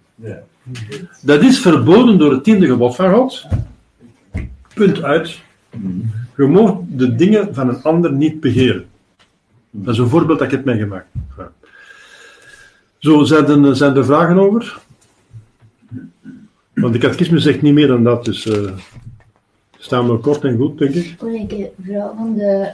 Dat 1.22 1.42
is 1.42 1.60
verboden 1.60 2.18
door 2.18 2.32
het 2.32 2.44
tiende 2.44 2.68
gebod 2.68 2.96
van 2.96 3.14
God. 3.14 3.46
Punt 4.74 5.04
uit. 5.04 5.42
Je 6.38 6.48
mag 6.48 6.76
de 6.88 7.16
dingen 7.16 7.56
van 7.56 7.70
een 7.70 7.84
ander 7.84 8.12
niet 8.12 8.40
begeren. 8.40 8.86
Dat 9.72 9.94
is 9.94 10.00
een 10.00 10.08
voorbeeld 10.08 10.40
dat 10.40 10.48
ik 10.48 10.54
heb 10.54 10.66
meegemaakt. 10.66 11.08
Ja. 11.38 11.52
Zo, 12.98 13.24
zijn 13.24 13.66
er, 13.66 13.76
zijn 13.76 13.96
er 13.96 14.06
vragen 14.06 14.38
over? 14.38 14.80
Want 16.74 16.94
de 16.94 17.00
catechisme 17.00 17.40
zegt 17.40 17.62
niet 17.62 17.74
meer 17.74 17.88
dan 17.88 18.04
dat, 18.04 18.26
dus 18.26 18.46
eh 18.46 18.72
staan 19.84 20.12
we 20.12 20.18
kort 20.18 20.44
en 20.44 20.58
goed, 20.58 20.78
denk 20.78 20.94
ik. 20.94 21.22
Ik 21.50 21.70
vraag 21.86 22.12
van 22.16 22.36
de, 22.36 22.72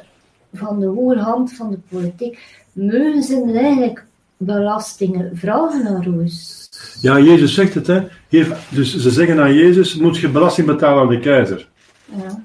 van 0.53 0.80
de 0.80 0.86
hoge 0.86 1.20
hand 1.20 1.53
van 1.53 1.70
de 1.70 1.78
politiek. 1.89 2.39
Mogen 2.74 3.24
ze 3.24 3.51
eigenlijk 3.53 4.05
belastingen 4.38 5.38
vragen 5.38 5.84
naar 5.84 6.07
ons? 6.07 6.57
Ja, 7.01 7.20
Jezus 7.20 7.53
zegt 7.53 7.74
het, 7.74 7.88
hè. 7.88 8.07
Geef, 8.30 8.70
dus 8.70 8.97
ze 8.97 9.10
zeggen 9.10 9.39
aan 9.39 9.53
Jezus, 9.53 9.95
moet 9.95 10.18
je 10.18 10.30
belasting 10.30 10.68
betalen 10.68 11.03
aan 11.03 11.10
de 11.10 11.20
keizer. 11.20 11.68
Ja. 12.05 12.43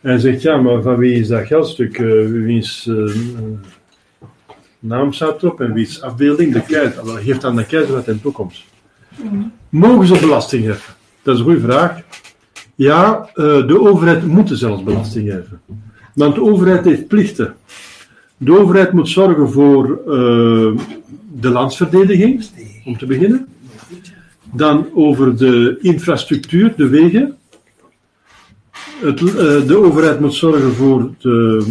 En 0.00 0.10
hij 0.10 0.18
zegt, 0.18 0.42
ja, 0.42 0.56
maar 0.56 0.82
van 0.82 0.96
wie 0.96 1.20
is 1.20 1.28
dat 1.28 1.46
geldstuk? 1.46 1.98
Eh 1.98 2.26
wiens 2.26 2.86
eh, 2.86 2.94
eh, 2.94 3.42
naam 4.78 5.12
staat 5.12 5.42
erop 5.42 5.60
en 5.60 5.72
wiens 5.72 6.02
afbeelding? 6.02 6.52
De 6.52 6.62
keizer. 6.62 7.04
Wel, 7.04 7.14
geeft 7.14 7.44
aan 7.44 7.56
de 7.56 7.66
keizer 7.66 7.94
wat 7.94 8.08
in 8.08 8.20
toekomst. 8.20 8.64
Mogen 9.68 10.06
ze 10.06 10.18
belasting 10.20 10.64
heffen? 10.64 10.94
Dat 11.22 11.34
is 11.34 11.40
een 11.40 11.46
goede 11.46 11.60
vraag. 11.60 12.02
Ja, 12.82 13.30
eh, 13.34 13.66
de 13.66 13.80
overheid 13.80 14.26
moet 14.26 14.50
zelfs 14.52 14.82
belasting 14.82 15.28
heffen. 15.28 15.60
Want 16.14 16.34
de 16.34 16.42
overheid 16.42 16.84
heeft 16.84 17.06
plichten. 17.06 17.54
De 18.36 18.58
overheid 18.58 18.92
moet 18.92 19.08
zorgen 19.08 19.50
voor 19.50 19.84
eh, 20.06 20.84
de 21.32 21.48
landsverdediging, 21.48 22.44
om 22.84 22.98
te 22.98 23.06
beginnen. 23.06 23.46
Dan 24.52 24.86
over 24.94 25.36
de 25.36 25.78
infrastructuur, 25.80 26.74
de 26.76 26.88
wegen. 26.88 27.36
Het, 29.00 29.20
eh, 29.20 29.66
de 29.66 29.76
overheid 29.76 30.20
moet 30.20 30.34
zorgen 30.34 30.72
voor 30.72 31.10
de, 31.18 31.66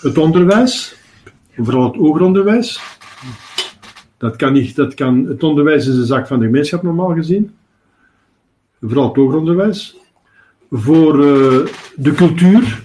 het 0.00 0.18
onderwijs, 0.18 0.96
vooral 1.56 1.84
het 1.84 1.96
hoger 1.96 2.22
onderwijs. 2.22 2.80
Dat 4.18 4.36
kan 4.36 4.52
niet, 4.52 4.76
dat 4.76 4.94
kan, 4.94 5.26
het 5.26 5.42
onderwijs 5.42 5.86
is 5.86 5.96
een 5.96 6.06
zaak 6.06 6.26
van 6.26 6.38
de 6.38 6.44
gemeenschap 6.44 6.82
normaal 6.82 7.14
gezien. 7.14 7.54
Vooral 8.80 9.06
het 9.06 9.16
hoger 9.16 9.38
onderwijs. 9.38 10.02
Voor 10.76 11.24
eh, 11.24 11.66
de 11.96 12.12
cultuur. 12.12 12.82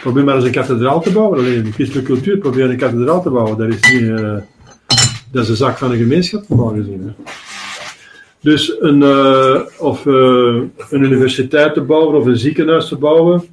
Probeer 0.00 0.24
maar 0.24 0.34
eens 0.34 0.44
een 0.44 0.50
kathedraal 0.50 1.00
te 1.00 1.12
bouwen. 1.12 1.38
Alleen 1.38 1.62
de 1.62 1.72
christelijke 1.72 2.12
cultuur, 2.12 2.38
probeer 2.38 2.70
een 2.70 2.76
kathedraal 2.76 3.22
te 3.22 3.30
bouwen. 3.30 3.58
Dat 3.58 3.68
is, 3.68 3.92
niet, 3.92 4.10
eh, 4.10 4.36
dat 5.32 5.42
is 5.42 5.48
een 5.48 5.56
zaak 5.56 5.78
van 5.78 5.90
de 5.90 5.96
gemeenschap 5.96 6.48
normaal 6.48 6.74
gezien. 6.74 7.02
Hè. 7.02 7.32
Dus 8.40 8.76
een, 8.80 9.02
eh, 9.02 9.60
of 9.78 10.04
een 10.04 10.72
universiteit 10.90 11.74
te 11.74 11.80
bouwen 11.80 12.16
of 12.16 12.26
een 12.26 12.36
ziekenhuis 12.36 12.88
te 12.88 12.96
bouwen. 12.96 13.44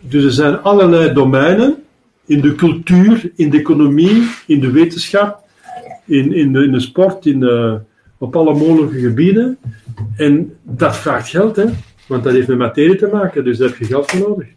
Dus 0.00 0.24
er 0.24 0.32
zijn 0.32 0.62
allerlei 0.62 1.12
domeinen 1.12 1.82
in 2.26 2.40
de 2.40 2.54
cultuur, 2.54 3.32
in 3.36 3.50
de 3.50 3.58
economie, 3.58 4.28
in 4.46 4.60
de 4.60 4.70
wetenschap, 4.70 5.44
in, 6.04 6.32
in, 6.32 6.52
de, 6.52 6.64
in 6.64 6.72
de 6.72 6.80
sport, 6.80 7.26
in 7.26 7.40
de, 7.40 7.80
op 8.22 8.36
alle 8.36 8.54
mogelijke 8.54 8.98
gebieden. 8.98 9.58
En 10.16 10.56
dat 10.62 10.96
vraagt 10.96 11.28
geld, 11.28 11.56
hè? 11.56 11.64
want 12.06 12.24
dat 12.24 12.32
heeft 12.32 12.48
met 12.48 12.58
materie 12.58 12.96
te 12.96 13.08
maken, 13.12 13.44
dus 13.44 13.58
daar 13.58 13.68
heb 13.68 13.78
je 13.78 13.84
geld 13.84 14.10
voor 14.10 14.28
nodig. 14.28 14.48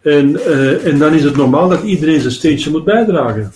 En, 0.00 0.44
eh, 0.44 0.86
en 0.86 0.98
dan 0.98 1.14
is 1.14 1.24
het 1.24 1.36
normaal 1.36 1.68
dat 1.68 1.82
iedereen 1.82 2.20
zijn 2.20 2.32
steentje 2.32 2.70
moet 2.70 2.84
bijdragen. 2.84 3.52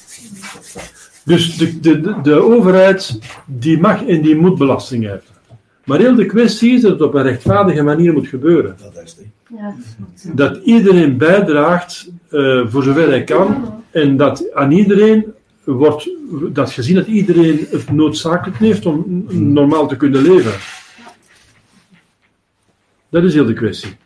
Dus 1.24 1.56
de, 1.56 1.80
de, 1.80 2.14
de, 2.22 2.34
overheid 2.34 3.18
die 3.46 3.78
mag 3.78 4.06
en 4.06 4.22
die 4.22 4.36
moet 4.36 4.58
belasting 4.58 5.04
heffen. 5.04 5.34
Maar 5.84 5.98
heel 5.98 6.14
de 6.14 6.26
kwestie 6.26 6.74
is 6.74 6.80
dat 6.80 6.90
het 6.90 7.02
op 7.02 7.14
een 7.14 7.22
rechtvaardige 7.22 7.82
manier 7.82 8.12
moet 8.12 8.28
gebeuren. 8.28 8.76
Ja. 9.48 9.74
Dat 10.32 10.56
iedereen 10.56 11.16
bijdraagt 11.16 12.10
eh, 12.30 12.66
voor 12.66 12.82
zover 12.82 13.08
hij 13.08 13.24
kan 13.24 13.82
en 13.90 14.16
dat 14.16 14.54
aan 14.54 14.70
iedereen 14.70 15.34
wordt 15.64 16.10
dat 16.52 16.70
gezien 16.70 16.94
dat 16.94 17.06
iedereen 17.06 17.66
het 17.70 17.90
noodzakelijk 17.90 18.58
heeft 18.58 18.86
om 18.86 19.24
normaal 19.52 19.88
te 19.88 19.96
kunnen 19.96 20.22
leven. 20.22 20.52
Dat 23.08 23.24
is 23.24 23.34
heel 23.34 23.46
de 23.46 23.52
kwestie. 23.52 23.96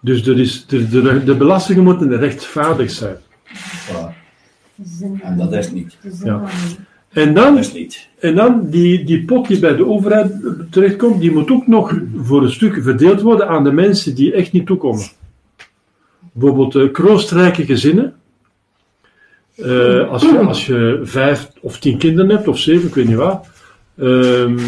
Dus 0.00 0.26
er 0.26 0.38
is, 0.38 0.66
de, 0.66 0.88
de, 0.88 1.24
de 1.24 1.36
belastingen 1.36 1.84
moeten 1.84 2.16
rechtvaardig 2.16 2.90
zijn. 2.90 3.16
En 5.22 5.36
dat 5.36 5.52
is 5.52 5.70
niet. 5.70 5.96
Ja. 6.24 6.42
En 7.08 7.34
dan, 7.34 7.54
Dat 7.54 7.64
is 7.64 7.72
niet. 7.72 8.08
en 8.18 8.34
dan 8.34 8.70
die, 8.70 9.04
die 9.04 9.24
pot 9.24 9.48
die 9.48 9.58
bij 9.58 9.76
de 9.76 9.86
overheid 9.86 10.32
terechtkomt, 10.70 11.20
die 11.20 11.32
moet 11.32 11.50
ook 11.50 11.66
nog 11.66 12.00
voor 12.16 12.42
een 12.42 12.52
stuk 12.52 12.82
verdeeld 12.82 13.20
worden 13.20 13.48
aan 13.48 13.64
de 13.64 13.72
mensen 13.72 14.14
die 14.14 14.32
echt 14.32 14.52
niet 14.52 14.66
toekomen. 14.66 15.06
Bijvoorbeeld 16.32 16.74
uh, 16.74 16.92
kroostrijke 16.92 17.64
gezinnen. 17.64 18.14
Eh, 19.56 20.10
als, 20.10 20.22
je, 20.22 20.38
als 20.38 20.66
je 20.66 21.00
vijf 21.02 21.50
of 21.60 21.78
tien 21.78 21.98
kinderen 21.98 22.30
hebt, 22.30 22.48
of 22.48 22.58
zeven, 22.58 22.88
ik 22.88 22.94
weet 22.94 23.06
niet 23.08 23.16
wat, 23.16 23.46
ehm, 23.98 24.58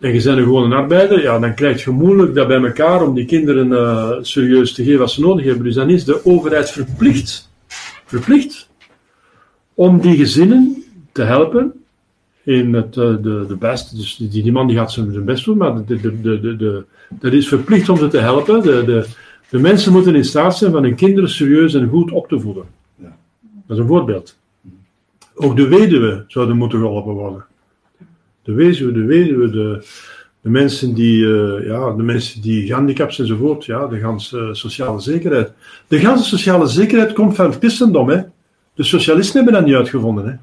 en 0.00 0.14
je 0.14 0.22
bent 0.22 0.24
een 0.24 0.42
gewone 0.42 0.74
arbeider, 0.74 1.22
ja, 1.22 1.38
dan 1.38 1.54
krijg 1.54 1.84
je 1.84 1.90
moeilijk 1.90 2.34
dat 2.34 2.48
bij 2.48 2.62
elkaar 2.62 3.02
om 3.02 3.14
die 3.14 3.24
kinderen 3.24 3.72
eh, 3.72 4.10
serieus 4.20 4.74
te 4.74 4.84
geven 4.84 4.98
wat 4.98 5.10
ze 5.10 5.20
nodig 5.20 5.44
hebben. 5.44 5.64
Dus 5.64 5.74
dan 5.74 5.90
is 5.90 6.04
de 6.04 6.24
overheid 6.24 6.70
verplicht, 6.70 7.50
verplicht 8.04 8.68
om 9.74 10.00
die 10.00 10.16
gezinnen 10.16 10.84
te 11.12 11.22
helpen 11.22 11.72
in 12.44 12.74
het, 12.74 12.96
eh, 12.96 13.14
de, 13.22 13.44
de 13.48 13.56
best. 13.58 13.96
Dus 13.96 14.16
die, 14.16 14.52
man 14.52 14.66
die 14.66 14.76
gaat 14.76 14.92
zijn 14.92 15.24
best 15.24 15.44
doen, 15.44 15.56
maar 15.56 15.84
de, 15.86 16.00
de, 16.00 16.20
de, 16.20 16.56
de, 16.56 16.84
dat 17.10 17.32
is 17.32 17.48
verplicht 17.48 17.88
om 17.88 17.96
ze 17.96 18.08
te 18.08 18.18
helpen. 18.18 18.62
De, 18.62 18.84
de, 18.84 19.06
de 19.48 19.58
mensen 19.58 19.92
moeten 19.92 20.14
in 20.14 20.24
staat 20.24 20.56
zijn 20.56 20.72
van 20.72 20.82
hun 20.82 20.94
kinderen 20.94 21.30
serieus 21.30 21.74
en 21.74 21.88
goed 21.88 22.10
op 22.12 22.28
te 22.28 22.40
voeden. 22.40 22.64
Dat 23.66 23.76
is 23.76 23.82
een 23.82 23.88
voorbeeld. 23.88 24.38
Ook 25.34 25.56
de 25.56 25.68
weduwe 25.68 26.24
zouden 26.26 26.56
moeten 26.56 26.78
geholpen 26.78 27.12
worden. 27.12 27.44
De 28.42 28.52
weduwe, 28.52 28.92
de 28.92 29.04
weduwe, 29.04 29.50
de, 29.50 29.86
de 30.40 30.50
mensen 30.50 30.94
die, 30.94 31.24
eh, 31.24 31.66
ja, 31.66 31.90
de 31.90 32.02
mensen 32.02 32.42
die 32.42 32.66
gehandicapt 32.66 33.14
zijn 33.14 33.28
enzovoort, 33.28 33.64
ja, 33.64 33.86
de 33.86 33.98
ganse 33.98 34.48
sociale 34.52 35.00
zekerheid. 35.00 35.52
De 35.88 35.98
ganse 35.98 36.24
sociale 36.24 36.66
zekerheid 36.66 37.12
komt 37.12 37.36
van 37.36 37.46
het 37.46 37.58
christendom, 37.58 38.08
hè. 38.08 38.22
De 38.74 38.82
socialisten 38.82 39.36
hebben 39.36 39.54
dat 39.54 39.64
niet 39.64 39.74
uitgevonden, 39.74 40.26
hè. 40.26 40.34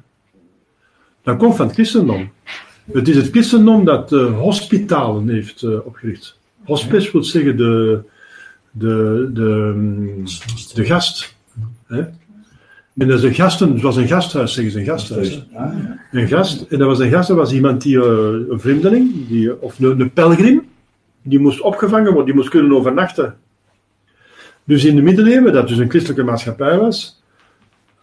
Dat 1.22 1.36
komt 1.36 1.56
van 1.56 1.66
het 1.66 1.74
christendom. 1.74 2.30
Het 2.92 3.08
is 3.08 3.16
het 3.16 3.30
christendom 3.30 3.84
dat 3.84 4.12
uh, 4.12 4.38
hospitalen 4.38 5.28
heeft 5.28 5.62
uh, 5.62 5.86
opgericht. 5.86 6.38
Hospice 6.64 7.12
wil 7.12 7.24
zeggen 7.24 7.56
de, 7.56 8.00
de, 8.70 9.30
de, 9.32 9.72
mm, 9.76 10.24
de 10.74 10.84
gast. 10.84 11.34
Hè? 11.86 12.02
En 12.96 13.08
dat 13.08 13.18
is 13.18 13.24
een 13.24 13.34
gasten, 13.34 13.72
het 13.72 13.82
was 13.82 13.96
een 13.96 14.06
gasthuis, 14.06 14.52
zeggen 14.52 14.72
ze, 14.72 14.78
een 14.78 14.84
gasthuis. 14.84 15.46
Ah, 15.54 15.72
ja. 15.82 15.98
Een 16.12 16.28
gast, 16.28 16.66
en 16.68 16.78
dat 16.78 16.88
was 16.88 16.98
een 16.98 17.10
gast, 17.10 17.28
dat 17.28 17.36
was 17.36 17.52
iemand 17.52 17.82
die, 17.82 17.96
uh, 17.96 18.04
een 18.48 18.60
vreemdeling, 18.60 19.28
die, 19.28 19.62
of 19.62 19.78
een, 19.78 20.00
een 20.00 20.12
pelgrim, 20.12 20.68
die 21.22 21.38
moest 21.38 21.60
opgevangen 21.60 22.06
worden, 22.06 22.24
die 22.24 22.34
moest 22.34 22.48
kunnen 22.48 22.76
overnachten. 22.76 23.36
Dus 24.64 24.84
in 24.84 24.96
de 24.96 25.02
middeleeuwen, 25.02 25.52
dat 25.52 25.68
dus 25.68 25.78
een 25.78 25.90
christelijke 25.90 26.24
maatschappij 26.24 26.78
was, 26.78 27.22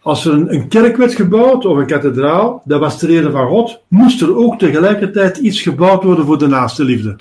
als 0.00 0.24
er 0.24 0.32
een, 0.32 0.52
een 0.54 0.68
kerk 0.68 0.96
werd 0.96 1.14
gebouwd, 1.14 1.64
of 1.64 1.76
een 1.76 1.86
kathedraal, 1.86 2.62
dat 2.64 2.80
was 2.80 2.98
ter 2.98 3.08
ere 3.08 3.30
van 3.30 3.48
God, 3.48 3.80
moest 3.88 4.20
er 4.22 4.36
ook 4.36 4.58
tegelijkertijd 4.58 5.36
iets 5.36 5.62
gebouwd 5.62 6.02
worden 6.02 6.24
voor 6.24 6.38
de 6.38 6.46
naaste 6.46 6.84
liefde. 6.84 7.16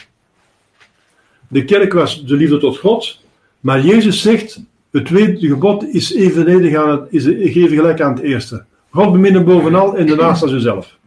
De 1.48 1.66
kerk 1.66 1.94
was 1.94 2.26
de 2.26 2.36
liefde 2.36 2.58
tot 2.58 2.78
God, 2.78 3.22
maar 3.60 3.82
Jezus 3.82 4.22
zegt, 4.22 4.62
het 4.92 5.06
tweede 5.06 5.48
gebod 5.48 5.84
is 5.84 6.14
evenredig 6.14 6.76
aan 6.76 6.90
het, 6.90 7.02
is 7.10 7.26
even 7.26 7.76
gelijk 7.76 8.02
aan 8.02 8.14
het 8.14 8.24
eerste. 8.24 8.66
God 8.90 9.12
beminnen 9.12 9.46
bovenal 9.46 9.98
en 9.98 10.08
daarnaast 10.08 10.42
als 10.42 10.52
uzelf. 10.52 10.98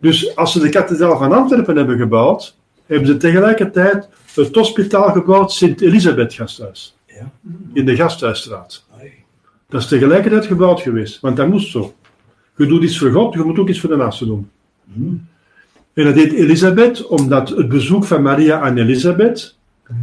Dus 0.00 0.36
als 0.36 0.52
ze 0.52 0.60
de 0.60 0.68
kathedraal 0.68 1.18
van 1.18 1.32
Antwerpen 1.32 1.76
hebben 1.76 1.98
gebouwd, 1.98 2.56
hebben 2.86 3.06
ze 3.06 3.16
tegelijkertijd 3.16 4.08
het 4.34 4.54
hospitaal 4.54 5.12
gebouwd, 5.12 5.52
Sint-Elisabeth 5.52 6.34
Gasthuis. 6.34 6.96
Ja. 7.06 7.30
In 7.72 7.84
de 7.84 7.96
Gasthuisstraat. 7.96 8.84
Dat 9.68 9.80
is 9.80 9.86
tegelijkertijd 9.86 10.46
gebouwd 10.46 10.80
geweest, 10.80 11.20
want 11.20 11.36
dat 11.36 11.48
moest 11.48 11.70
zo. 11.70 11.94
Je 12.56 12.66
doet 12.66 12.82
iets 12.82 12.98
voor 12.98 13.10
God, 13.10 13.34
je 13.34 13.42
moet 13.42 13.58
ook 13.58 13.68
iets 13.68 13.80
voor 13.80 13.90
de 13.90 13.96
naaste 13.96 14.26
doen. 14.26 14.50
En 15.94 16.04
dat 16.04 16.14
deed 16.14 16.32
Elisabeth, 16.32 17.06
omdat 17.06 17.48
het 17.48 17.68
bezoek 17.68 18.04
van 18.04 18.22
Maria 18.22 18.60
aan 18.60 18.76
Elisabeth, 18.76 19.56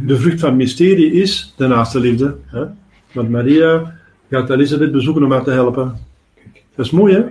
de 0.06 0.16
vrucht 0.16 0.40
van 0.40 0.48
het 0.48 0.58
mysterie 0.58 1.12
is 1.12 1.54
de 1.56 1.66
naaste 1.66 2.00
liefde. 2.00 2.36
Hè? 2.46 2.64
Want 3.12 3.28
Maria 3.28 3.94
gaat 4.30 4.50
Elisabeth 4.50 4.92
bezoeken 4.92 5.24
om 5.24 5.32
haar 5.32 5.44
te 5.44 5.50
helpen. 5.50 5.98
Dat 6.74 6.86
is 6.86 6.90
mooi, 6.90 7.14
hè? 7.14 7.24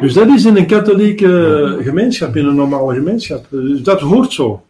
Dus 0.00 0.12
dat 0.12 0.28
is 0.28 0.44
in 0.44 0.56
een 0.56 0.66
katholieke 0.66 1.78
gemeenschap, 1.80 2.36
in 2.36 2.46
een 2.46 2.54
normale 2.54 2.94
gemeenschap. 2.94 3.46
Dus 3.50 3.82
dat 3.82 4.00
hoort 4.00 4.32
zo. 4.32 4.64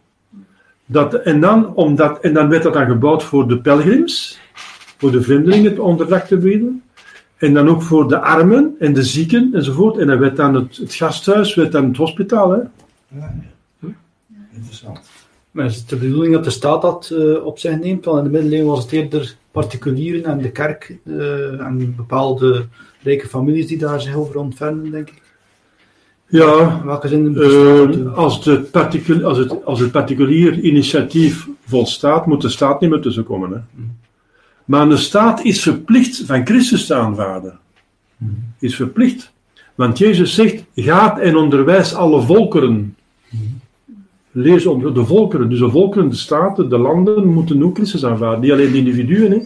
Dat, 0.85 1.13
en, 1.13 1.39
dan, 1.39 1.75
omdat, 1.75 2.19
en 2.21 2.33
dan 2.33 2.49
werd 2.49 2.63
dat 2.63 2.73
dan 2.73 2.85
gebouwd 2.85 3.23
voor 3.23 3.47
de 3.47 3.57
pelgrims, 3.57 4.39
voor 4.97 5.11
de 5.11 5.21
vreemdelingen 5.21 5.69
het 5.69 5.79
onderdak 5.79 6.25
te 6.25 6.37
bieden. 6.37 6.81
En 7.37 7.53
dan 7.53 7.67
ook 7.67 7.81
voor 7.81 8.07
de 8.07 8.19
armen 8.19 8.75
en 8.79 8.93
de 8.93 9.03
zieken 9.03 9.49
enzovoort. 9.53 9.97
En 9.97 10.07
dan 10.07 10.19
werd 10.19 10.35
dan 10.35 10.53
het, 10.53 10.77
het 10.77 10.93
gasthuis, 10.93 11.55
werd 11.55 11.71
dan 11.71 11.87
het 11.87 11.97
hospitaal. 11.97 12.51
Hè? 12.51 12.59
Interessant. 14.53 15.16
Maar 15.57 15.65
is 15.65 15.75
het 15.75 15.89
de 15.89 15.95
bedoeling 15.95 16.33
dat 16.33 16.43
de 16.43 16.49
staat 16.49 16.81
dat 16.81 17.09
eh, 17.13 17.45
op 17.45 17.59
zich 17.59 17.79
neemt? 17.79 18.05
Want 18.05 18.17
in 18.17 18.23
de 18.23 18.29
middeleeuwen 18.29 18.69
was 18.69 18.83
het 18.83 18.91
eerder 18.91 19.35
particulieren 19.51 20.25
en 20.25 20.37
de 20.37 20.51
kerk 20.51 20.97
eh, 21.05 21.59
en 21.59 21.95
bepaalde 21.95 22.65
rijke 23.01 23.27
families 23.27 23.67
die 23.67 23.77
daar 23.77 24.01
zich 24.01 24.15
over 24.15 24.37
ontfermen, 24.37 24.91
denk 24.91 25.09
ik. 25.09 25.21
Ja, 26.27 26.81
welke 26.85 27.07
zin 27.07 27.37
Eh, 27.37 27.81
eh? 27.83 28.17
als, 28.17 28.43
de 28.43 28.69
als, 29.23 29.37
het, 29.37 29.65
als 29.65 29.79
het 29.79 29.91
particulier 29.91 30.59
initiatief 30.59 31.47
volstaat, 31.65 32.25
moet 32.25 32.41
de 32.41 32.49
staat 32.49 32.81
niet 32.81 32.89
meer 32.89 33.01
tussenkomen. 33.01 33.51
Hè? 33.51 33.83
Maar 34.65 34.89
de 34.89 34.97
staat 34.97 35.43
is 35.43 35.61
verplicht 35.61 36.23
van 36.25 36.45
Christus 36.45 36.85
te 36.85 36.93
aanvaarden. 36.93 37.59
Is 38.59 38.75
verplicht. 38.75 39.31
Want 39.75 39.97
Jezus 39.97 40.33
zegt, 40.33 40.63
gaat 40.75 41.19
en 41.19 41.35
onderwijs 41.35 41.93
alle 41.93 42.21
volkeren. 42.21 42.95
Lees 44.39 44.65
onder 44.65 44.93
de 44.93 45.05
volkeren. 45.05 45.49
Dus 45.49 45.59
de 45.59 45.69
volkeren, 45.69 46.09
de 46.09 46.15
staten, 46.15 46.69
de 46.69 46.77
landen 46.77 47.27
moeten 47.27 47.63
ook 47.63 47.75
Christus 47.75 48.05
aanvaarden. 48.05 48.39
Niet 48.39 48.51
alleen 48.51 48.71
de 48.71 48.77
individuen. 48.77 49.31
Hè? 49.31 49.37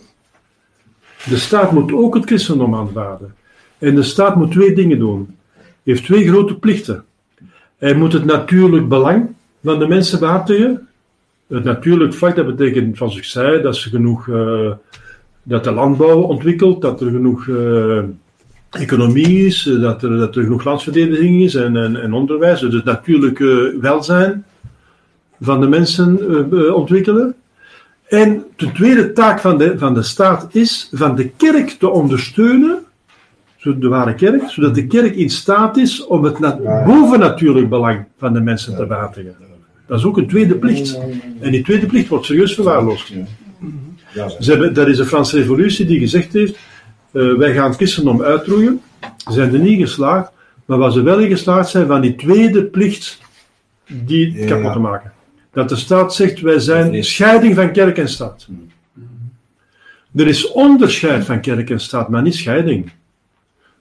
De 1.30 1.38
staat 1.38 1.72
moet 1.72 1.94
ook 1.94 2.14
het 2.14 2.26
christendom 2.26 2.76
aanvaarden. 2.76 3.36
En 3.78 3.96
de 3.96 4.04
staat 4.04 4.36
moet 4.36 4.52
twee 4.52 4.74
dingen 4.74 5.00
doen. 5.00 5.36
Heeft 5.84 6.04
twee 6.04 6.28
grote 6.28 6.56
plichten. 6.56 7.04
Hij 7.78 7.94
moet 7.94 8.14
het 8.14 8.26
natuurlijk 8.26 8.88
belang 8.88 9.30
van 9.64 9.80
de 9.80 9.88
mensen 9.88 10.20
behartigen. 10.20 10.88
Het 11.48 11.64
natuurlijk 11.64 12.14
feit, 12.14 12.36
dat 12.36 12.56
betekent, 12.56 13.02
ik 13.02 13.24
zei, 13.24 13.62
dat 13.62 13.76
ze 13.76 13.90
genoeg, 13.90 14.30
eh, 14.30 14.72
dat 15.44 15.64
de 15.64 15.72
landbouw 15.72 16.22
ontwikkelt, 16.22 16.82
dat 16.82 17.02
er 17.02 17.12
genoeg 17.12 17.48
eh, 17.48 18.04
economie 18.70 19.46
is, 19.46 19.64
dat 19.64 20.04
er, 20.04 20.18
dat 20.18 20.36
er 20.36 20.44
genoeg 20.44 20.64
landsverdediging 20.64 21.42
is 21.42 21.56
en, 21.56 21.78
en, 21.78 22.02
en 22.02 22.14
onderwijs. 22.14 22.60
Dus 22.60 22.74
het 22.74 22.86
natuurlijke 22.86 23.78
welzijn 23.82 24.46
van 25.42 25.62
de 25.62 25.68
mensen 25.68 26.20
eh, 26.20 26.60
eh, 26.60 26.76
ontwikkelen. 26.76 27.36
En 28.08 28.44
de 28.56 28.72
tweede 28.72 29.12
taak 29.12 29.40
van 29.40 29.58
de, 29.58 29.78
van 29.78 29.94
de 29.94 30.02
staat 30.02 30.56
is 30.56 30.90
van 30.92 31.16
de 31.16 31.30
kerk 31.30 31.70
te 31.70 31.90
ondersteunen 31.90 32.80
de 33.64 33.88
ware 33.88 34.16
kerk, 34.16 34.50
zodat 34.50 34.76
de 34.76 34.88
kerk 34.88 35.16
in 35.16 35.30
staat 35.30 35.78
is 35.78 36.06
om 36.06 36.24
het 36.24 36.40
na- 36.40 36.84
bovennatuurlijk 36.86 37.70
belang 37.70 38.06
van 38.18 38.34
de 38.34 38.42
mensen 38.42 38.76
te 38.76 38.86
behartigen. 38.86 39.36
Dat 39.88 40.00
is 40.00 40.06
ook 40.06 40.18
een 40.18 40.28
tweede 40.28 40.56
plicht. 40.56 41.00
En 41.40 41.52
die 41.52 41.64
tweede 41.64 41.86
plicht 41.86 42.08
wordt 42.08 42.26
serieus 42.26 42.54
verwaarloosd. 42.54 43.14
Ze 44.40 44.52
hebben, 44.52 44.74
dat 44.74 44.88
is 44.88 44.98
de 44.98 45.06
Franse 45.06 45.38
revolutie 45.38 45.86
die 45.86 46.00
gezegd 46.00 46.34
heeft, 46.34 46.58
eh, 47.12 47.34
wij 47.34 47.54
gaan 47.54 47.68
het 47.68 47.76
christendom 47.76 48.22
uitroeien. 48.22 48.82
Ze 49.18 49.32
zijn 49.32 49.54
er 49.54 49.60
niet 49.60 49.80
geslaagd, 49.80 50.32
maar 50.66 50.78
waar 50.78 50.92
ze 50.92 51.02
wel 51.02 51.20
in 51.20 51.30
geslaagd 51.30 51.70
zijn 51.70 51.88
van 51.88 52.02
die 52.02 52.16
tweede 52.16 52.64
plicht 52.64 53.20
die 53.88 54.46
kapot 54.46 54.74
te 54.74 54.80
maken. 54.80 55.12
Dat 55.52 55.70
de 55.70 55.76
staat 55.76 56.16
zegt, 56.16 56.42
wij 56.42 56.60
zijn 56.60 57.04
scheiding 57.04 57.56
van 57.56 57.72
kerk 57.72 57.98
en 57.98 58.10
staat. 58.10 58.48
Er 60.16 60.28
is 60.28 60.52
onderscheid 60.52 61.26
van 61.26 61.42
kerk 61.42 61.70
en 61.70 61.80
staat, 61.80 62.10
maar 62.10 62.22
niet 62.22 62.36
scheiding. 62.36 62.92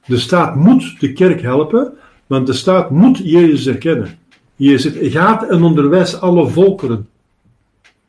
De 0.06 0.18
staat 0.18 0.54
moet 0.54 1.00
de 1.00 1.12
kerk 1.12 1.40
helpen, 1.42 1.92
want 2.26 2.46
de 2.46 2.52
staat 2.52 2.90
moet 2.90 3.18
Jezus 3.18 3.66
erkennen. 3.66 4.18
Jezus 4.56 5.12
gaat 5.12 5.48
en 5.48 5.62
onderwijs 5.62 6.20
alle 6.20 6.48
volkeren. 6.48 7.08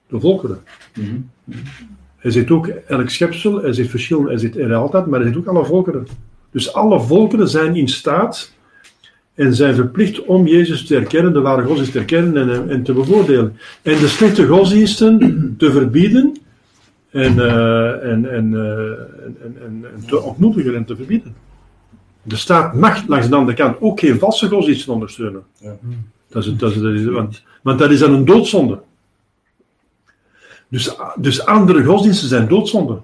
De 0.08 0.20
volkeren. 0.20 0.60
Hij 2.18 2.32
zegt 2.32 2.52
ook 2.52 2.68
elk 2.68 3.10
schepsel, 3.10 3.62
hij 3.62 3.74
zegt 3.74 3.90
verschillen, 3.90 4.26
hij 4.26 4.38
zegt 4.38 4.58
er 4.58 4.74
altijd, 4.74 5.06
maar 5.06 5.20
hij 5.20 5.28
zegt 5.28 5.40
ook 5.40 5.56
alle 5.56 5.66
volkeren. 5.66 6.08
Dus 6.52 6.74
alle 6.74 7.02
volkeren 7.02 7.50
zijn 7.50 7.76
in 7.76 7.88
staat 7.88 8.54
en 9.42 9.56
zijn 9.56 9.76
verplicht 9.76 10.26
om 10.26 10.48
Jezus 10.48 10.86
te 10.86 10.96
erkennen, 10.96 11.34
de 11.34 11.40
ware 11.42 11.64
godsdienst 11.64 11.92
te 11.92 12.00
erkennen 12.00 12.50
en, 12.52 12.70
en 12.70 12.84
te 12.84 12.94
bevoordelen. 12.94 13.58
En 13.82 14.00
de 14.00 14.08
slechte 14.08 14.48
godsdiensten 14.48 15.56
te 15.58 15.72
verbieden 15.72 16.38
en, 17.10 17.40
eh, 17.40 18.12
en, 18.12 18.32
en, 18.32 18.54
eh, 18.54 18.72
en, 19.26 19.38
en, 19.44 19.56
en- 19.66 19.86
en 19.96 20.06
te 20.08 20.22
ontmoedigen 20.22 20.76
en 20.76 20.86
te 20.86 20.96
verbieden. 20.96 21.36
De 22.24 22.36
staat 22.36 22.74
mag 22.74 23.08
langs 23.08 23.30
de 23.30 23.36
andere 23.36 23.58
kant 23.58 23.78
ook 23.80 24.00
geen 24.00 24.20
valse 24.20 24.48
godsdiensten 24.48 24.94
ondersteunen. 24.94 25.44
Ja. 25.58 25.78
Dat 26.30 26.46
is, 26.46 26.56
dat 26.56 26.72
is, 26.72 26.82
dat 26.82 26.94
is, 26.94 27.06
want, 27.06 27.44
want 27.62 27.80
dat 27.80 27.92
is 27.92 28.00
dan 28.00 28.14
een 28.14 28.26
doodzonde. 28.26 28.80
Dus, 30.68 30.96
dus 31.16 31.46
andere 31.46 31.84
godsdiensten 31.84 32.28
zijn 32.28 32.48
doodzonde. 32.48 33.00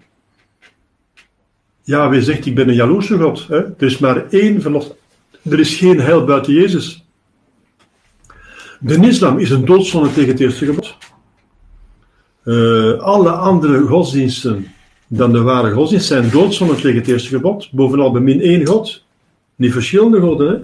Ja, 1.83 2.09
wie 2.09 2.21
zegt 2.21 2.45
ik 2.45 2.55
ben 2.55 2.67
een 2.69 2.75
jaloerse 2.75 3.17
God? 3.17 3.47
Hè? 3.47 3.57
Er 3.57 3.73
is 3.85 3.97
maar 3.97 4.29
één 4.29 4.61
verlost. 4.61 4.95
Er 5.49 5.59
is 5.59 5.75
geen 5.75 5.99
heil 5.99 6.23
buiten 6.23 6.53
Jezus. 6.53 7.05
De 8.79 9.07
islam 9.07 9.39
is 9.39 9.49
een 9.49 9.65
doodzonde 9.65 10.13
tegen 10.13 10.31
het 10.31 10.39
eerste 10.39 10.65
gebod. 10.65 10.97
Eh, 12.43 12.99
alle 12.99 13.29
andere 13.29 13.79
godsdiensten 13.79 14.67
dan 15.07 15.31
de 15.31 15.41
ware 15.41 15.71
godsdienst 15.71 16.07
zijn 16.07 16.29
doodzonde 16.29 16.75
tegen 16.75 16.97
het 16.97 17.07
eerste 17.07 17.29
gebod. 17.29 17.71
Bovenal 17.71 18.11
bemin 18.11 18.41
één 18.41 18.65
God. 18.65 19.05
Niet 19.55 19.71
verschillende 19.71 20.19
goden. 20.19 20.47
Hè? 20.47 20.55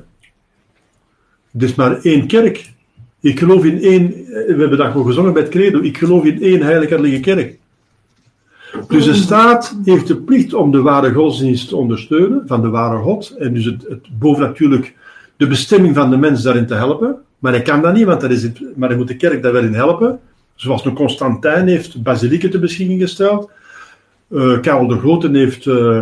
Er 1.59 1.63
is 1.63 1.75
maar 1.75 2.01
één 2.01 2.27
kerk. 2.27 2.71
Ik 3.19 3.39
geloof 3.39 3.65
in 3.65 3.81
één, 3.81 4.07
we 4.25 4.55
hebben 4.57 4.77
dat 4.77 4.91
gewoon 4.91 5.05
gezongen 5.05 5.34
bij 5.34 5.41
het 5.41 5.51
credo, 5.51 5.79
ik 5.81 5.97
geloof 5.97 6.25
in 6.25 6.41
één 6.41 6.61
heilige 6.61 7.19
kerk. 7.19 7.59
Dus 8.88 9.05
de 9.05 9.13
staat 9.13 9.78
heeft 9.84 10.07
de 10.07 10.17
plicht 10.17 10.53
om 10.53 10.71
de 10.71 10.82
ware 10.82 11.13
godsdienst 11.13 11.69
te 11.69 11.76
ondersteunen, 11.76 12.43
van 12.45 12.61
de 12.61 12.69
ware 12.69 12.97
God, 12.97 13.36
en 13.38 13.53
dus 13.53 13.65
het, 13.65 13.86
het 13.89 14.07
bovennatuurlijk 14.19 14.95
de 15.38 15.47
bestemming 15.47 15.95
van 15.95 16.09
de 16.09 16.17
mens 16.17 16.43
daarin 16.43 16.67
te 16.67 16.74
helpen. 16.74 17.15
Maar 17.39 17.51
hij 17.51 17.61
kan 17.61 17.82
dat 17.82 17.93
niet, 17.93 18.05
want 18.05 18.21
dat 18.21 18.32
is 18.32 18.43
het, 18.43 18.61
maar 18.76 18.89
hij 18.89 18.97
moet 18.97 19.07
de 19.07 19.15
kerk 19.15 19.41
daar 19.41 19.51
wel 19.51 19.63
in 19.63 19.74
helpen. 19.74 20.19
Zoals 20.55 20.86
een 20.86 20.93
Constantijn 20.93 21.67
heeft 21.67 22.03
basilieken 22.03 22.49
ter 22.49 22.59
beschikking 22.59 23.01
gesteld. 23.01 23.49
Eh, 24.28 24.59
Karel 24.59 24.88
de 24.88 24.97
Grote 24.97 25.30
heeft 25.30 25.67
eh, 25.67 26.01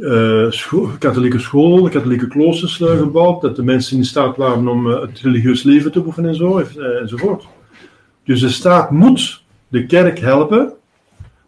eh, 0.00 0.88
katholieke 0.98 1.38
scholen, 1.38 1.90
katholieke 1.90 2.26
kloosters 2.26 2.76
gebouwd, 2.76 3.42
dat 3.42 3.56
de 3.56 3.62
mensen 3.62 3.96
in 3.96 4.04
staat 4.04 4.36
waren 4.36 4.68
om 4.68 4.86
het 4.86 5.20
religieus 5.20 5.62
leven 5.62 5.92
te 5.92 6.00
beoefenen 6.00 6.30
en 6.30 6.36
zo, 6.36 6.58
enzovoort. 7.00 7.46
Dus 8.24 8.40
de 8.40 8.48
staat 8.48 8.90
moet 8.90 9.42
de 9.68 9.86
kerk 9.86 10.18
helpen, 10.18 10.72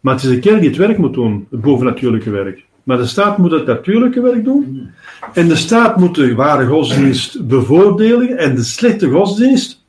maar 0.02 0.14
het 0.14 0.22
is 0.22 0.28
de 0.28 0.38
kerk 0.38 0.60
die 0.60 0.68
het 0.68 0.78
werk 0.78 0.98
moet 0.98 1.14
doen, 1.14 1.46
het 1.50 1.60
bovennatuurlijke 1.60 2.30
werk. 2.30 2.64
Maar 2.82 2.96
de 2.96 3.06
staat 3.06 3.38
moet 3.38 3.50
het 3.50 3.66
natuurlijke 3.66 4.20
werk 4.20 4.44
doen, 4.44 4.90
en 5.32 5.48
de 5.48 5.56
staat 5.56 5.96
moet 5.96 6.14
de 6.14 6.34
ware 6.34 6.66
godsdienst 6.66 7.46
bevoordelen 7.46 8.38
en 8.38 8.54
de 8.54 8.62
slechte 8.62 9.08
godsdienst 9.10 9.84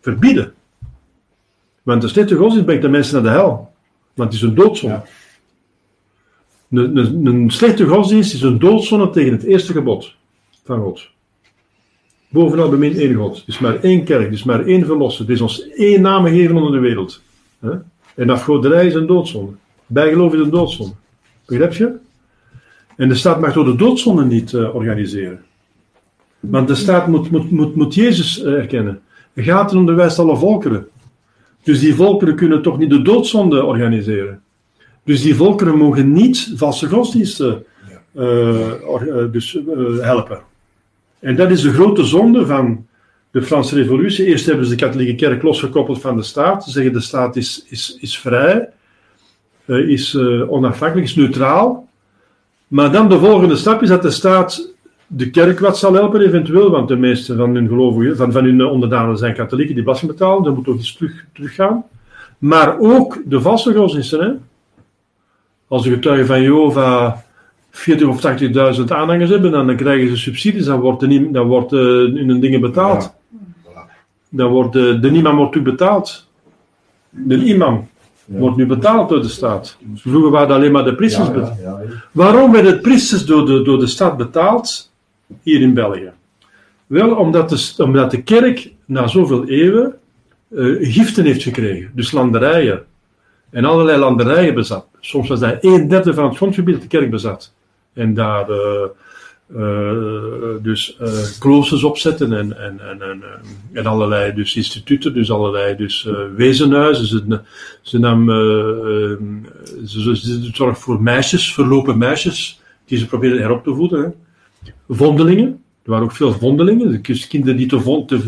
verbieden. 0.00 0.52
Want 1.82 2.02
de 2.02 2.08
slechte 2.08 2.34
godsdienst 2.34 2.64
brengt 2.64 2.82
de 2.82 2.88
mensen 2.88 3.14
naar 3.14 3.32
de 3.32 3.38
hel, 3.38 3.72
want 4.14 4.32
het 4.32 4.42
is 4.42 4.48
een 4.48 4.54
doodzonde. 4.54 4.94
Ja. 4.94 5.04
Een, 6.70 6.96
een, 6.96 7.26
een 7.26 7.50
slechte 7.50 7.86
godsdienst 7.86 8.34
is 8.34 8.42
een 8.42 8.58
doodzonde 8.58 9.10
tegen 9.10 9.32
het 9.32 9.42
eerste 9.42 9.72
gebod 9.72 10.14
van 10.64 10.80
God. 10.80 11.08
Bovenal 12.28 12.68
bemin 12.68 12.96
één 12.96 13.14
God. 13.14 13.36
Er 13.36 13.42
is 13.46 13.58
maar 13.58 13.80
één 13.80 14.04
kerk, 14.04 14.26
er 14.26 14.32
is 14.32 14.44
maar 14.44 14.64
één 14.64 14.84
verlosser. 14.84 15.26
Er 15.26 15.32
is 15.32 15.40
ons 15.40 15.68
één 15.68 16.00
naam 16.00 16.24
gegeven 16.24 16.56
onder 16.56 16.72
de 16.72 16.78
wereld. 16.78 17.22
En 18.16 18.30
afgoderij 18.30 18.86
is 18.86 18.94
een 18.94 19.06
doodzonde. 19.06 19.52
Bijgeloof 19.86 20.34
is 20.34 20.40
een 20.40 20.50
doodzonde. 20.50 20.94
Begrijp 21.46 21.72
je? 21.72 21.94
En 22.96 23.08
de 23.08 23.14
staat 23.14 23.40
mag 23.40 23.52
door 23.52 23.64
de 23.64 23.76
doodzonde 23.76 24.24
niet 24.24 24.54
eh, 24.54 24.74
organiseren. 24.74 25.44
Want 26.40 26.68
de 26.68 26.74
staat 26.74 27.06
moet, 27.06 27.30
moet, 27.30 27.50
moet, 27.50 27.74
moet 27.74 27.94
Jezus 27.94 28.42
eh, 28.42 28.52
erkennen. 28.52 29.00
Gaat 29.34 29.72
en 29.72 29.78
onderwijst 29.78 30.18
alle 30.18 30.36
volkeren. 30.36 30.88
Dus 31.62 31.80
die 31.80 31.94
volkeren 31.94 32.36
kunnen 32.36 32.62
toch 32.62 32.78
niet 32.78 32.90
de 32.90 33.02
doodzonde 33.02 33.64
organiseren. 33.64 34.42
Dus 35.04 35.22
die 35.22 35.34
volkeren 35.34 35.76
mogen 35.76 36.12
niet 36.12 36.52
valse 36.54 36.88
godsdiensten 36.88 37.64
eh, 38.12 39.30
dus, 39.32 39.58
helpen. 40.00 40.40
En 41.18 41.36
dat 41.36 41.50
is 41.50 41.60
de 41.60 41.72
grote 41.72 42.04
zonde 42.04 42.46
van 42.46 42.86
de 43.36 43.42
Franse 43.42 43.74
Revolutie. 43.74 44.26
Eerst 44.26 44.46
hebben 44.46 44.64
ze 44.64 44.76
de 44.76 44.84
katholieke 44.84 45.14
kerk 45.14 45.42
losgekoppeld 45.42 46.00
van 46.00 46.16
de 46.16 46.22
staat. 46.22 46.64
Ze 46.64 46.70
zeggen 46.70 46.92
de 46.92 47.00
staat 47.00 47.36
is, 47.36 47.64
is, 47.68 47.96
is 48.00 48.18
vrij, 48.18 48.68
eh, 49.64 49.88
is 49.88 50.14
eh, 50.14 50.52
onafhankelijk, 50.52 51.06
is 51.06 51.14
neutraal. 51.14 51.88
Maar 52.68 52.92
dan 52.92 53.08
de 53.08 53.18
volgende 53.18 53.56
stap 53.56 53.82
is 53.82 53.88
dat 53.88 54.02
de 54.02 54.10
staat 54.10 54.74
de 55.06 55.30
kerk 55.30 55.58
wat 55.58 55.78
zal 55.78 55.94
helpen, 55.94 56.20
eventueel, 56.20 56.70
want 56.70 56.88
de 56.88 56.96
meeste 56.96 57.36
van 57.36 57.54
hun 57.54 57.68
gelovigen, 57.68 58.16
van, 58.16 58.32
van 58.32 58.44
hun 58.44 58.64
onderdanen 58.64 59.18
zijn 59.18 59.34
katholieken 59.34 59.74
die 59.74 59.84
belasting 59.84 60.10
betalen, 60.12 60.42
dat 60.42 60.54
moet 60.54 60.64
toch 60.64 60.78
iets 60.78 60.96
terug, 60.96 61.24
teruggaan. 61.32 61.84
Maar 62.38 62.78
ook 62.78 63.22
de 63.24 63.40
vaste 63.40 63.74
godsdiensten, 63.74 64.20
hè. 64.20 64.32
Als 65.68 65.82
de 65.82 65.90
getuigen 65.90 66.26
van 66.26 66.42
Jehovah 66.42 67.16
40 67.70 68.08
of 68.08 68.20
80.000 68.78 68.84
aanhangers 68.86 69.30
hebben, 69.30 69.50
dan 69.50 69.76
krijgen 69.76 70.08
ze 70.08 70.16
subsidies, 70.16 70.64
dan 70.64 70.80
wordt, 70.80 71.02
er 71.02 71.08
niet, 71.08 71.32
dan 71.32 71.46
wordt 71.46 71.72
eh, 71.72 71.78
hun 71.78 72.40
dingen 72.40 72.60
betaald. 72.60 73.15
Dan 74.36 74.50
wordt 74.50 74.72
de, 74.72 74.98
de 75.00 75.10
imam 75.10 75.36
wordt 75.36 75.54
u 75.54 75.62
betaald. 75.62 76.28
De 77.10 77.44
imam 77.44 77.88
wordt 78.24 78.56
nu 78.56 78.66
betaald 78.66 79.08
door 79.08 79.22
de 79.22 79.28
staat. 79.28 79.76
Vroeger 79.94 80.30
waren 80.30 80.48
het 80.48 80.56
alleen 80.56 80.72
maar 80.72 80.84
de 80.84 80.94
priesters 80.94 81.30
betaald. 81.30 81.58
Waarom 82.12 82.52
werden 82.52 82.72
de 82.72 82.80
priesters 82.80 83.24
door 83.24 83.46
de, 83.46 83.62
door 83.62 83.78
de 83.78 83.86
staat 83.86 84.16
betaald 84.16 84.92
hier 85.42 85.60
in 85.60 85.74
België? 85.74 86.10
Wel 86.86 87.14
omdat 87.14 87.48
de, 87.48 87.74
omdat 87.82 88.10
de 88.10 88.22
kerk 88.22 88.72
na 88.84 89.06
zoveel 89.06 89.48
eeuwen 89.48 89.94
eh, 90.48 90.64
giften 90.80 91.24
heeft 91.24 91.42
gekregen, 91.42 91.90
dus 91.94 92.12
landerijen. 92.12 92.84
En 93.50 93.64
allerlei 93.64 93.98
landerijen 93.98 94.54
bezat. 94.54 94.86
Soms 95.00 95.28
was 95.28 95.40
dat 95.40 95.56
een 95.60 95.88
derde 95.88 96.14
van 96.14 96.24
het 96.24 96.36
grondgebied 96.36 96.80
de 96.80 96.86
kerk 96.86 97.10
bezat. 97.10 97.52
En 97.92 98.14
daar 98.14 98.50
eh, 98.50 98.82
dus 100.62 100.96
eh, 101.00 101.38
kloosters 101.38 101.84
opzetten 101.84 102.32
en, 102.32 102.58
en, 102.58 102.80
en, 102.80 103.02
en, 103.02 103.22
eh, 103.22 103.78
en 103.78 103.86
allerlei 103.86 104.34
dus 104.34 104.56
instituten, 104.56 105.14
dus 105.14 105.30
allerlei 105.30 105.76
dus, 105.76 106.06
eh, 106.06 106.14
wezenhuizen. 106.36 107.06
Ze, 107.06 107.40
ze 107.82 107.98
nam 107.98 108.30
eh, 108.30 109.12
eh, 109.12 109.18
ze, 109.84 110.16
ze, 110.16 110.74
voor 110.74 111.02
meisjes, 111.02 111.54
verlopen 111.54 111.98
meisjes, 111.98 112.60
die 112.84 112.98
ze 112.98 113.06
probeerden 113.06 113.40
herop 113.40 113.64
te 113.64 113.74
voeden. 113.74 114.02
Hè. 114.02 114.08
Vondelingen, 114.88 115.62
er 115.82 115.90
waren 115.90 116.04
ook 116.04 116.12
veel 116.12 116.32
vondelingen, 116.32 117.02
dus 117.02 117.26
kinderen 117.26 117.56
die, 117.56 117.66
te, 117.66 118.04
te, 118.06 118.20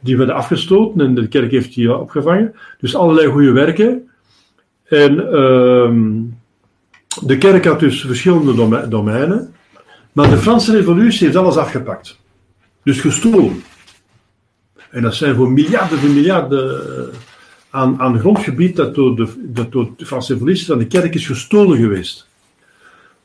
die 0.00 0.16
werden 0.16 0.34
afgestoten 0.34 1.00
en 1.00 1.14
de 1.14 1.28
kerk 1.28 1.50
heeft 1.50 1.74
die 1.74 1.96
opgevangen. 1.96 2.54
Dus 2.80 2.94
allerlei 2.94 3.28
goede 3.28 3.52
werken. 3.52 4.08
En 4.84 5.32
ehm, 5.32 6.20
de 7.26 7.38
kerk 7.38 7.64
had 7.64 7.80
dus 7.80 8.00
verschillende 8.00 8.54
dome- 8.54 8.88
domeinen. 8.88 9.52
Maar 10.12 10.30
de 10.30 10.36
Franse 10.36 10.72
revolutie 10.72 11.24
heeft 11.24 11.38
alles 11.38 11.56
afgepakt. 11.56 12.18
Dus 12.82 13.00
gestolen. 13.00 13.62
En 14.90 15.02
dat 15.02 15.14
zijn 15.14 15.34
voor 15.34 15.50
miljarden 15.50 15.98
en 15.98 16.14
miljarden 16.14 16.80
eh, 16.80 17.16
aan, 17.70 18.00
aan 18.00 18.18
grondgebied 18.18 18.76
dat 18.76 18.94
door, 18.94 19.16
de, 19.16 19.28
door 19.68 19.90
de 19.96 20.06
Franse 20.06 20.32
revolutie 20.32 20.66
van 20.66 20.78
de 20.78 20.86
kerk 20.86 21.14
is 21.14 21.26
gestolen 21.26 21.78
geweest. 21.78 22.26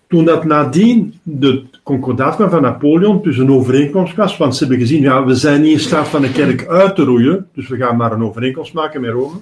Toen 0.07 0.25
dat 0.25 0.43
nadien 0.43 1.19
de 1.23 1.63
concordaat 1.83 2.35
kwam 2.35 2.49
van 2.49 2.61
Napoleon, 2.61 3.21
dus 3.21 3.37
een 3.37 3.51
overeenkomst 3.51 4.15
was, 4.15 4.37
want 4.37 4.55
ze 4.55 4.59
hebben 4.59 4.81
gezien, 4.81 5.01
ja, 5.01 5.25
we 5.25 5.35
zijn 5.35 5.61
niet 5.61 5.71
in 5.71 5.79
staat 5.79 6.07
van 6.07 6.21
de 6.21 6.31
kerk 6.31 6.67
uit 6.67 6.95
te 6.95 7.03
roeien, 7.03 7.49
dus 7.53 7.67
we 7.67 7.77
gaan 7.77 7.97
maar 7.97 8.11
een 8.11 8.23
overeenkomst 8.23 8.73
maken 8.73 9.01
met 9.01 9.11
Rome. 9.11 9.39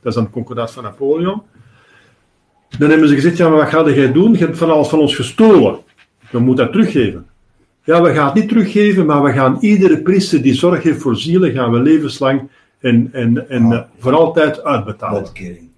Dat 0.00 0.08
is 0.08 0.14
dan 0.14 0.22
het 0.22 0.32
concordaat 0.32 0.72
van 0.72 0.82
Napoleon. 0.82 1.42
Dan 2.78 2.90
hebben 2.90 3.08
ze 3.08 3.14
gezegd, 3.14 3.36
ja, 3.36 3.48
maar 3.48 3.58
wat 3.58 3.68
ga 3.68 3.90
jij 3.90 4.12
doen? 4.12 4.32
Je 4.32 4.38
hebt 4.38 4.58
van 4.58 4.70
alles 4.70 4.88
van 4.88 4.98
ons 4.98 5.14
gestolen. 5.14 5.78
We 6.30 6.38
moeten 6.38 6.64
dat 6.64 6.74
teruggeven. 6.74 7.26
Ja, 7.84 8.02
we 8.02 8.14
gaan 8.14 8.24
het 8.24 8.34
niet 8.34 8.48
teruggeven, 8.48 9.06
maar 9.06 9.22
we 9.22 9.32
gaan 9.32 9.56
iedere 9.60 10.02
priester 10.02 10.42
die 10.42 10.54
zorg 10.54 10.82
heeft 10.82 11.00
voor 11.00 11.16
zielen, 11.16 11.52
gaan 11.52 11.72
we 11.72 11.80
levenslang 11.80 12.50
en, 12.78 13.08
en, 13.12 13.48
en 13.48 13.72
eh, 13.72 13.80
voor 13.98 14.14
altijd 14.14 14.64
uitbetalen. 14.64 15.18
Uitkering. 15.18 15.68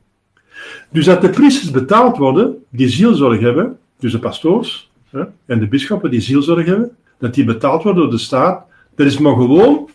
Dus 0.91 1.05
dat 1.05 1.21
de 1.21 1.31
priesters 1.31 1.71
betaald 1.71 2.17
worden, 2.17 2.65
die 2.69 2.89
zielzorg 2.89 3.41
hebben, 3.41 3.79
dus 3.99 4.13
de 4.13 4.19
pastoors 4.19 4.91
hè, 5.11 5.23
en 5.47 5.59
de 5.59 5.69
bisschoppen 5.69 6.11
die 6.11 6.21
zielzorg 6.21 6.67
hebben, 6.67 6.97
dat 7.19 7.35
die 7.35 7.45
betaald 7.45 7.83
worden 7.83 8.03
door 8.03 8.13
de 8.13 8.19
staat, 8.19 8.65
dat 8.95 9.07
is 9.07 9.19
maar 9.19 9.35
gewoon, 9.35 9.89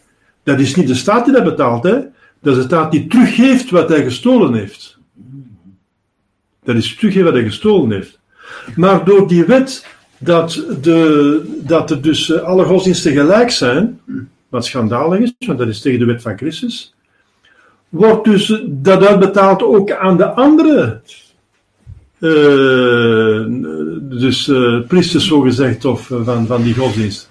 dat 0.43 0.59
is 0.59 0.75
niet 0.75 0.87
de 0.87 0.95
staat 0.95 1.25
die 1.25 1.33
dat 1.33 1.43
betaalt, 1.43 1.83
hè, 1.83 1.99
dat 2.41 2.55
is 2.55 2.55
de 2.55 2.61
staat 2.61 2.91
die 2.91 3.07
teruggeeft 3.07 3.69
wat 3.69 3.89
hij 3.89 4.03
gestolen 4.03 4.53
heeft. 4.53 4.97
Dat 6.63 6.75
is 6.75 6.95
teruggeven 6.95 7.25
wat 7.25 7.33
hij 7.33 7.43
gestolen 7.43 7.91
heeft. 7.91 8.19
Maar 8.75 9.05
door 9.05 9.27
die 9.27 9.45
wet 9.45 9.96
dat, 10.17 10.63
de, 10.81 11.59
dat 11.63 11.91
er 11.91 12.01
dus 12.01 12.31
eh, 12.31 12.41
alle 12.41 12.65
godsdiensten 12.65 13.11
gelijk 13.11 13.49
zijn, 13.49 13.99
wat 14.49 14.65
schandalig 14.65 15.19
is, 15.19 15.33
want 15.47 15.59
dat 15.59 15.67
is 15.67 15.81
tegen 15.81 15.99
de 15.99 16.05
wet 16.05 16.21
van 16.21 16.37
Christus, 16.37 16.93
wordt 17.89 18.23
dus 18.23 18.61
dat 18.65 19.05
uitbetaald 19.05 19.63
ook 19.63 19.91
aan 19.91 20.17
de 20.17 20.25
andere 20.25 21.01
eh, 22.19 23.45
dus 23.99 24.47
eh, 24.47 24.79
priesters 24.87 25.27
zogezegd 25.27 25.85
of 25.85 26.11
van, 26.23 26.47
van 26.47 26.63
die 26.63 26.75
godsdienst. 26.75 27.27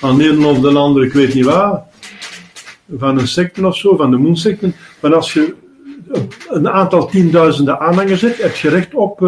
Aan 0.00 0.18
de 0.18 0.30
ene 0.30 0.46
of 0.46 0.60
de 0.60 0.68
andere, 0.68 1.06
ik 1.06 1.12
weet 1.12 1.34
niet 1.34 1.44
waar, 1.44 1.82
van 2.96 3.18
een 3.18 3.28
secten 3.28 3.64
of 3.64 3.76
zo, 3.76 3.96
van 3.96 4.10
de 4.10 4.16
moonsecten. 4.16 4.74
Maar 5.00 5.14
als 5.14 5.32
je 5.32 5.54
een 6.48 6.68
aantal 6.68 7.06
tienduizenden 7.06 7.80
aanhangers 7.80 8.20
hebt, 8.20 8.42
heb 8.42 8.54
je 8.54 8.68
recht 8.68 8.94
op, 8.94 9.20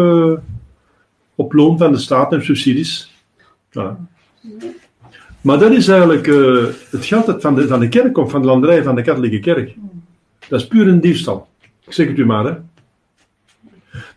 op 1.35 1.53
loon 1.53 1.77
van 1.77 1.91
de 1.91 1.97
staat 1.97 2.33
en 2.33 2.43
subsidies. 2.43 3.11
Maar 5.41 5.59
dat 5.59 5.71
is 5.71 5.87
eigenlijk 5.87 6.27
eh, 6.27 6.63
het 6.89 7.05
geld 7.05 7.25
dat 7.25 7.41
van 7.41 7.55
de, 7.55 7.67
van 7.67 7.79
de 7.79 7.87
kerk 7.87 8.13
komt, 8.13 8.31
van 8.31 8.41
de 8.41 8.47
landerij 8.47 8.83
van 8.83 8.95
de 8.95 9.01
katholieke 9.01 9.39
kerk. 9.39 9.75
Dat 10.47 10.59
is 10.59 10.67
puur 10.67 10.87
een 10.87 11.01
diefstal. 11.01 11.47
Ik 11.85 11.93
zeg 11.93 12.07
het 12.07 12.17
u 12.17 12.25
maar, 12.25 12.45
hè. 12.45 12.53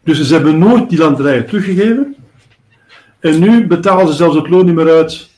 Dus 0.03 0.21
ze 0.21 0.35
hebben 0.35 0.59
nooit 0.59 0.89
die 0.89 0.99
landerijen 0.99 1.47
teruggegeven. 1.47 2.17
En 3.21 3.41
nu 3.41 3.67
betalen 3.67 4.09
ze 4.09 4.13
zelfs 4.13 4.37
het 4.37 4.49
loon 4.49 4.67
niet 4.67 4.75
meer 4.75 4.91
uit, 4.91 5.31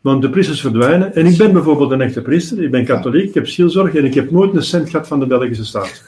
want 0.00 0.22
de 0.22 0.30
priesters 0.30 0.60
verdwijnen. 0.60 1.14
En 1.14 1.26
ik 1.26 1.36
ben 1.36 1.52
bijvoorbeeld 1.52 1.90
een 1.90 2.00
echte 2.00 2.22
priester, 2.22 2.62
ik 2.62 2.70
ben 2.70 2.84
katholiek, 2.84 3.28
ik 3.28 3.34
heb 3.34 3.46
zielzorg 3.46 3.94
en 3.94 4.04
ik 4.04 4.14
heb 4.14 4.30
nooit 4.30 4.54
een 4.54 4.62
cent 4.62 4.90
gehad 4.90 5.06
van 5.06 5.20
de 5.20 5.26
Belgische 5.26 5.64
staat. 5.64 6.02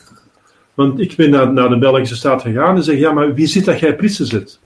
Want 0.75 1.01
ik 1.01 1.17
ben 1.17 1.31
naar, 1.31 1.53
naar 1.53 1.69
de 1.69 1.79
Belgische 1.79 2.17
staat 2.17 2.43
gegaan 2.43 2.77
en 2.77 2.83
zeg, 2.83 2.99
ja, 2.99 3.13
maar 3.13 3.35
wie 3.35 3.47
zit 3.47 3.65
dat 3.65 3.81
jij 3.81 3.97
priester 3.97 4.27
zit? 4.27 4.59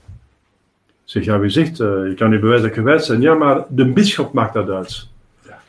Zeg, 1.13 1.25
ja, 1.25 1.39
wie 1.39 1.49
zegt, 1.49 1.79
eh, 1.79 1.87
je 1.87 2.13
kan 2.15 2.29
nu 2.29 2.39
bewijzen 2.39 2.71
gewijd 2.71 3.05
zijn. 3.05 3.21
Ja, 3.21 3.33
maar 3.33 3.63
de 3.69 3.85
bisschop 3.85 4.33
maakt 4.33 4.53
dat 4.53 4.69
uit. 4.69 5.07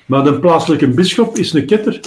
Maar 0.07 0.25
de 0.25 0.39
plaatselijke 0.39 0.89
bisschop 0.89 1.37
is 1.37 1.53
een 1.53 1.67
ketter. 1.67 2.01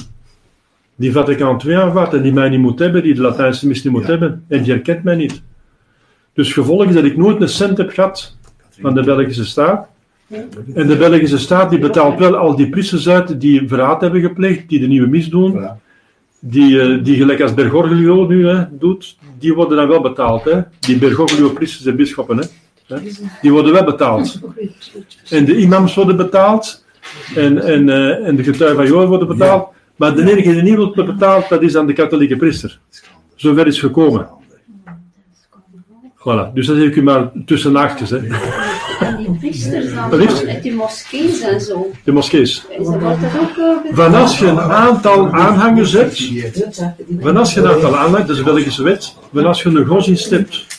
Die 0.95 1.11
Vaticaan 1.11 1.61
II 1.65 1.75
aanvaardt 1.75 2.13
en 2.13 2.21
die 2.21 2.33
mij 2.33 2.49
niet 2.49 2.59
moet 2.59 2.79
hebben, 2.79 3.03
die 3.03 3.13
de 3.13 3.21
Latijnse 3.21 3.67
mis 3.67 3.83
niet 3.83 3.93
moet 3.93 4.07
hebben. 4.07 4.45
En 4.47 4.63
die 4.63 4.73
herkent 4.73 5.03
mij 5.03 5.15
niet. 5.15 5.41
Dus 6.33 6.53
gevolg 6.53 6.85
is 6.85 6.93
dat 6.93 7.03
ik 7.03 7.17
nooit 7.17 7.41
een 7.41 7.49
cent 7.49 7.77
heb 7.77 7.89
gehad 7.89 8.38
van 8.81 8.93
de 8.93 9.03
Belgische 9.03 9.45
staat. 9.45 9.88
En 10.73 10.88
de 10.88 10.97
Belgische 10.97 11.38
staat 11.38 11.69
die 11.69 11.79
betaalt 11.79 12.19
wel 12.19 12.35
al 12.35 12.55
die 12.55 12.69
priesters 12.69 13.09
uit 13.09 13.41
die 13.41 13.67
verraad 13.67 14.01
hebben 14.01 14.21
gepleegd, 14.21 14.69
die 14.69 14.79
de 14.79 14.88
nieuwe 14.88 15.07
mis 15.07 15.29
doen, 15.29 15.67
die, 16.39 16.81
eh, 16.81 17.03
die 17.03 17.15
gelijk 17.15 17.41
als 17.41 17.53
Bergoglio 17.53 18.27
nu 18.27 18.47
hè, 18.47 18.63
doet, 18.71 19.17
die 19.39 19.53
worden 19.53 19.77
dan 19.77 19.88
wel 19.88 20.01
betaald. 20.01 20.43
Hè? 20.43 20.61
Die 20.79 20.97
Bergoglio 20.97 21.49
priesters 21.49 21.85
en 21.85 21.95
bisschoppen, 21.95 22.38
hè? 22.38 22.43
Die 23.41 23.51
worden 23.51 23.73
wel 23.73 23.83
betaald. 23.83 24.39
En 25.29 25.45
de 25.45 25.57
imams 25.57 25.95
worden 25.95 26.17
betaald, 26.17 26.85
en, 27.35 27.63
en, 27.63 27.89
eh, 27.89 28.27
en 28.27 28.35
de 28.35 28.43
getuigen 28.43 28.77
van 28.77 28.85
Jehovah 28.85 29.07
worden 29.07 29.27
betaald. 29.27 29.69
Maar 29.95 30.15
de 30.15 30.31
enige 30.31 30.53
die 30.53 30.61
niet 30.61 30.75
wordt 30.75 30.95
betaald, 30.95 31.49
dat 31.49 31.61
is 31.61 31.75
aan 31.75 31.88
de 31.88 31.93
katholieke 31.93 32.35
priester. 32.35 32.79
Zover 33.35 33.67
is 33.67 33.79
gekomen. 33.79 34.27
Voilà, 36.17 36.53
dus 36.53 36.67
dat 36.67 36.77
heb 36.77 36.85
ik 36.85 36.95
u 36.95 37.03
maar 37.03 37.31
tussen 37.45 37.71
nachtjes, 37.71 38.09
hè. 38.09 38.17
En 38.99 39.17
die 39.17 39.38
priesters 39.39 39.93
dan, 39.93 40.27
die 40.61 40.73
moskees 40.73 41.39
en 41.41 41.61
zo. 41.61 41.91
De 42.03 42.11
moskees. 42.11 42.65
Eh, 43.95 44.21
als 44.21 44.39
je 44.39 44.47
een 44.47 44.59
aantal 44.59 45.31
aanhangers 45.31 45.91
hebt, 45.91 46.31
van 47.19 47.38
als 47.38 47.53
je 47.53 47.59
een 47.59 47.67
aantal 47.67 47.97
aanhangers, 47.97 48.27
dat 48.27 48.29
is 48.29 48.38
de 48.38 48.43
Belgische 48.43 48.83
wet, 48.83 49.15
van 49.33 49.45
als 49.45 49.61
je 49.61 49.69
een 49.69 49.85
godsdienst 49.85 50.29
hebt 50.29 50.76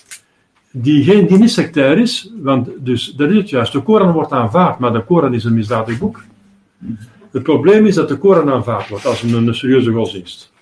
die, 0.73 1.05
geen, 1.05 1.49
sectair 1.49 1.99
is, 1.99 2.33
want 2.43 2.69
dus, 2.79 3.15
dat 3.17 3.31
is 3.31 3.37
het 3.37 3.51
juist, 3.51 3.73
de 3.73 3.83
Koran 3.83 4.13
wordt 4.13 4.33
aanvaard, 4.33 4.79
maar 4.79 4.93
de 4.93 5.05
Koran 5.05 5.35
is 5.35 5.45
een 5.45 5.55
misdadig 5.55 5.99
boek. 5.99 6.23
Het 7.31 7.43
probleem 7.43 7.87
is 7.87 7.95
dat 7.95 8.09
de 8.09 8.17
Koran 8.17 8.51
aanvaard 8.51 8.89
wordt 8.89 9.07
als 9.07 9.23
een, 9.23 9.33
een 9.35 9.55
serieuze 9.55 9.93
godsdienst. 9.93 10.53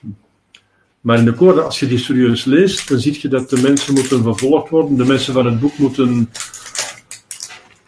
Maar 1.01 1.19
in 1.19 1.25
de 1.25 1.33
Koran, 1.33 1.65
als 1.65 1.81
je 1.81 1.87
die 1.87 1.99
serieus 1.99 2.45
leest, 2.45 2.89
dan 2.89 2.99
zie 2.99 3.19
je 3.21 3.29
dat 3.29 3.51
de 3.51 3.61
mensen 3.61 3.95
moeten 3.95 4.23
vervolgd 4.23 4.69
worden, 4.69 4.97
de 4.97 5.05
mensen 5.05 5.33
van 5.33 5.47
het 5.47 5.61
boek 5.61 5.79
moeten... 5.79 6.31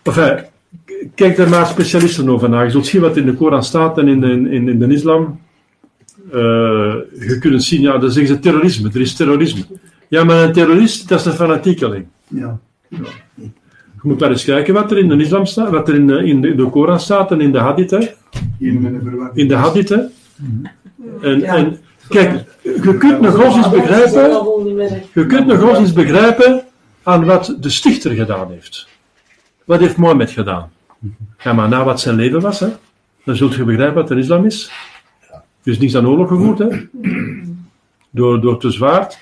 Enfin, 0.02 0.44
kijk 1.14 1.36
daar 1.36 1.48
maar 1.48 1.66
specialisten 1.66 2.28
over 2.28 2.48
na. 2.48 2.62
Je 2.62 2.70
zult 2.70 2.86
zien 2.86 3.00
wat 3.00 3.16
in 3.16 3.26
de 3.26 3.34
Koran 3.34 3.64
staat 3.64 3.98
en 3.98 4.08
in 4.08 4.20
de, 4.20 4.30
in, 4.30 4.68
in 4.68 4.78
de 4.78 4.86
islam. 4.86 5.40
Eh, 6.32 6.94
je 7.28 7.36
kunt 7.40 7.62
zien, 7.62 7.80
ja, 7.80 7.98
dan 7.98 8.10
zeggen 8.10 8.34
ze 8.34 8.40
terrorisme, 8.40 8.90
er 8.94 9.00
is 9.00 9.14
terrorisme. 9.14 9.64
Ja, 10.08 10.24
maar 10.24 10.42
een 10.44 10.52
terrorist, 10.52 11.08
dat 11.08 11.20
is 11.20 11.26
een 11.26 11.32
fanatiekeling. 11.32 12.06
Ja. 12.28 12.58
Je 12.88 14.08
moet 14.08 14.20
maar 14.20 14.30
eens 14.30 14.44
kijken 14.44 14.74
wat 14.74 14.90
er 14.90 14.98
in 14.98 15.08
de 15.08 15.16
islam 15.16 15.46
staat, 15.46 15.70
wat 15.70 15.88
er 15.88 15.94
in 15.94 16.06
de, 16.06 16.24
in 16.24 16.40
de, 16.40 16.54
de 16.54 16.70
Koran 16.70 17.00
staat 17.00 17.30
en 17.32 17.40
in 17.40 17.52
de 17.52 17.58
hadith. 17.58 17.90
hè. 17.90 17.98
In 19.34 19.48
de 19.48 19.54
hadith. 19.54 19.88
hè. 19.88 20.00
En, 21.20 21.42
en 21.42 21.78
kijk, 22.08 22.44
je 22.62 22.96
kunt 22.98 23.24
een 23.24 23.32
godsdienst 23.32 23.70
begrijpen, 23.70 24.30
je 25.14 25.26
kunt 25.26 25.50
een 25.50 25.58
godsdienst 25.58 25.94
begrijpen 25.94 26.62
aan 27.02 27.24
wat 27.24 27.56
de 27.60 27.68
stichter 27.70 28.10
gedaan 28.10 28.50
heeft. 28.50 28.88
Wat 29.64 29.80
heeft 29.80 29.96
Mohammed 29.96 30.30
gedaan? 30.30 30.70
Ja, 31.38 31.52
maar 31.52 31.68
na 31.68 31.84
wat 31.84 32.00
zijn 32.00 32.14
leven 32.16 32.40
was, 32.40 32.60
hè, 32.60 32.68
dan 33.24 33.36
zult 33.36 33.54
je 33.54 33.64
begrijpen 33.64 33.94
wat 33.94 34.10
een 34.10 34.18
islam 34.18 34.44
is. 34.44 34.70
Er 35.62 35.72
is 35.72 35.78
niets 35.78 35.96
aan 35.96 36.06
oorlog 36.08 36.28
gevoerd, 36.28 36.58
hè. 36.58 36.68
Door, 38.10 38.40
door 38.40 38.58
te 38.58 38.70
zwaard. 38.70 39.18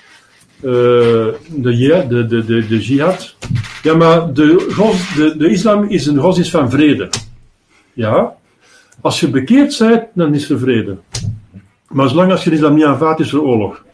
Eh, 0.61 1.27
de, 1.55 2.05
de, 2.07 2.27
de, 2.27 2.67
de, 2.67 2.79
jihad. 2.79 3.35
Ja, 3.83 3.95
maar 3.95 4.33
de, 4.33 4.67
gods- 4.73 5.15
de, 5.15 5.37
de 5.37 5.49
islam 5.49 5.83
is 5.89 6.05
een 6.05 6.17
godsdienst 6.17 6.51
van 6.51 6.69
vrede. 6.69 7.09
Ja. 7.93 8.35
Als 9.01 9.19
je 9.19 9.29
bekeerd 9.29 9.77
bent, 9.79 10.03
dan 10.13 10.33
is 10.33 10.49
er 10.49 10.59
vrede. 10.59 10.97
Maar 11.87 12.09
zolang 12.09 12.31
als 12.31 12.43
je 12.43 12.49
de 12.49 12.55
islam 12.55 12.75
niet 12.75 12.83
aanvaardt, 12.83 13.19
is 13.19 13.31
er 13.31 13.41
oorlog. 13.41 13.85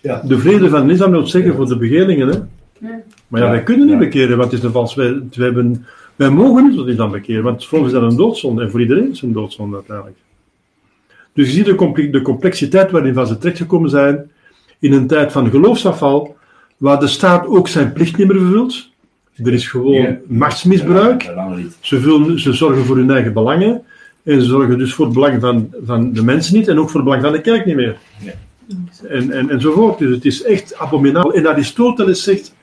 Ja. 0.00 0.22
De 0.24 0.38
vrede 0.38 0.68
van 0.68 0.86
de 0.86 0.92
islam 0.92 1.10
wil 1.10 1.26
zeggen 1.26 1.54
voor 1.54 1.66
de 1.66 1.76
begeerlingen, 1.76 2.28
hè. 2.28 2.38
Maar 3.28 3.40
ja, 3.40 3.50
wij 3.50 3.62
kunnen 3.62 3.86
niet 3.86 3.98
bekeren, 3.98 4.36
want 4.36 4.50
het 4.50 4.60
is 4.60 4.66
een 4.66 4.72
vals. 4.72 4.94
Wij, 4.94 5.12
wij, 5.12 5.44
hebben, 5.44 5.86
wij 6.16 6.30
mogen 6.30 6.64
niet 6.64 6.76
tot 6.76 6.88
islam 6.88 7.10
bekeren, 7.10 7.42
want 7.42 7.66
volgens 7.66 7.92
dat 7.92 8.02
een 8.02 8.16
doodzonde. 8.16 8.62
En 8.62 8.70
voor 8.70 8.80
iedereen 8.80 9.10
is 9.10 9.20
het 9.20 9.22
een 9.22 9.32
doodzonde 9.32 9.76
uiteindelijk. 9.76 10.16
Dus 11.32 11.46
je 11.46 11.52
ziet 11.52 12.12
de 12.12 12.22
complexiteit 12.22 12.90
waarin 12.90 13.14
van 13.14 13.26
ze 13.26 13.38
terechtgekomen 13.38 13.90
zijn 13.90 14.30
in 14.78 14.92
een 14.92 15.06
tijd 15.06 15.32
van 15.32 15.50
geloofsafval, 15.50 16.36
waar 16.76 17.00
de 17.00 17.06
staat 17.06 17.46
ook 17.46 17.68
zijn 17.68 17.92
plicht 17.92 18.16
niet 18.16 18.26
meer 18.26 18.38
vervult. 18.38 18.88
Er 19.44 19.52
is 19.52 19.68
gewoon 19.68 19.92
Ja. 19.92 20.16
machtsmisbruik. 20.26 21.22
Ja. 21.22 21.56
Ze, 21.80 22.00
vullen, 22.00 22.40
ze 22.40 22.52
zorgen 22.52 22.84
voor 22.84 22.96
hun 22.96 23.10
eigen 23.10 23.32
belangen. 23.32 23.82
En 24.22 24.40
ze 24.40 24.46
zorgen 24.46 24.78
dus 24.78 24.94
voor 24.94 25.04
het 25.04 25.14
belang 25.14 25.40
van, 25.40 25.74
van 25.84 26.12
de 26.12 26.22
mensen 26.22 26.54
niet 26.56 26.68
en 26.68 26.78
ook 26.78 26.90
voor 26.90 27.00
het 27.00 27.04
belang 27.04 27.22
van 27.22 27.32
de 27.32 27.40
kerk 27.40 27.66
niet 27.66 27.76
meer. 27.76 27.96
Nee. 28.24 28.34
En, 29.08 29.30
en, 29.30 29.50
enzovoort. 29.50 29.98
Dus 29.98 30.14
het 30.14 30.24
is 30.24 30.42
echt 30.42 30.78
abominabel. 30.78 31.32
En 31.34 31.46
Aristoteles 31.46 32.22
zegt: 32.22 32.54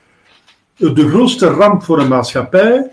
de 0.76 1.08
grootste 1.08 1.46
ramp 1.46 1.82
voor 1.82 1.98
een 2.00 2.08
maatschappij 2.08 2.90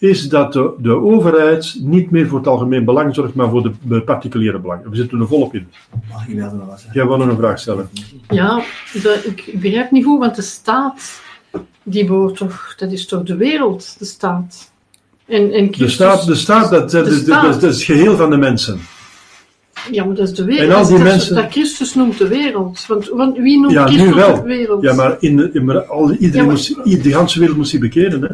is 0.00 0.28
dat 0.28 0.52
de, 0.52 0.70
de 0.78 0.94
overheid 0.94 1.76
niet 1.82 2.10
meer 2.10 2.26
voor 2.28 2.38
het 2.38 2.46
algemeen 2.48 2.84
belang 2.84 3.14
zorgt, 3.14 3.34
maar 3.34 3.48
voor 3.50 3.62
de, 3.62 3.70
de 3.82 4.02
particuliere 4.02 4.58
belangen. 4.58 4.90
We 4.90 4.96
zitten 4.96 5.20
er 5.20 5.26
volop 5.26 5.54
in. 5.54 5.66
Mag 6.10 6.28
je 6.28 6.34
wel 6.36 6.62
wat? 6.68 6.84
Jij 6.92 7.06
wil 7.06 7.16
nog 7.16 7.28
een 7.28 7.36
vraag 7.36 7.58
stellen? 7.58 7.88
Ja, 8.28 8.62
dat, 9.02 9.24
ik 9.24 9.54
begrijp 9.60 9.90
niet 9.90 10.04
goed, 10.04 10.18
want 10.18 10.36
de 10.36 10.42
staat, 10.42 11.20
die 11.82 12.04
behoort 12.06 12.36
toch, 12.36 12.74
dat 12.78 12.92
is 12.92 13.06
toch 13.06 13.22
de 13.22 13.36
wereld, 13.36 13.96
de 13.98 14.04
staat. 14.04 14.72
En, 15.26 15.52
en 15.52 15.70
De 15.70 15.88
staat, 15.88 16.26
de 16.26 16.34
staat, 16.34 16.70
dat, 16.70 16.90
dat, 16.90 17.04
de 17.04 17.24
dat, 17.24 17.42
dat, 17.42 17.60
dat 17.60 17.62
is 17.70 17.76
het 17.76 17.82
geheel 17.96 18.16
van 18.16 18.30
de 18.30 18.36
mensen. 18.36 18.80
Ja, 19.90 20.04
maar 20.04 20.14
dat 20.14 20.28
is 20.28 20.34
de 20.34 20.44
wereld. 20.44 20.68
En 20.70 20.76
al 20.76 20.86
die 20.86 20.94
dat, 20.96 21.02
mensen- 21.06 21.34
dat 21.34 21.50
Christus 21.52 21.94
noemt 21.94 22.18
de 22.18 22.28
wereld. 22.28 22.84
Want, 22.86 23.08
want 23.08 23.36
wie 23.36 23.58
noemt 23.60 23.72
Ja, 23.72 23.84
nu 23.88 23.94
Christus 23.96 24.14
wel. 24.14 24.34
de 24.34 24.42
wereld? 24.42 24.82
Ja, 24.82 24.94
maar, 24.94 25.16
in, 25.20 25.54
in, 25.54 25.64
maar 25.64 25.82
al, 25.84 26.10
iedereen 26.12 26.30
Ja, 26.32 26.42
maar- 26.42 26.50
moest, 26.50 26.68
i- 26.84 27.02
de 27.02 27.08
hele 27.08 27.26
wereld 27.38 27.56
moest 27.56 27.70
zich 27.70 27.80
bekeren. 27.80 28.22
Hè? 28.22 28.28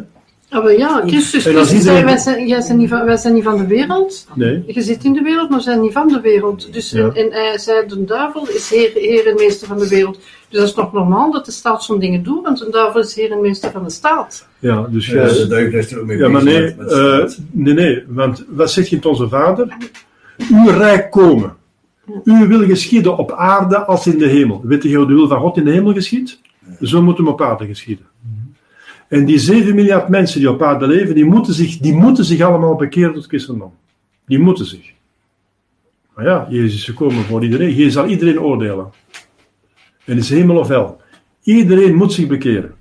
Ah, 0.49 0.63
maar 0.63 0.77
ja, 0.77 1.01
Christus, 1.07 1.43
Christus 1.45 1.73
iedereen- 1.79 2.05
wij 2.05 2.17
zijn, 2.17 2.47
jij 2.47 2.61
zijn 2.61 2.77
niet 2.77 2.89
van, 2.89 3.05
wij 3.05 3.17
zijn 3.17 3.33
niet 3.33 3.43
van 3.43 3.57
de 3.57 3.67
wereld. 3.67 4.27
Nee. 4.35 4.63
Je 4.67 4.81
zit 4.81 5.03
in 5.03 5.13
de 5.13 5.21
wereld, 5.21 5.49
maar 5.49 5.57
we 5.57 5.63
zijn 5.63 5.81
niet 5.81 5.93
van 5.93 6.07
de 6.07 6.21
wereld. 6.21 6.73
Dus, 6.73 6.91
Ja. 6.91 7.09
en, 7.13 7.31
hij 7.31 7.57
zei, 7.57 7.87
de 7.87 8.03
duivel 8.05 8.47
is 8.47 8.69
heer, 8.69 8.91
heer 8.93 9.27
en 9.27 9.35
meester 9.35 9.67
van 9.67 9.77
de 9.79 9.87
wereld. 9.87 10.15
Dus 10.49 10.59
dat 10.59 10.67
is 10.69 10.75
nog 10.75 10.93
normaal 10.93 11.31
dat 11.31 11.45
de 11.45 11.51
staat 11.51 11.83
zo'n 11.83 11.99
dingen 11.99 12.23
doet, 12.23 12.43
want 12.43 12.57
de 12.59 12.67
duivel 12.71 13.01
is 13.01 13.15
heer 13.15 13.31
en 13.31 13.41
meester 13.41 13.71
van 13.71 13.83
de 13.83 13.89
staat. 13.89 14.47
Ja, 14.59 14.87
dus 14.89 15.05
Ja, 15.07 15.13
jij- 15.13 15.33
de 15.33 15.47
duivel 15.47 15.79
is 15.79 15.91
er 15.91 15.99
ook 15.99 16.05
mee 16.05 16.17
Ja, 16.17 16.27
maar 16.27 16.43
nee, 16.43 16.61
met- 16.61 16.77
met 16.77 16.91
eh, 16.91 17.25
nee, 17.51 17.73
nee, 17.73 18.03
want 18.07 18.43
wat 18.49 18.71
zegt 18.71 18.89
je 18.89 18.95
in 18.95 19.05
onze 19.05 19.27
Vader? 19.29 19.77
Uw 20.51 20.69
rijk 20.69 21.11
komen. 21.11 21.55
Uw 22.23 22.47
wil 22.47 22.65
geschieden 22.65 23.17
op 23.17 23.31
aarde 23.31 23.85
als 23.85 24.07
in 24.07 24.17
de 24.17 24.27
hemel. 24.27 24.61
Weet 24.63 24.83
je 24.83 24.95
hoe 24.95 25.07
de 25.07 25.13
wil 25.13 25.27
van 25.27 25.39
God 25.39 25.57
in 25.57 25.63
de 25.65 25.71
hemel 25.71 25.93
geschiet? 25.93 26.39
Zo 26.81 27.01
moet 27.01 27.17
hem 27.17 27.27
op 27.27 27.41
aarde 27.41 27.65
geschieden. 27.65 28.05
En 29.07 29.25
die 29.25 29.39
7 29.39 29.75
miljard 29.75 30.07
mensen 30.09 30.39
die 30.39 30.49
op 30.49 30.61
aarde 30.61 30.87
leven, 30.87 31.15
die 31.15 31.25
moeten 31.25 31.53
zich, 31.53 31.77
die 31.77 31.93
moeten 31.93 32.25
zich 32.25 32.41
allemaal 32.41 32.75
bekeren 32.75 33.13
tot 33.13 33.25
christendom. 33.25 33.73
Die 34.25 34.39
moeten 34.39 34.65
zich. 34.65 34.91
Maar 36.15 36.25
ja, 36.25 36.47
Jezus 36.49 36.73
is 36.73 36.83
gekomen 36.83 37.23
voor 37.23 37.43
iedereen. 37.43 37.75
Jezus 37.75 37.93
zal 37.93 38.05
iedereen 38.05 38.39
oordelen. 38.39 38.87
En 40.05 40.17
is 40.17 40.29
hemel 40.29 40.57
of 40.57 40.67
hel. 40.67 41.01
Iedereen 41.43 41.95
moet 41.95 42.13
zich 42.13 42.27
bekeren. 42.27 42.73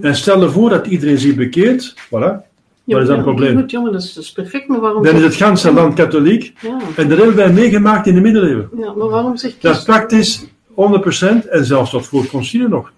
En 0.00 0.16
stel 0.16 0.42
je 0.42 0.50
voor 0.50 0.70
dat 0.70 0.86
iedereen 0.86 1.18
zich 1.18 1.34
bekeert, 1.34 1.94
voilà, 2.06 2.08
Ja, 2.10 2.94
Wat 2.94 3.02
is 3.02 3.08
ja, 3.08 3.14
het 3.14 3.22
probleem? 3.22 3.58
Goed, 3.58 3.70
jongen, 3.70 3.92
dat 3.92 4.02
is, 4.02 4.12
dat 4.12 4.24
is 4.24 4.32
perfect, 4.32 4.68
maar 4.68 4.80
waarom... 4.80 5.02
dan 5.02 5.14
is 5.14 5.22
het 5.22 5.34
ganse 5.34 5.72
land 5.72 5.94
katholiek. 5.94 6.52
Ja, 6.60 6.78
En 6.96 7.08
dat 7.08 7.18
hebben 7.18 7.36
wij 7.36 7.52
meegemaakt 7.52 8.06
in 8.06 8.14
de 8.14 8.20
middeleeuwen. 8.20 8.68
ja, 8.78 8.92
maar 8.92 9.08
waarom 9.08 9.36
zegt 9.36 9.62
Dat 9.62 9.76
is 9.76 9.82
praktisch 9.82 10.44
100% 10.70 11.48
en 11.50 11.64
zelfs 11.64 11.90
tot 11.90 12.06
voor 12.06 12.20
het 12.20 12.30
concilie 12.30 12.68
nog. 12.68 12.92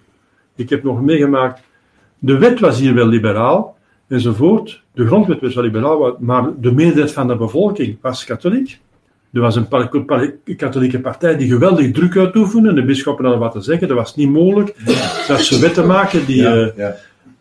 Ik 0.57 0.71
heb 0.71 0.83
nog 0.83 1.03
meegemaakt, 1.03 1.61
de 2.19 2.39
wet 2.39 2.61
was 2.61 2.81
hier 2.81 2.95
wel 2.95 3.07
liberaal 3.07 3.77
enzovoort. 4.09 4.83
De 4.95 5.07
grondwet 5.07 5.41
was 5.41 5.55
wel 5.55 5.65
liberaal, 5.65 6.17
maar 6.21 6.51
de 6.61 6.73
meerderheid 6.73 7.13
van 7.13 7.29
de 7.29 7.37
bevolking 7.37 7.99
was 8.01 8.25
katholiek. 8.25 8.81
Er 9.33 9.41
was 9.41 9.57
een 9.57 9.69
katholieke 10.57 11.01
partij 11.01 11.37
die 11.37 11.49
geweldig 11.49 11.93
druk 11.93 12.17
uitoefende. 12.17 12.73
De 12.73 12.85
bisschoppen 12.85 13.25
hadden 13.25 13.43
wat 13.43 13.53
te 13.53 13.61
zeggen. 13.61 13.89
Dat 13.89 13.97
was 13.97 14.17
niet 14.17 14.31
mogelijk 14.31 14.75
dat 15.29 15.41
ze 15.41 15.61
wetten 15.61 15.87
maken 15.87 16.27
die, 16.27 16.43
Ja, 16.43 16.55
eh, 16.55 16.77
ja. 16.77 16.97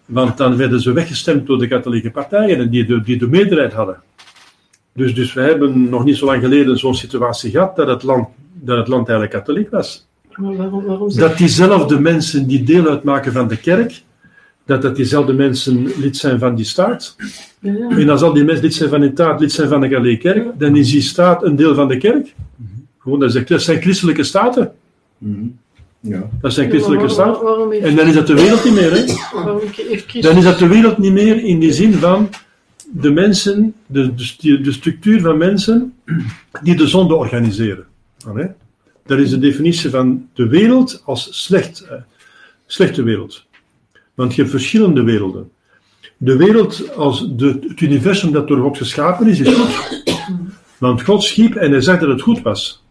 want 0.05 0.38
dan 0.38 0.57
werden 0.57 0.80
ze 0.80 0.91
weggestemd 0.93 1.47
door 1.47 1.59
de 1.59 1.67
katholieke 1.67 2.11
partijen 2.11 2.57
en 2.57 2.69
die 2.69 2.86
de, 2.86 3.01
die 3.01 3.17
de 3.17 3.28
meerderheid 3.28 3.73
hadden. 3.73 4.01
Dus, 4.93 5.15
dus 5.15 5.34
we 5.34 5.41
hebben 5.41 5.89
nog 5.89 6.03
niet 6.03 6.17
zo 6.17 6.26
lang 6.26 6.41
geleden 6.41 6.78
zo'n 6.78 6.95
situatie 6.95 7.51
gehad 7.51 7.76
dat 7.76 7.88
het 7.88 8.03
land, 8.03 8.28
dat 8.53 8.78
het 8.78 8.88
land 8.88 9.09
eigenlijk 9.09 9.38
katholiek 9.38 9.69
was. 9.69 10.07
Maar 10.36 10.55
waarom, 10.55 10.86
waarom. 10.86 11.15
Dat 11.15 11.38
diezelfde 11.38 11.99
mensen 11.99 12.47
die 12.47 12.63
deel 12.63 12.88
uitmaken 12.88 13.32
van 13.32 13.47
de 13.47 13.57
kerk, 13.57 14.01
dat 14.66 14.82
dat 14.82 14.95
diezelfde 14.95 15.34
mensen 15.34 15.91
lid 15.99 16.18
zijn 16.18 16.39
van 16.39 16.55
die 16.55 16.66
staat. 16.66 17.16
Ja, 17.59 17.72
ja. 17.74 17.89
En 17.89 18.09
als 18.09 18.22
al 18.22 18.34
die 18.34 18.43
mensen 18.43 18.63
lid 18.63 18.74
zijn 18.74 18.89
van 18.89 19.01
die 19.01 19.09
staat, 19.11 19.39
lid 19.39 19.51
zijn 19.51 19.70
van 19.70 19.82
de 19.82 19.89
katholieke 19.89 20.22
kerk, 20.34 20.59
dan 20.59 20.76
is 20.76 20.91
die 20.91 21.01
staat 21.01 21.43
een 21.43 21.55
deel 21.55 21.76
van 21.76 21.88
de 21.88 21.97
kerk. 21.97 22.34
Gewoon, 22.99 23.20
dat, 23.20 23.36
is- 23.36 23.45
dat 23.45 23.61
zijn 23.61 23.82
christelijke 23.82 24.24
staten. 24.24 24.72
Mhm. 25.18 25.45
Ja. 25.99 26.30
Dat 26.41 26.53
zijn 26.53 26.70
christelijke 26.70 27.09
staten. 27.09 27.82
En 27.82 27.95
dan 27.95 28.07
is 28.07 28.13
dat 28.13 28.28
de 28.28 28.34
wereld 28.34 28.63
niet 28.63 28.74
meer, 28.74 28.91
hè? 28.91 29.03
Dan 30.22 30.38
is 30.38 30.43
dat 30.43 30.59
de 30.59 30.68
wereld 30.68 30.97
niet 30.97 31.11
meer 31.13 31.43
in 31.43 31.59
die 31.59 31.72
zin 31.74 31.93
van 31.93 32.30
de 32.91 33.11
mensen, 33.11 33.74
de, 33.86 34.13
de, 34.39 34.61
de 34.61 34.72
structuur 34.72 35.22
van 35.22 35.38
mensen 35.38 35.93
die 36.63 36.76
de 36.76 36.88
zonde 36.88 37.16
organiseren. 37.16 37.86
Allee? 38.28 38.47
Dat 39.05 39.20
is 39.20 39.30
de 39.30 39.39
definitie 39.39 39.89
van 39.89 40.28
de 40.34 40.47
wereld 40.47 41.01
als 41.05 41.43
slecht, 41.43 41.80
eh, 41.89 41.97
slechte 42.66 43.03
wereld. 43.03 43.45
Want 44.16 44.36
je 44.36 44.41
hebt 44.41 44.53
verschillende 44.53 45.03
werelden. 45.03 45.49
De 46.18 46.36
wereld 46.36 46.95
als 46.95 47.20
het 47.38 47.82
universum 47.82 48.32
dat 48.32 48.47
door 48.47 48.61
God 48.61 48.78
geschapen 48.78 49.28
is, 49.28 49.39
is 49.39 49.53
goed. 49.53 50.03
Want 50.78 51.01
God 51.01 51.24
schiep 51.24 51.55
en 51.55 51.72
hij 51.72 51.82
zegt 51.82 51.99
dat 51.99 52.09
het 52.09 52.22
goed 52.22 52.41
was. 52.41 52.84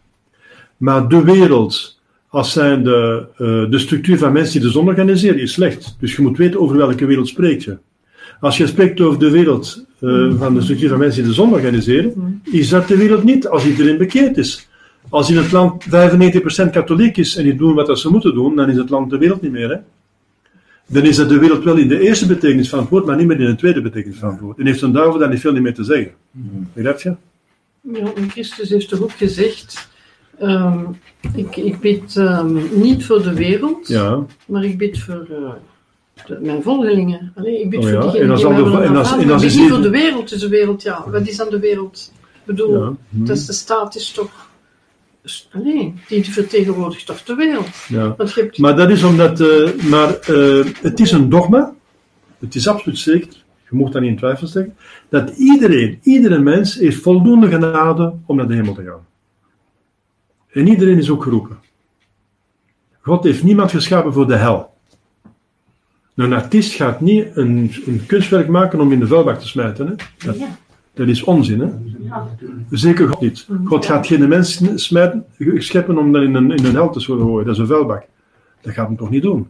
Maar 0.77 1.07
de 1.07 1.23
wereld, 1.23 1.99
als 2.29 2.51
zijn 2.51 2.83
de, 2.83 3.25
eh, 3.37 3.71
de 3.71 3.79
structuur 3.79 4.17
van 4.17 4.31
mensen 4.31 4.53
die 4.53 4.61
de 4.61 4.73
zon 4.73 4.87
organiseren, 4.87 5.39
is 5.39 5.53
slecht. 5.53 5.95
Dus 5.99 6.15
je 6.15 6.21
moet 6.21 6.37
weten 6.37 6.59
over 6.59 6.77
welke 6.77 7.05
wereld 7.05 7.27
spreek 7.27 7.61
je. 7.61 7.77
Als 8.39 8.57
je 8.57 8.67
spreekt 8.67 9.01
over 9.01 9.19
de 9.19 9.31
wereld 9.31 9.85
eh, 9.99 10.33
van 10.37 10.53
de 10.53 10.61
structuur 10.61 10.89
van 10.89 10.99
mensen 10.99 11.19
die 11.21 11.29
de 11.29 11.35
zon 11.37 11.53
organiseren, 11.53 12.41
is 12.43 12.69
dat 12.69 12.87
de 12.87 12.97
wereld 12.97 13.23
niet 13.23 13.47
als 13.47 13.65
iedereen 13.65 13.97
bekeerd 13.97 14.37
is. 14.37 14.67
Als 15.09 15.29
in 15.29 15.37
het 15.37 15.51
land 15.51 15.83
95% 15.83 16.69
katholiek 16.71 17.17
is 17.17 17.35
en 17.35 17.43
die 17.43 17.55
doen 17.55 17.73
wat 17.73 17.99
ze 17.99 18.09
moeten 18.09 18.33
doen, 18.33 18.55
dan 18.55 18.69
is 18.69 18.77
het 18.77 18.89
land 18.89 19.09
de 19.09 19.17
wereld 19.17 19.41
niet 19.41 19.51
meer. 19.51 19.69
Hè? 19.69 19.77
Dan 20.87 21.03
is 21.03 21.15
dat 21.15 21.29
de 21.29 21.39
wereld 21.39 21.63
wel 21.63 21.75
in 21.77 21.87
de 21.87 21.99
eerste 21.99 22.27
betekenis 22.27 22.69
van 22.69 22.79
het 22.79 22.89
woord, 22.89 23.05
maar 23.05 23.15
niet 23.17 23.27
meer 23.27 23.39
in 23.39 23.45
de 23.45 23.55
tweede 23.55 23.81
betekenis 23.81 24.17
van 24.17 24.29
het 24.29 24.39
woord. 24.39 24.57
En 24.59 24.65
heeft 24.65 24.81
een 24.81 24.91
duivel 24.91 25.19
daar 25.19 25.29
niet 25.29 25.39
veel 25.39 25.51
niet 25.51 25.61
meer 25.61 25.73
te 25.73 25.83
zeggen. 25.83 26.11
Begrijp 26.73 26.99
je? 27.01 27.15
Ja, 27.81 28.13
en 28.15 28.29
Christus 28.29 28.69
heeft 28.69 28.89
toch 28.89 29.01
ook 29.01 29.11
gezegd... 29.11 29.87
ehm, 30.39 30.79
ik, 31.35 31.55
ik 31.55 31.79
bid 31.79 32.15
ehm, 32.17 32.57
niet 32.81 33.05
voor 33.05 33.21
de 33.23 33.33
wereld, 33.33 33.87
Ja. 33.87 34.25
maar 34.45 34.63
ik 34.63 34.77
bid 34.77 34.99
voor 34.99 35.27
eh, 35.29 35.51
de- 36.27 36.39
mijn 36.41 36.61
volgelingen. 36.63 37.31
Allee, 37.35 37.61
ik 37.61 37.69
bid 37.69 37.79
Oh 37.79 37.89
voor 37.89 38.01
diegenen 38.01 38.21
en 38.25 38.31
als 38.31 38.41
die 38.41 38.49
de- 38.53 38.81
en 38.81 38.95
als- 38.95 39.11
en 39.17 39.31
als 39.31 39.41
Ik 39.43 39.47
bid 39.47 39.53
je 39.53 39.59
niet 39.61 39.69
voor 39.69 39.81
de 39.81 39.89
wereld, 39.89 40.29
dus 40.29 40.39
de 40.39 40.49
wereld, 40.49 40.81
ja. 40.81 41.03
Wat 41.11 41.27
is 41.27 41.37
dan 41.37 41.49
de 41.49 41.59
wereld? 41.59 42.11
Ik 42.33 42.41
bedoel, 42.45 42.73
Ja. 42.79 42.93
Hm. 43.09 43.25
dat 43.25 43.37
is 43.37 43.45
de 43.45 43.53
staat 43.53 43.95
is 43.95 44.11
toch... 44.11 44.49
Nee, 45.53 45.93
die 46.07 46.31
vertegenwoordigt 46.31 47.05
toch 47.05 47.23
de 47.23 47.35
wereld. 47.35 47.67
ja. 47.87 48.15
Want 48.15 48.33
je 48.33 48.41
hebt... 48.41 48.57
Maar 48.57 48.75
dat 48.75 48.89
is 48.89 49.03
omdat, 49.03 49.39
eh, 49.39 49.73
maar 49.89 50.19
eh, 50.19 50.65
het 50.81 50.99
is 50.99 51.11
een 51.11 51.29
dogma, 51.29 51.73
het 52.39 52.55
is 52.55 52.67
absoluut 52.67 52.97
zeker, 52.97 53.43
je 53.69 53.75
moet 53.75 53.91
dat 53.91 54.01
niet 54.01 54.11
in 54.11 54.17
twijfel 54.17 54.47
stellen, 54.47 54.75
dat 55.09 55.29
iedereen, 55.29 55.99
iedere 56.03 56.39
mens 56.39 56.75
heeft 56.75 57.01
voldoende 57.01 57.47
genade 57.47 58.13
om 58.25 58.35
naar 58.35 58.47
de 58.47 58.55
hemel 58.55 58.73
te 58.73 58.83
gaan. 58.83 59.05
En 60.51 60.67
iedereen 60.67 60.97
is 60.97 61.09
ook 61.09 61.23
geroepen. 61.23 61.57
God 63.01 63.23
heeft 63.23 63.43
niemand 63.43 63.71
geschapen 63.71 64.13
voor 64.13 64.27
de 64.27 64.35
hel. 64.35 64.73
Een 66.15 66.33
artiest 66.33 66.73
gaat 66.73 67.01
niet 67.01 67.27
een, 67.33 67.71
een 67.85 68.05
kunstwerk 68.05 68.47
maken 68.47 68.79
om 68.79 68.91
in 68.91 68.99
de 68.99 69.07
vuilbak 69.07 69.39
te 69.39 69.47
smijten. 69.47 69.87
Hè? 69.87 69.93
Dat, 70.25 70.37
dat 70.95 71.07
is 71.07 71.23
onzin. 71.23 71.59
Hè? 71.59 71.67
Zeker 72.69 73.07
God 73.07 73.21
niet. 73.21 73.47
God 73.63 73.85
gaat 73.85 74.07
geen 74.07 74.27
mens 74.27 74.61
smijten, 74.75 75.25
scheppen 75.57 75.97
om 75.97 76.11
dat 76.11 76.21
in 76.23 76.35
een, 76.35 76.51
in 76.51 76.65
een 76.65 76.73
hel 76.75 76.89
te 76.89 76.99
zullen 76.99 77.25
gooien. 77.25 77.45
Dat 77.45 77.53
is 77.55 77.61
een 77.61 77.67
vuilbak. 77.67 78.03
Dat 78.61 78.73
gaat 78.73 78.87
hem 78.87 78.97
toch 78.97 79.09
niet 79.09 79.21
doen. 79.23 79.47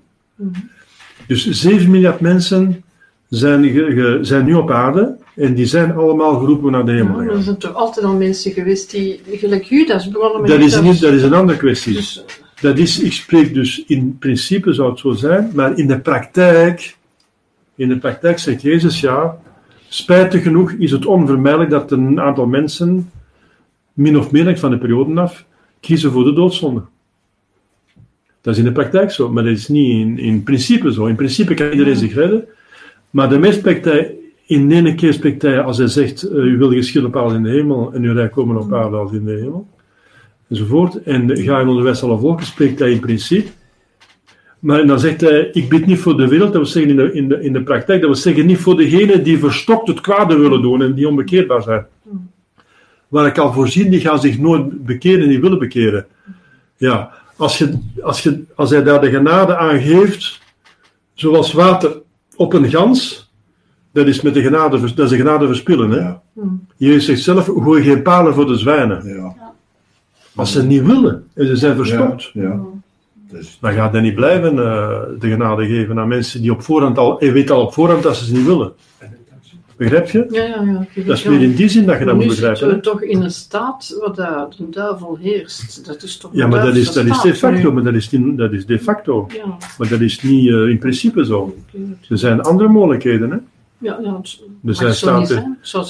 Dus 1.28 1.50
7 1.50 1.92
miljard 1.92 2.20
mensen 2.20 2.84
zijn, 3.30 3.64
ge- 3.64 3.92
ge- 3.92 4.20
zijn 4.22 4.46
nu 4.46 4.54
op 4.54 4.72
aarde. 4.72 5.18
En 5.36 5.54
die 5.54 5.66
zijn 5.66 5.94
allemaal 5.94 6.40
geroepen 6.40 6.72
naar 6.72 6.86
de 6.86 6.92
hemel. 6.92 7.20
er 7.20 7.42
zijn 7.44 7.58
toch 7.58 7.74
altijd 7.74 8.06
al 8.06 8.14
mensen 8.16 8.52
geweest 8.52 8.92
die, 8.92 9.22
gelijk 9.32 9.64
Judas, 9.64 10.10
begonnen 10.10 10.42
met 10.42 10.50
Dat 10.50 10.60
is, 10.60 10.82
niet, 10.82 11.02
dat 11.02 11.14
is 11.14 11.24
een 11.24 11.34
andere 11.34 11.58
kwestie. 11.58 11.94
Dus, 11.94 12.26
Dat 12.62 12.78
is, 12.78 13.00
ik 13.00 13.12
spreek 13.12 13.54
dus 13.54 13.84
in 13.88 14.18
principe 14.18 14.74
zou 14.74 14.90
het 14.90 15.00
zo 15.00 15.12
zijn, 15.12 15.52
maar 15.54 15.78
in 15.78 15.88
de 15.88 16.00
praktijk, 16.00 16.96
in 17.76 17.88
de 17.88 17.98
praktijk 17.98 18.40
zegt 18.40 18.62
Jezus 18.62 19.00
ja, 19.00 19.38
spijtig 19.96 20.44
genoeg 20.44 20.72
is 20.72 20.92
het 20.92 21.06
onvermijdelijk 21.06 21.70
dat 21.70 21.92
een 21.92 22.22
aantal 22.22 22.46
mensen, 22.46 23.12
min 23.94 24.18
of 24.18 24.32
meer 24.32 24.58
van 24.60 24.72
de 24.72 24.78
periode 24.78 25.22
af, 25.22 25.46
kiezen 25.80 26.12
voor 26.12 26.24
de 26.24 26.34
doodzonde. 26.34 26.82
Dat 28.42 28.54
is 28.54 28.60
in 28.60 28.66
de 28.66 28.72
praktijk 28.72 29.12
zo, 29.12 29.32
maar 29.32 29.44
dat 29.44 29.52
is 29.52 29.68
niet 29.68 29.90
in, 29.90 30.20
in 30.20 30.44
principe 30.44 30.94
zo. 30.94 31.06
In 31.06 31.16
principe 31.16 31.54
kan 31.54 31.72
iedereen 31.72 31.96
zich 31.96 32.14
redden, 32.14 32.46
maar 33.10 33.30
de 33.30 33.40
meest 33.40 33.60
spreekt 33.60 33.86
hij, 33.86 34.16
in 34.46 34.70
de 34.70 34.76
ene 34.76 34.96
keer 34.96 35.14
als 35.64 35.78
hij 35.78 35.88
zegt, 35.88 36.24
eh, 36.24 36.38
u 36.38 36.58
wil 36.58 36.72
geschillen 36.72 37.12
aarde 37.12 37.36
in 37.36 37.44
de 37.44 37.50
hemel 37.50 37.94
en 37.94 38.04
uw 38.04 38.14
rijk 38.14 38.32
komen 38.32 38.58
op 38.58 38.74
aarde 38.74 38.96
als 38.96 39.12
in 39.12 39.26
de 39.26 39.32
hemel 39.32 39.68
enzovoort. 40.50 41.04
En 41.04 41.38
ga 41.38 41.60
in 41.60 41.68
onderwijs 41.68 42.04
alle 42.04 42.20
volken, 42.20 42.46
spreekt 42.46 42.80
hij 42.80 42.92
in 42.92 43.00
principe. 43.00 43.50
Maar 44.66 44.88
dan 44.88 45.00
zegt 45.00 45.22
hij, 45.22 45.50
ik 45.52 45.70
bid 45.70 45.86
niet 45.86 46.00
voor 46.00 46.18
de 46.18 46.28
wereld, 46.28 46.54
dat 46.54 46.62
wil 46.62 46.72
zeggen 46.72 46.92
in 46.92 46.98
de, 46.98 47.14
in 47.14 47.28
de, 47.28 47.42
in 47.42 47.54
de 47.54 47.64
praktijk, 47.64 48.02
dat 48.02 48.10
wil 48.10 48.20
zeggen 48.20 48.46
niet 48.46 48.58
voor 48.58 48.76
degenen 48.76 49.24
die 49.24 49.40
verstokt 49.40 49.88
het 49.88 50.02
kwade 50.02 50.38
willen 50.38 50.62
doen 50.62 50.82
en 50.82 50.94
die 50.94 51.08
onbekeerbaar 51.08 51.62
zijn. 51.62 51.86
Waar 53.08 53.26
ik 53.26 53.38
al 53.38 53.54
voorzien, 53.54 53.90
die 53.90 54.00
gaan 54.00 54.20
zich 54.20 54.40
nooit 54.40 54.86
bekeren, 54.86 55.30
die 55.30 55.42
willen 55.42 55.60
bekeren. 55.60 56.06
Ja, 56.78 57.12
als, 57.36 57.58
je, 57.58 57.80
als, 58.02 58.24
je, 58.24 58.44
als 58.56 58.70
hij 58.70 58.84
daar 58.84 59.02
de 59.02 59.10
genade 59.10 59.58
aan 59.58 59.80
geeft, 59.80 60.42
zoals 61.14 61.54
water 61.54 62.02
op 62.36 62.54
een 62.54 62.70
gans, 62.70 63.32
dat 63.92 64.08
is 64.08 64.22
met 64.22 64.34
de 64.34 64.42
genade, 64.42 64.80
dat 64.80 65.06
is 65.06 65.10
de 65.10 65.18
genade 65.18 65.48
verspillen. 65.48 65.90
Hè? 65.90 66.00
Ja. 66.00 66.22
Jezus 66.78 67.06
zegt 67.06 67.22
zelf, 67.22 67.46
gooi 67.46 67.84
geen 67.84 68.02
palen 68.02 68.34
voor 68.34 68.48
de 68.48 68.58
zwijnen. 68.58 69.08
Ja. 69.08 69.54
Als 70.36 70.52
ze 70.52 70.64
niet 70.64 70.86
willen 70.86 71.28
en 71.34 71.48
ze 71.48 71.56
zijn 71.56 71.76
verstopt, 71.76 72.30
Ja. 72.34 72.60
Dus, 73.32 73.58
dan 73.62 73.74
gaat 73.74 73.92
hij 73.92 74.02
niet 74.02 74.16
blijven 74.16 74.50
eh, 74.60 75.00
de 75.20 75.28
genade 75.30 75.66
geven 75.66 76.00
aan 76.00 76.08
mensen 76.08 76.42
die 76.42 76.52
op 76.52 76.62
voorhand 76.62 76.98
al, 76.98 77.20
hij 77.20 77.32
weet 77.34 77.52
al 77.52 77.62
op 77.62 77.74
voorhand 77.74 78.04
dat 78.04 78.16
ze 78.16 78.26
ze 78.26 78.34
niet 78.34 78.46
willen. 78.46 78.74
Begrijp 79.78 80.10
je? 80.10 80.26
ja, 80.30 80.44
ja, 80.44 80.62
ja. 80.96 81.04
Dat 81.06 81.18
is 81.18 81.24
meer 81.24 81.42
in 81.42 81.56
die 81.56 81.68
zin 81.70 81.86
dat 81.86 82.00
je 82.00 82.06
dat 82.06 82.14
moet 82.16 82.24
nu 82.24 82.30
begrijpen. 82.30 82.70
hè. 82.70 82.82
toch 82.82 83.02
in 83.04 83.22
een 83.22 83.32
staat 83.32 83.98
waar 84.00 84.48
de, 84.58 84.70
duivel 84.70 85.18
heerst. 85.22 85.86
Dat 85.86 86.04
is 86.04 86.18
toch 86.18 86.32
Ja, 86.34 86.48
maar 86.48 86.66
dat 86.66 86.76
is, 86.76 86.92
dat 86.92 87.06
is 87.06 87.22
de 87.22 87.36
facto, 87.36 87.68
nu. 87.68 87.74
maar 87.74 87.84
dat 87.84 87.94
is, 87.94 88.10
die- 88.10 88.36
dat 88.36 88.52
is 88.54 88.66
de 88.66 88.80
facto. 88.80 89.28
Ja, 89.34 89.58
Maar 89.78 89.90
dat 89.90 90.00
is 90.02 90.22
niet 90.24 90.48
eh, 90.50 90.68
in 90.70 90.78
principe 90.78 91.26
zo. 91.26 91.56
Er 92.10 92.18
zijn 92.18 92.42
andere 92.42 92.70
mogelijkheden. 92.70 93.32
Hè? 93.32 93.38
Ja, 93.86 94.00
ja 94.02 94.18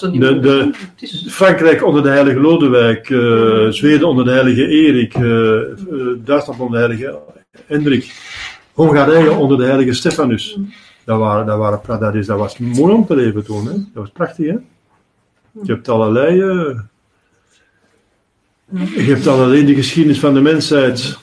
het 0.01 0.11
niet 0.11 0.21
niet 0.21 0.43
De- 0.43 0.71
is- 0.99 1.25
Frankrijk 1.27 1.85
onder 1.85 2.03
de 2.03 2.09
heilige 2.09 2.39
Lodewijk, 2.39 3.09
eh, 3.09 3.67
Zweden 3.69 4.07
onder 4.07 4.25
de 4.25 4.31
heilige 4.31 4.67
Erik, 4.67 5.13
eh, 5.13 5.55
eh, 5.61 5.67
Duitsland 6.25 6.59
onder 6.59 6.79
de 6.79 6.85
heilige 6.87 7.19
Hendrik, 7.65 8.13
Hongarije 8.73 9.31
onder 9.31 9.57
de 9.57 9.65
heilige 9.65 9.93
Stefanus. 9.93 10.57
Dat, 11.05 11.19
waren, 11.19 11.45
dat, 11.45 11.57
waren, 11.57 11.99
dat, 11.99 12.15
is, 12.15 12.25
dat 12.25 12.37
was 12.37 12.57
mooi 12.57 12.93
om 12.93 13.05
te 13.05 13.15
leven 13.15 13.43
toen. 13.45 13.65
Hè? 13.65 13.71
Dat 13.73 13.83
was 13.93 14.09
prachtig. 14.09 14.45
Hè? 14.45 14.57
Je 15.63 15.71
hebt 15.73 15.89
allerlei. 15.89 16.41
eh, 16.41 16.79
je 18.95 19.13
hebt 19.13 19.27
allerlei 19.27 19.59
in 19.59 19.65
de 19.65 19.75
geschiedenis 19.75 20.19
van 20.19 20.33
de 20.33 20.41
mensheid. 20.41 21.17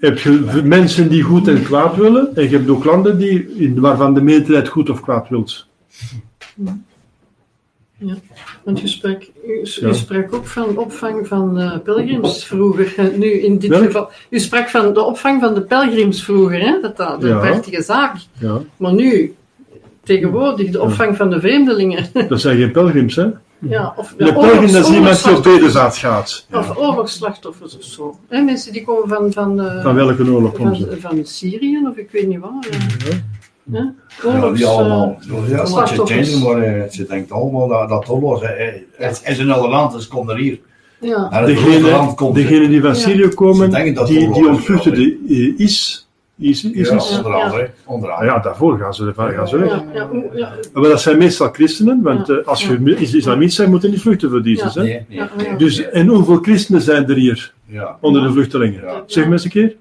Je 0.00 0.60
mensen 0.64 1.08
die 1.08 1.22
goed 1.22 1.48
en 1.48 1.62
kwaad 1.62 1.96
willen, 1.96 2.36
en 2.36 2.42
je 2.42 2.56
hebt 2.56 2.68
ook 2.68 2.84
landen 2.84 3.18
die, 3.18 3.72
waarvan 3.76 4.14
de 4.14 4.22
meerderheid 4.22 4.68
goed 4.68 4.90
of 4.90 5.00
kwaad 5.00 5.28
wilt. 5.28 5.66
Want 8.64 8.80
je 8.80 8.86
sprak, 8.86 9.22
u, 9.46 9.52
u 9.52 9.86
Ja. 9.86 9.92
sprak 9.92 10.34
ook 10.34 10.46
van 10.46 10.76
opvang 10.78 11.26
van 11.26 11.58
eh, 11.60 11.78
pelgrims 11.84 12.44
vroeger. 12.44 13.12
Nu 13.18 13.26
in 13.30 13.58
dit 13.58 13.70
Welk? 13.70 13.84
geval. 13.84 14.10
U 14.30 14.38
sprak 14.40 14.68
van 14.68 14.94
de 14.94 15.00
opvang 15.02 15.40
van 15.40 15.54
de 15.54 15.60
pelgrims 15.62 16.24
vroeger, 16.24 16.60
hè? 16.60 16.80
Dat 16.80 16.96
dat 16.96 17.22
een 17.22 17.28
Ja. 17.28 17.38
prachtige 17.38 17.82
zaak. 17.82 18.14
Ja. 18.38 18.60
Maar 18.76 18.92
nu, 18.94 19.34
tegenwoordig, 20.02 20.70
de 20.70 20.80
opvang 20.82 21.16
van 21.16 21.30
de 21.30 21.40
vreemdelingen. 21.40 22.06
Dat 22.28 22.40
zijn 22.40 22.56
geen 22.58 22.72
pelgrims, 22.72 23.16
hè? 23.16 23.26
ja, 23.58 23.92
of, 23.96 24.14
De 24.16 24.24
ja, 24.24 24.32
pelgrim 24.32 24.62
is 24.62 24.88
iemand 24.90 25.24
die 25.24 25.36
op 25.36 25.42
bedevaart 25.42 25.96
gaat. 25.96 26.46
Of 26.52 26.76
oorlogsslachtoffers 26.76 27.76
of 27.76 27.82
zo. 27.84 28.18
Hè, 28.28 28.40
mensen 28.40 28.72
die 28.72 28.84
komen 28.84 29.08
van, 29.08 29.32
van, 29.32 29.60
eh, 29.60 29.82
Van 29.82 29.94
welke 29.94 30.22
oorlog 30.30 30.52
komt 30.52 30.76
van, 30.78 30.90
ze? 30.90 31.00
van 31.00 31.20
Syrië 31.26 31.80
of 31.90 31.96
ik 31.96 32.10
weet 32.10 32.26
niet 32.28 32.38
waar. 32.38 32.66
Ja. 33.64 33.92
ja, 34.22 34.28
Oorlogs, 34.28 34.58
die 34.58 34.66
allemaal. 34.66 35.18
eh, 35.20 35.48
Ja, 35.48 35.56
want 35.56 35.66
ze 35.68 35.72
slachtoffers. 35.72 36.40
maar, 36.42 36.62
eh, 36.62 36.90
ze 36.90 37.06
denkt 37.06 37.32
allemaal 37.32 37.68
dat, 37.68 37.88
dat 37.88 38.08
oorlog, 38.08 38.42
het 38.92 39.22
is 39.26 39.38
in 39.38 39.50
alle 39.50 39.68
land, 39.68 39.92
dus 39.92 40.08
kom 40.08 40.30
er 40.30 40.36
hier. 40.36 40.58
ja. 41.00 41.28
Land 41.30 41.46
Degene, 41.46 42.14
komt 42.14 42.34
degene 42.34 42.68
die 42.68 42.80
van 42.80 42.90
Ja. 42.90 42.94
Syrië 42.96 43.28
komen, 43.28 43.70
die, 43.70 44.04
die 44.04 44.18
is, 44.30 44.46
ontvluchten 44.46 44.90
ja. 44.90 44.96
de 44.96 45.18
eh, 45.28 45.58
is, 45.64 46.06
is, 46.38 46.64
is, 46.64 46.88
Ja, 46.88 46.94
is. 46.96 47.16
onder 47.16 47.32
andere. 47.34 47.70
Onder 47.84 48.08
Ah 48.10 48.16
andere. 48.18 48.34
ja, 48.36 48.42
daarvoor 48.42 48.78
gaan 48.78 48.94
ze, 48.94 49.06
ervan- 49.06 49.30
gaan 49.32 49.48
ze 49.48 49.58
weg. 49.58 49.68
Ja, 49.70 49.84
ja, 49.94 50.08
ja, 50.34 50.52
Maar 50.72 50.82
dat 50.82 51.00
zijn 51.00 51.18
meestal 51.18 51.48
christenen, 51.52 52.02
want 52.02 52.26
Ja. 52.26 52.40
als 52.44 52.66
je 52.66 52.80
Ja. 52.84 52.96
is- 52.96 53.14
islamiet 53.14 53.52
zijn, 53.52 53.70
moet 53.70 53.82
je 53.82 53.88
niet 53.88 54.00
vluchten 54.00 54.30
voor 54.30 54.40
Jezus. 54.42 54.74
Hè? 54.74 54.82
Nee, 54.82 55.04
nee. 55.08 55.18
ja, 55.18 55.30
ja. 55.38 55.56
Dus, 55.56 55.90
en 55.90 56.06
hoeveel 56.06 56.38
christenen 56.42 56.80
zijn 56.80 57.08
er 57.08 57.16
hier 57.16 57.52
Ja, 57.66 57.96
onder 58.00 58.22
de 58.22 58.32
vluchtelingen? 58.32 58.80
Ja. 58.82 59.02
Zeg 59.06 59.24
maar 59.24 59.32
eens 59.32 59.44
een 59.44 59.50
keer. 59.50 59.76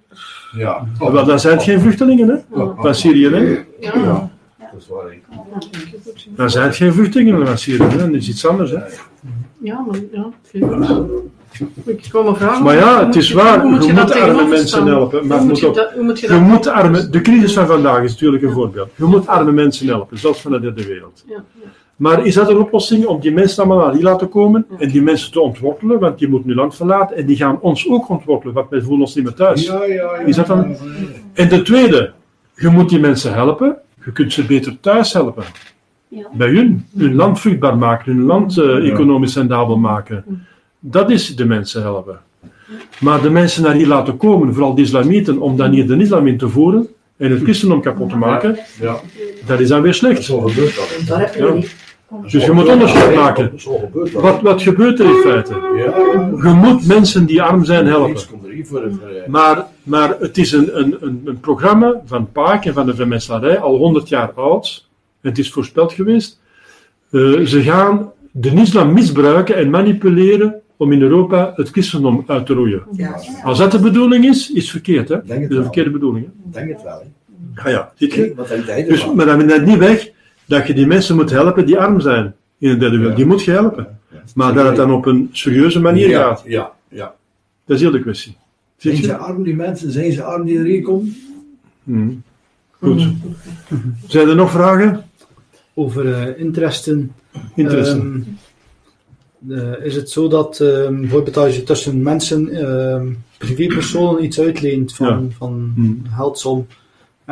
Ja. 0.52 0.86
Wel, 1.00 1.26
dan 1.26 1.40
zijn 1.40 1.54
het 1.54 1.64
geen 1.64 1.80
vluchtelingen 1.80 2.28
hè? 2.28 2.64
van 2.78 2.96
Syrië. 2.96 3.28
Hè? 3.30 3.64
ja. 3.80 4.30
Dat 4.72 4.82
is 4.82 4.88
waar. 4.88 5.18
Dan 6.36 6.50
zijn 6.50 6.66
het 6.66 6.76
geen 6.76 6.94
vluchtelingen 6.94 7.48
van 7.48 7.58
Syrië. 7.58 7.84
Hè? 7.84 7.98
Dat 7.98 8.10
is 8.10 8.30
iets 8.30 8.48
anders. 8.48 8.72
Hè? 8.72 8.78
Ja, 9.64 9.80
maar 9.88 10.00
ja, 10.12 10.30
ik 11.86 12.08
kom 12.12 12.26
me 12.26 12.36
vragen. 12.36 12.64
Maar 12.64 12.76
ja, 12.76 13.06
het 13.06 13.16
is 13.16 13.32
waar, 13.32 13.62
hoe 13.62 13.74
je 13.74 13.80
je 13.86 13.94
moet 13.94 13.96
dat 14.08 14.12
arme 14.20 14.48
mensen 14.48 14.86
helpen, 14.88 15.28
maar 15.28 15.42
moet 15.42 15.60
je 15.60 15.72
dat- 15.72 15.96
moet 16.02 16.20
je 16.20 16.26
Je 16.28 16.34
dat- 16.34 16.42
moet 16.42 16.68
arme, 16.68 17.10
de 17.10 17.22
crisis 17.22 17.54
van 17.54 17.68
vandaag 17.68 18.04
is 18.04 18.12
natuurlijk 18.12 18.44
een 18.44 18.52
voorbeeld. 18.52 18.90
Je 18.96 19.04
moet 19.04 19.28
arme 19.28 19.52
mensen 19.52 19.88
helpen, 19.88 20.18
zelfs 20.20 20.42
van 20.42 20.52
de 20.52 20.60
derde 20.60 20.86
wereld. 20.86 21.24
Ja, 21.28 21.34
ja. 21.64 21.70
Maar 22.02 22.26
is 22.26 22.34
dat 22.34 22.50
een 22.50 22.58
oplossing 22.60 23.06
om 23.06 23.20
die 23.20 23.32
mensen 23.32 23.64
allemaal 23.64 23.86
naar 23.86 23.94
hier 23.96 24.04
laten 24.04 24.30
komen 24.30 24.66
en 24.80 24.90
die 24.90 25.02
mensen 25.02 25.32
te 25.32 25.40
ontwortelen, 25.42 26.00
want 26.00 26.20
die 26.20 26.28
moeten 26.28 26.50
nu 26.50 26.56
land 26.56 26.76
verlaten 26.76 27.16
en 27.18 27.26
die 27.26 27.36
gaan 27.36 27.60
ons 27.62 27.90
ook 27.90 28.10
ontwortelen, 28.10 28.54
want 28.54 28.70
wij 28.70 28.82
voelen 28.82 29.00
ons 29.02 29.16
niet 29.16 29.24
meer 29.24 29.34
thuis. 29.34 29.66
Ja, 29.66 29.84
ja, 29.84 29.94
ja. 29.94 30.18
Is 30.26 30.36
dat 30.36 30.48
dan- 30.48 30.76
En 31.34 31.50
ten 31.50 31.64
tweede, 31.64 32.12
je 32.56 32.68
moet 32.70 32.90
die 32.90 33.00
mensen 33.00 33.34
helpen, 33.34 33.76
je 34.06 34.12
kunt 34.12 34.34
ze 34.34 34.46
beter 34.46 34.78
thuis 34.80 35.14
helpen. 35.14 35.44
Ja. 36.08 36.28
Bij 36.34 36.48
hun, 36.50 36.86
hun 36.98 37.16
land 37.16 37.40
vruchtbaar 37.40 37.78
maken, 37.78 38.14
hun 38.16 38.26
land 38.26 38.58
eh, 38.58 38.90
economisch 38.92 39.36
rendabel 39.36 39.78
maken. 39.78 40.46
Dat 40.80 41.10
is 41.12 41.36
de 41.36 41.46
mensen 41.46 41.82
helpen. 41.82 42.20
Maar 43.00 43.22
de 43.22 43.30
mensen 43.30 43.64
naar 43.64 43.74
hier 43.74 43.88
laten 43.88 44.18
komen, 44.18 44.54
vooral 44.54 44.76
de 44.76 44.82
islamieten, 44.82 45.40
om 45.40 45.58
dan 45.58 45.72
hier 45.72 45.88
de 45.88 45.98
islam 45.98 46.28
in 46.28 46.38
te 46.38 46.50
voeren 46.50 46.88
en 47.18 47.32
het 47.32 47.42
christendom 47.44 47.82
kapot 47.82 48.10
te 48.10 48.16
maken, 48.18 48.58
Ja, 48.82 48.96
dat 49.46 49.60
is 49.60 49.68
dan 49.68 49.82
weer 49.82 49.94
slecht. 49.94 50.24
zo 50.24 50.40
gebeurt 50.40 50.76
dat. 50.76 51.08
Dat 51.08 51.18
heb 51.18 51.34
je 51.34 51.44
Ja. 51.44 51.54
niet. 51.54 51.76
Dus 52.32 52.46
je 52.46 52.52
moet 52.52 52.68
onderscheid 52.70 53.16
maken. 53.16 53.52
Dat. 53.94 54.12
Wat, 54.12 54.42
wat 54.42 54.62
gebeurt 54.62 55.00
er 55.00 55.06
in 55.06 55.22
feite? 55.22 55.54
Ja, 55.54 56.50
Je 56.50 56.54
moet 56.62 56.88
mensen 56.88 57.26
die 57.26 57.42
arm 57.42 57.66
zijn 57.66 57.86
helpen. 57.86 58.22
Maar, 59.28 59.66
maar 59.84 60.16
het 60.20 60.38
is 60.38 60.52
een, 60.52 60.80
een, 60.80 60.98
een, 61.00 61.22
een 61.26 61.40
programma 61.40 62.02
van 62.06 62.32
Paak 62.32 62.66
en 62.66 62.74
van 62.74 62.86
de 62.86 62.96
vrijmetselarij, 62.96 63.60
al 63.60 63.78
100 63.78 64.10
jaar 64.10 64.32
oud. 64.32 64.88
Het 65.22 65.38
is 65.38 65.52
voorspeld 65.52 65.94
geweest. 65.94 66.40
Eh, 67.12 67.40
ze 67.40 67.62
gaan 67.62 68.12
de 68.32 68.52
islam 68.54 68.94
misbruiken 68.94 69.56
en 69.56 69.70
manipuleren 69.70 70.56
om 70.78 70.92
in 70.92 71.02
Europa 71.02 71.54
het 71.56 71.70
christendom 71.70 72.24
uit 72.28 72.46
te 72.46 72.54
roeien. 72.54 72.84
Ja. 72.92 73.20
Als 73.44 73.58
dat 73.58 73.72
de 73.72 73.80
bedoeling 73.80 74.26
is, 74.26 74.52
is 74.52 74.62
het 74.62 74.72
verkeerd. 74.72 75.10
Hè? 75.10 75.16
Denk 75.24 75.42
Dat 75.42 75.52
is 75.52 75.58
een 75.58 75.64
verkeerde 75.64 75.90
bedoeling. 75.92 76.26
Hè? 76.26 76.32
Ik 76.48 76.54
denk 76.54 76.70
het 76.70 76.84
wel. 76.84 77.04
hè. 77.04 77.62
Ah 77.64 77.72
ja, 77.72 77.92
ziet 77.96 78.14
je? 78.14 78.86
Dus, 78.88 79.12
maar 79.14 79.26
dan 79.26 79.46
neemt 79.46 79.66
niet 79.66 79.78
weg 79.78 80.10
dat 80.52 80.68
je 80.68 80.74
die 80.74 80.88
mensen 80.88 81.16
moet 81.16 81.30
helpen 81.30 81.66
die 81.66 81.78
arm 81.78 82.00
zijn 82.00 82.36
in 82.58 82.70
de 82.70 82.78
derde 82.78 82.98
wereld. 82.98 83.12
Ja. 83.12 83.18
Die 83.18 83.26
moet 83.26 83.44
je 83.44 83.52
helpen. 83.52 84.00
Maar 84.36 84.54
dat 84.54 84.66
het 84.66 84.76
dan 84.76 84.94
op 84.94 85.06
een 85.06 85.30
serieuze 85.32 85.80
manier 85.80 86.10
ja, 86.10 86.24
gaat, 86.24 86.44
Ja, 86.46 86.72
ja. 86.88 87.14
dat 87.66 87.76
is 87.76 87.82
heel 87.82 87.92
de 87.92 88.02
kwestie. 88.02 88.38
Zijn 88.78 88.96
je? 88.96 89.04
ze 89.04 89.18
arm, 89.18 89.44
die 89.44 89.56
mensen? 89.56 89.92
Zijn 89.92 90.12
ze 90.12 90.24
arm 90.24 90.46
die 90.46 90.58
er 90.60 90.66
hier 90.66 90.82
komen? 90.82 91.16
Hmm. 91.84 92.24
Goed. 92.72 93.08
Zijn 94.08 94.28
er 94.28 94.36
nog 94.36 94.52
vragen? 94.52 95.04
Over 95.74 96.14
eh, 96.14 96.40
interesten. 96.40 97.12
Interesse. 97.56 97.98
Ehm, 97.98 98.20
eh, 99.50 99.86
is 99.86 99.96
het 99.96 100.10
zo 100.10 100.28
dat 100.28 100.60
ehm, 100.60 101.00
bijvoorbeeld 101.00 101.38
als 101.38 101.56
je 101.56 101.64
tussen 101.64 102.02
mensen, 102.02 102.50
ehm 102.50 103.08
privépersonen, 103.38 104.24
iets 104.24 104.40
uitleent 104.40 104.94
van, 104.94 105.08
Ja. 105.08 105.36
van 105.38 105.72
Hmm. 105.76 106.02
geldsom 106.16 106.68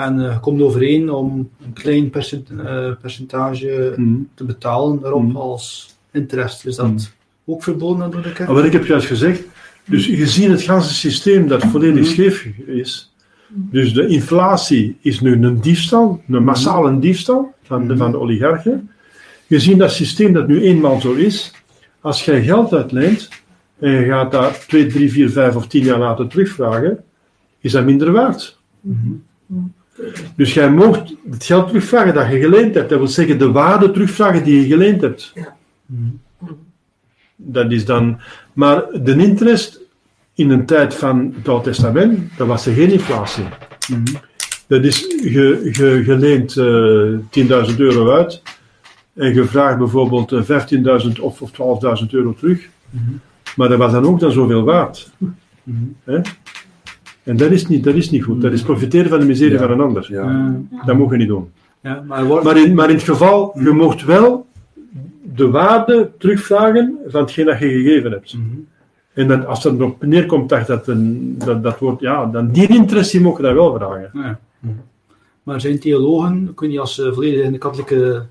en 0.05 0.19
eh, 0.25 0.33
je 0.33 0.39
komt 0.39 0.61
overeen 0.61 1.11
om 1.11 1.49
een 1.65 1.73
klein 1.73 2.09
percent- 2.09 2.49
eh, 2.65 2.91
percentage 3.01 3.91
Hmm. 3.95 4.27
te 4.33 4.43
betalen 4.43 4.99
daarop 4.99 5.21
Hmm. 5.21 5.35
als 5.35 5.95
interest, 6.11 6.65
is 6.65 6.75
dat 6.75 6.85
Hmm. 6.85 6.97
ook 7.45 7.63
verboden 7.63 8.11
door 8.11 8.21
de 8.21 8.31
kerk? 8.33 8.49
Wat 8.49 8.63
ik 8.63 8.71
heb 8.73 8.85
juist 8.85 9.07
gezegd, 9.07 9.41
dus 9.85 10.05
gezien 10.05 10.51
het 10.51 10.61
ganse 10.61 10.93
systeem 10.93 11.47
dat 11.47 11.63
volledig 11.63 12.05
scheef 12.05 12.45
is, 12.65 13.13
dus 13.47 13.93
de 13.93 14.07
inflatie 14.07 14.97
is 15.01 15.19
nu 15.19 15.43
een 15.43 15.59
diefstal, 15.61 16.21
een 16.27 16.43
massale 16.43 16.99
diefstal 16.99 17.53
van 17.63 17.87
de, 17.87 17.97
van 17.97 18.11
de 18.11 18.19
oligarchen. 18.19 18.89
gezien 19.47 19.77
dat 19.77 19.91
systeem 19.91 20.33
dat 20.33 20.47
nu 20.47 20.61
eenmaal 20.61 21.01
zo 21.01 21.13
is, 21.13 21.51
als 22.01 22.25
jij 22.25 22.43
geld 22.43 22.73
uitleent 22.73 23.29
en 23.79 23.91
je 23.91 24.05
gaat 24.05 24.31
daar 24.31 24.59
2, 24.67 24.87
3, 24.87 25.11
4, 25.11 25.29
5 25.29 25.55
of 25.55 25.67
10 25.67 25.83
jaar 25.83 25.99
later 25.99 26.27
terugvragen, 26.27 27.03
is 27.59 27.71
dat 27.71 27.85
minder 27.85 28.11
waard. 28.11 28.57
Dus 30.35 30.53
jij 30.53 30.71
mocht 30.71 31.15
het 31.29 31.43
geld 31.43 31.67
terugvragen 31.67 32.13
dat 32.13 32.29
je 32.29 32.39
geleend 32.39 32.75
hebt. 32.75 32.89
Dat 32.89 32.99
wil 32.99 33.07
zeggen 33.07 33.37
de 33.37 33.51
waarde 33.51 33.91
terugvragen 33.91 34.43
die 34.43 34.61
je 34.61 34.67
geleend 34.67 35.01
hebt. 35.01 35.33
Dat 37.35 37.71
is 37.71 37.85
dan, 37.85 38.19
maar 38.53 38.83
de 39.03 39.15
interest 39.15 39.79
in 40.33 40.49
een 40.49 40.65
tijd 40.65 40.95
van 40.95 41.33
het 41.35 41.47
Oude 41.47 41.63
Testament, 41.63 42.37
dat 42.37 42.47
was 42.47 42.65
er 42.65 42.73
geen 42.73 42.91
inflatie. 42.91 43.43
Dat 44.67 44.83
is, 44.83 44.99
je, 45.23 45.69
je, 45.73 46.03
je 46.05 46.17
leent 46.17 46.57
eh, 46.57 47.69
10.000 47.71 47.77
euro 47.77 48.11
uit 48.11 48.41
en 49.13 49.33
je 49.33 49.45
vraagt 49.45 49.77
bijvoorbeeld 49.77 50.31
eh, 50.31 50.41
15.000 51.05 51.21
of, 51.21 51.41
of 51.41 51.51
12.000 52.01 52.09
euro 52.09 52.33
terug. 52.33 52.67
Maar 53.55 53.69
dat 53.69 53.77
was 53.77 53.91
dan 53.91 54.05
ook 54.05 54.19
dan 54.19 54.31
zoveel 54.31 54.63
waard. 54.63 55.11
Hè? 56.03 56.21
En 57.29 57.37
dat 57.37 57.51
is, 57.51 57.67
niet, 57.67 57.83
dat 57.83 57.95
is 57.95 58.09
niet 58.09 58.23
goed. 58.23 58.41
Dat 58.41 58.51
is 58.51 58.61
profiteren 58.61 59.09
van 59.09 59.19
de 59.19 59.25
miserie 59.25 59.51
Ja. 59.53 59.59
van 59.59 59.71
een 59.71 59.81
ander. 59.81 60.07
Ja. 60.09 60.55
Dat 60.85 60.95
mogen 60.97 61.11
we 61.11 61.17
niet 61.17 61.27
doen. 61.27 61.49
ja, 61.81 62.03
maar, 62.07 62.25
wordt, 62.25 62.43
Maar 62.43 62.57
in, 62.57 62.73
maar 62.73 62.89
in 62.89 62.95
het 62.95 63.03
geval, 63.03 63.51
je 63.59 63.69
mocht 63.69 64.05
wel 64.05 64.45
de 65.35 65.49
waarde 65.49 66.11
terugvragen 66.17 66.97
van 67.07 67.21
hetgeen 67.21 67.45
dat 67.45 67.59
je 67.59 67.67
gegeven 67.69 68.11
hebt. 68.11 68.37
En 69.13 69.27
dan, 69.27 69.45
als 69.47 69.63
het 69.63 69.73
erop 69.79 70.03
neerkomt 70.05 70.49
dat 70.49 70.67
dat, 70.67 70.87
een, 70.87 71.35
dat, 71.37 71.63
dat 71.63 71.79
wordt, 71.79 72.01
ja, 72.01 72.25
dan 72.25 72.51
die 72.51 72.67
interesse 72.67 73.21
mogen 73.21 73.43
dat 73.43 73.53
wel 73.53 73.75
vragen. 73.75 74.09
Ja. 74.13 74.39
Maar 75.43 75.61
zijn 75.61 75.79
theologen, 75.79 76.51
kun 76.55 76.71
je 76.71 76.79
als 76.79 76.95
ze 76.95 77.13
volledig 77.13 77.43
in 77.45 77.51
de 77.51 77.57
katholieke 77.57 78.25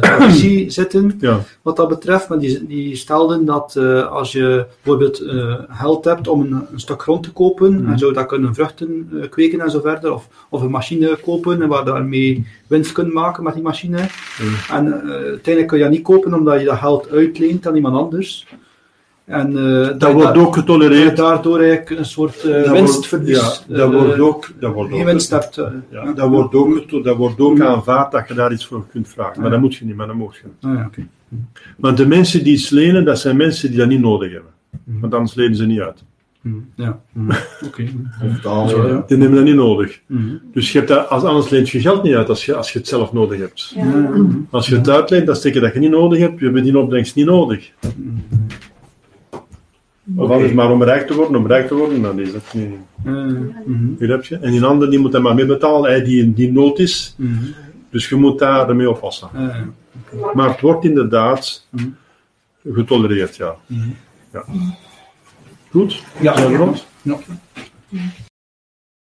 traditie 0.00 0.70
zitten, 0.80 1.14
Ja. 1.20 1.40
wat 1.62 1.76
dat 1.76 1.88
betreft, 1.88 2.28
maar 2.28 2.38
die, 2.38 2.66
die 2.66 2.96
stelden 2.96 3.44
dat 3.44 3.76
eh, 3.76 4.06
als 4.10 4.32
je 4.32 4.66
bijvoorbeeld 4.82 5.20
eh, 5.20 5.54
geld 5.68 6.04
hebt 6.04 6.28
om 6.28 6.40
een, 6.40 6.52
een 6.72 6.80
stuk 6.80 7.02
grond 7.02 7.22
te 7.22 7.32
kopen, 7.32 7.86
en 7.86 7.98
zou 7.98 8.12
dat 8.12 8.26
kunnen 8.26 8.54
vruchten 8.54 9.08
eh, 9.22 9.28
kweken 9.28 9.60
en 9.60 9.70
zo 9.70 9.80
verder, 9.80 10.12
of, 10.12 10.28
of 10.48 10.62
een 10.62 10.70
machine 10.70 11.18
kopen 11.24 11.62
en 11.62 11.68
waar 11.68 11.84
daarmee 11.84 12.46
winst 12.66 12.92
kunt 12.92 13.12
maken 13.12 13.42
met 13.44 13.54
die 13.54 13.62
machine. 13.62 14.06
En 14.70 14.92
eh, 14.92 15.08
uiteindelijk 15.10 15.66
kun 15.66 15.76
je 15.78 15.82
dat 15.84 15.92
niet 15.92 16.02
kopen 16.02 16.34
omdat 16.34 16.60
je 16.60 16.66
dat 16.66 16.78
geld 16.78 17.10
uitleent 17.10 17.66
aan 17.66 17.76
iemand 17.76 17.96
anders. 17.96 18.46
En 19.28 19.48
eh, 19.56 19.98
Dat 19.98 20.12
wordt 20.12 20.36
ook 20.36 20.54
je 20.54 20.60
getolereerd. 20.60 21.16
daardoor 21.16 21.58
eigenlijk 21.60 21.90
een 21.90 22.04
soort 22.04 22.42
eh, 22.44 22.62
Dat 22.64 22.72
winstverlies. 22.72 23.38
wordt- 23.40 23.64
Ja, 23.68 23.76
dat 23.76 23.92
wordt 23.92 24.18
ook, 24.20 24.50
dat 24.60 24.72
wordt 24.72 24.92
ook, 24.92 25.04
winst 25.04 25.30
hebt. 25.30 25.60
ja, 25.90 26.12
dat 26.12 26.28
wordt 26.28 26.54
ook, 26.54 27.04
dat 27.04 27.16
wordt 27.16 27.40
ook 27.40 27.60
aanvaard 27.60 28.12
dat 28.12 28.28
je 28.28 28.34
daar 28.34 28.52
iets 28.52 28.66
voor 28.66 28.86
kunt 28.90 29.08
vragen. 29.08 29.40
Maar 29.42 29.50
dat 29.50 29.60
moet 29.60 29.74
je 29.74 29.84
niet, 29.84 29.96
maar 29.96 30.06
dat 30.06 30.16
moet 30.16 30.36
je. 30.36 30.68
Ah, 30.68 30.74
ja, 30.74 30.84
oké. 30.86 31.06
Want 31.76 31.96
de 31.96 32.06
mensen 32.06 32.44
die 32.44 32.52
iets 32.52 32.70
lenen, 32.70 33.04
dat 33.04 33.18
zijn 33.18 33.36
mensen 33.36 33.68
die 33.68 33.78
dat 33.78 33.88
niet 33.88 34.00
nodig 34.00 34.32
hebben. 34.32 34.50
Want 34.84 35.14
anders 35.14 35.34
lenen 35.34 35.56
ze 35.56 35.66
niet 35.66 35.80
uit. 35.80 36.04
Mhm. 36.40 36.56
Ja. 36.74 37.00
Mhm. 37.12 37.30
Oké. 37.66 37.84
Of 38.30 38.40
dan, 38.40 38.68
Zo, 38.68 38.88
ja. 38.88 39.04
Die 39.06 39.16
nemen 39.16 39.34
dat 39.36 39.44
niet 39.44 39.54
nodig. 39.54 40.00
Mhm. 40.06 40.22
Dus 40.52 40.72
je 40.72 40.78
hebt 40.78 40.90
dat, 40.90 41.08
als, 41.08 41.22
anders 41.22 41.48
leent 41.50 41.68
je 41.68 41.80
geld 41.80 42.02
niet 42.02 42.14
uit 42.14 42.28
als 42.28 42.44
je, 42.46 42.54
als 42.54 42.72
je 42.72 42.78
het 42.78 42.88
zelf 42.88 43.12
nodig 43.12 43.38
hebt. 43.38 43.72
Ja. 43.74 43.84
Mhm. 43.84 44.24
Als 44.50 44.68
je 44.68 44.76
het 44.76 44.88
uitleent, 44.88 45.26
dan 45.26 45.36
steek 45.36 45.54
je 45.54 45.60
dat 45.60 45.72
je 45.72 45.78
niet 45.78 45.90
nodig 45.90 46.18
hebt. 46.18 46.40
Je 46.40 46.50
hebt 46.50 46.62
die 46.64 46.78
opbrengst 46.78 47.14
niet 47.14 47.26
nodig. 47.26 47.70
Of 50.16 50.30
anders 50.30 50.52
maar 50.52 50.70
om 50.70 50.82
rijk 50.82 51.06
te 51.06 51.14
worden, 51.14 51.36
om 51.36 51.46
rijk 51.46 51.66
te 51.66 51.74
worden, 51.74 52.02
dan 52.02 52.20
is 52.20 52.32
dat 52.32 52.54
niet. 52.54 52.70
Begrijp 53.98 54.24
je? 54.24 54.38
En 54.38 54.50
die 54.50 54.64
ander 54.64 54.90
die 54.90 54.98
moet 54.98 55.12
daar 55.12 55.22
maar 55.22 55.34
mee 55.34 55.46
betalen, 55.46 55.90
hij 55.90 56.04
die 56.04 56.22
in 56.22 56.32
die 56.32 56.52
nood 56.52 56.78
is. 56.78 57.14
Mhm. 57.16 57.44
Dus 57.90 58.08
je 58.08 58.16
moet 58.16 58.38
daar 58.38 58.76
mee 58.76 58.90
oppassen. 58.90 59.28
Eh, 59.34 59.56
Maar 60.34 60.48
het 60.48 60.60
wordt 60.60 60.84
inderdaad 60.84 61.66
getolereerd, 62.72 63.36
ja. 63.36 63.56
Ja. 64.32 64.44
Goed? 65.70 66.02
Ja. 66.20 66.32
Rond? 66.32 66.86
Ja. 67.02 67.18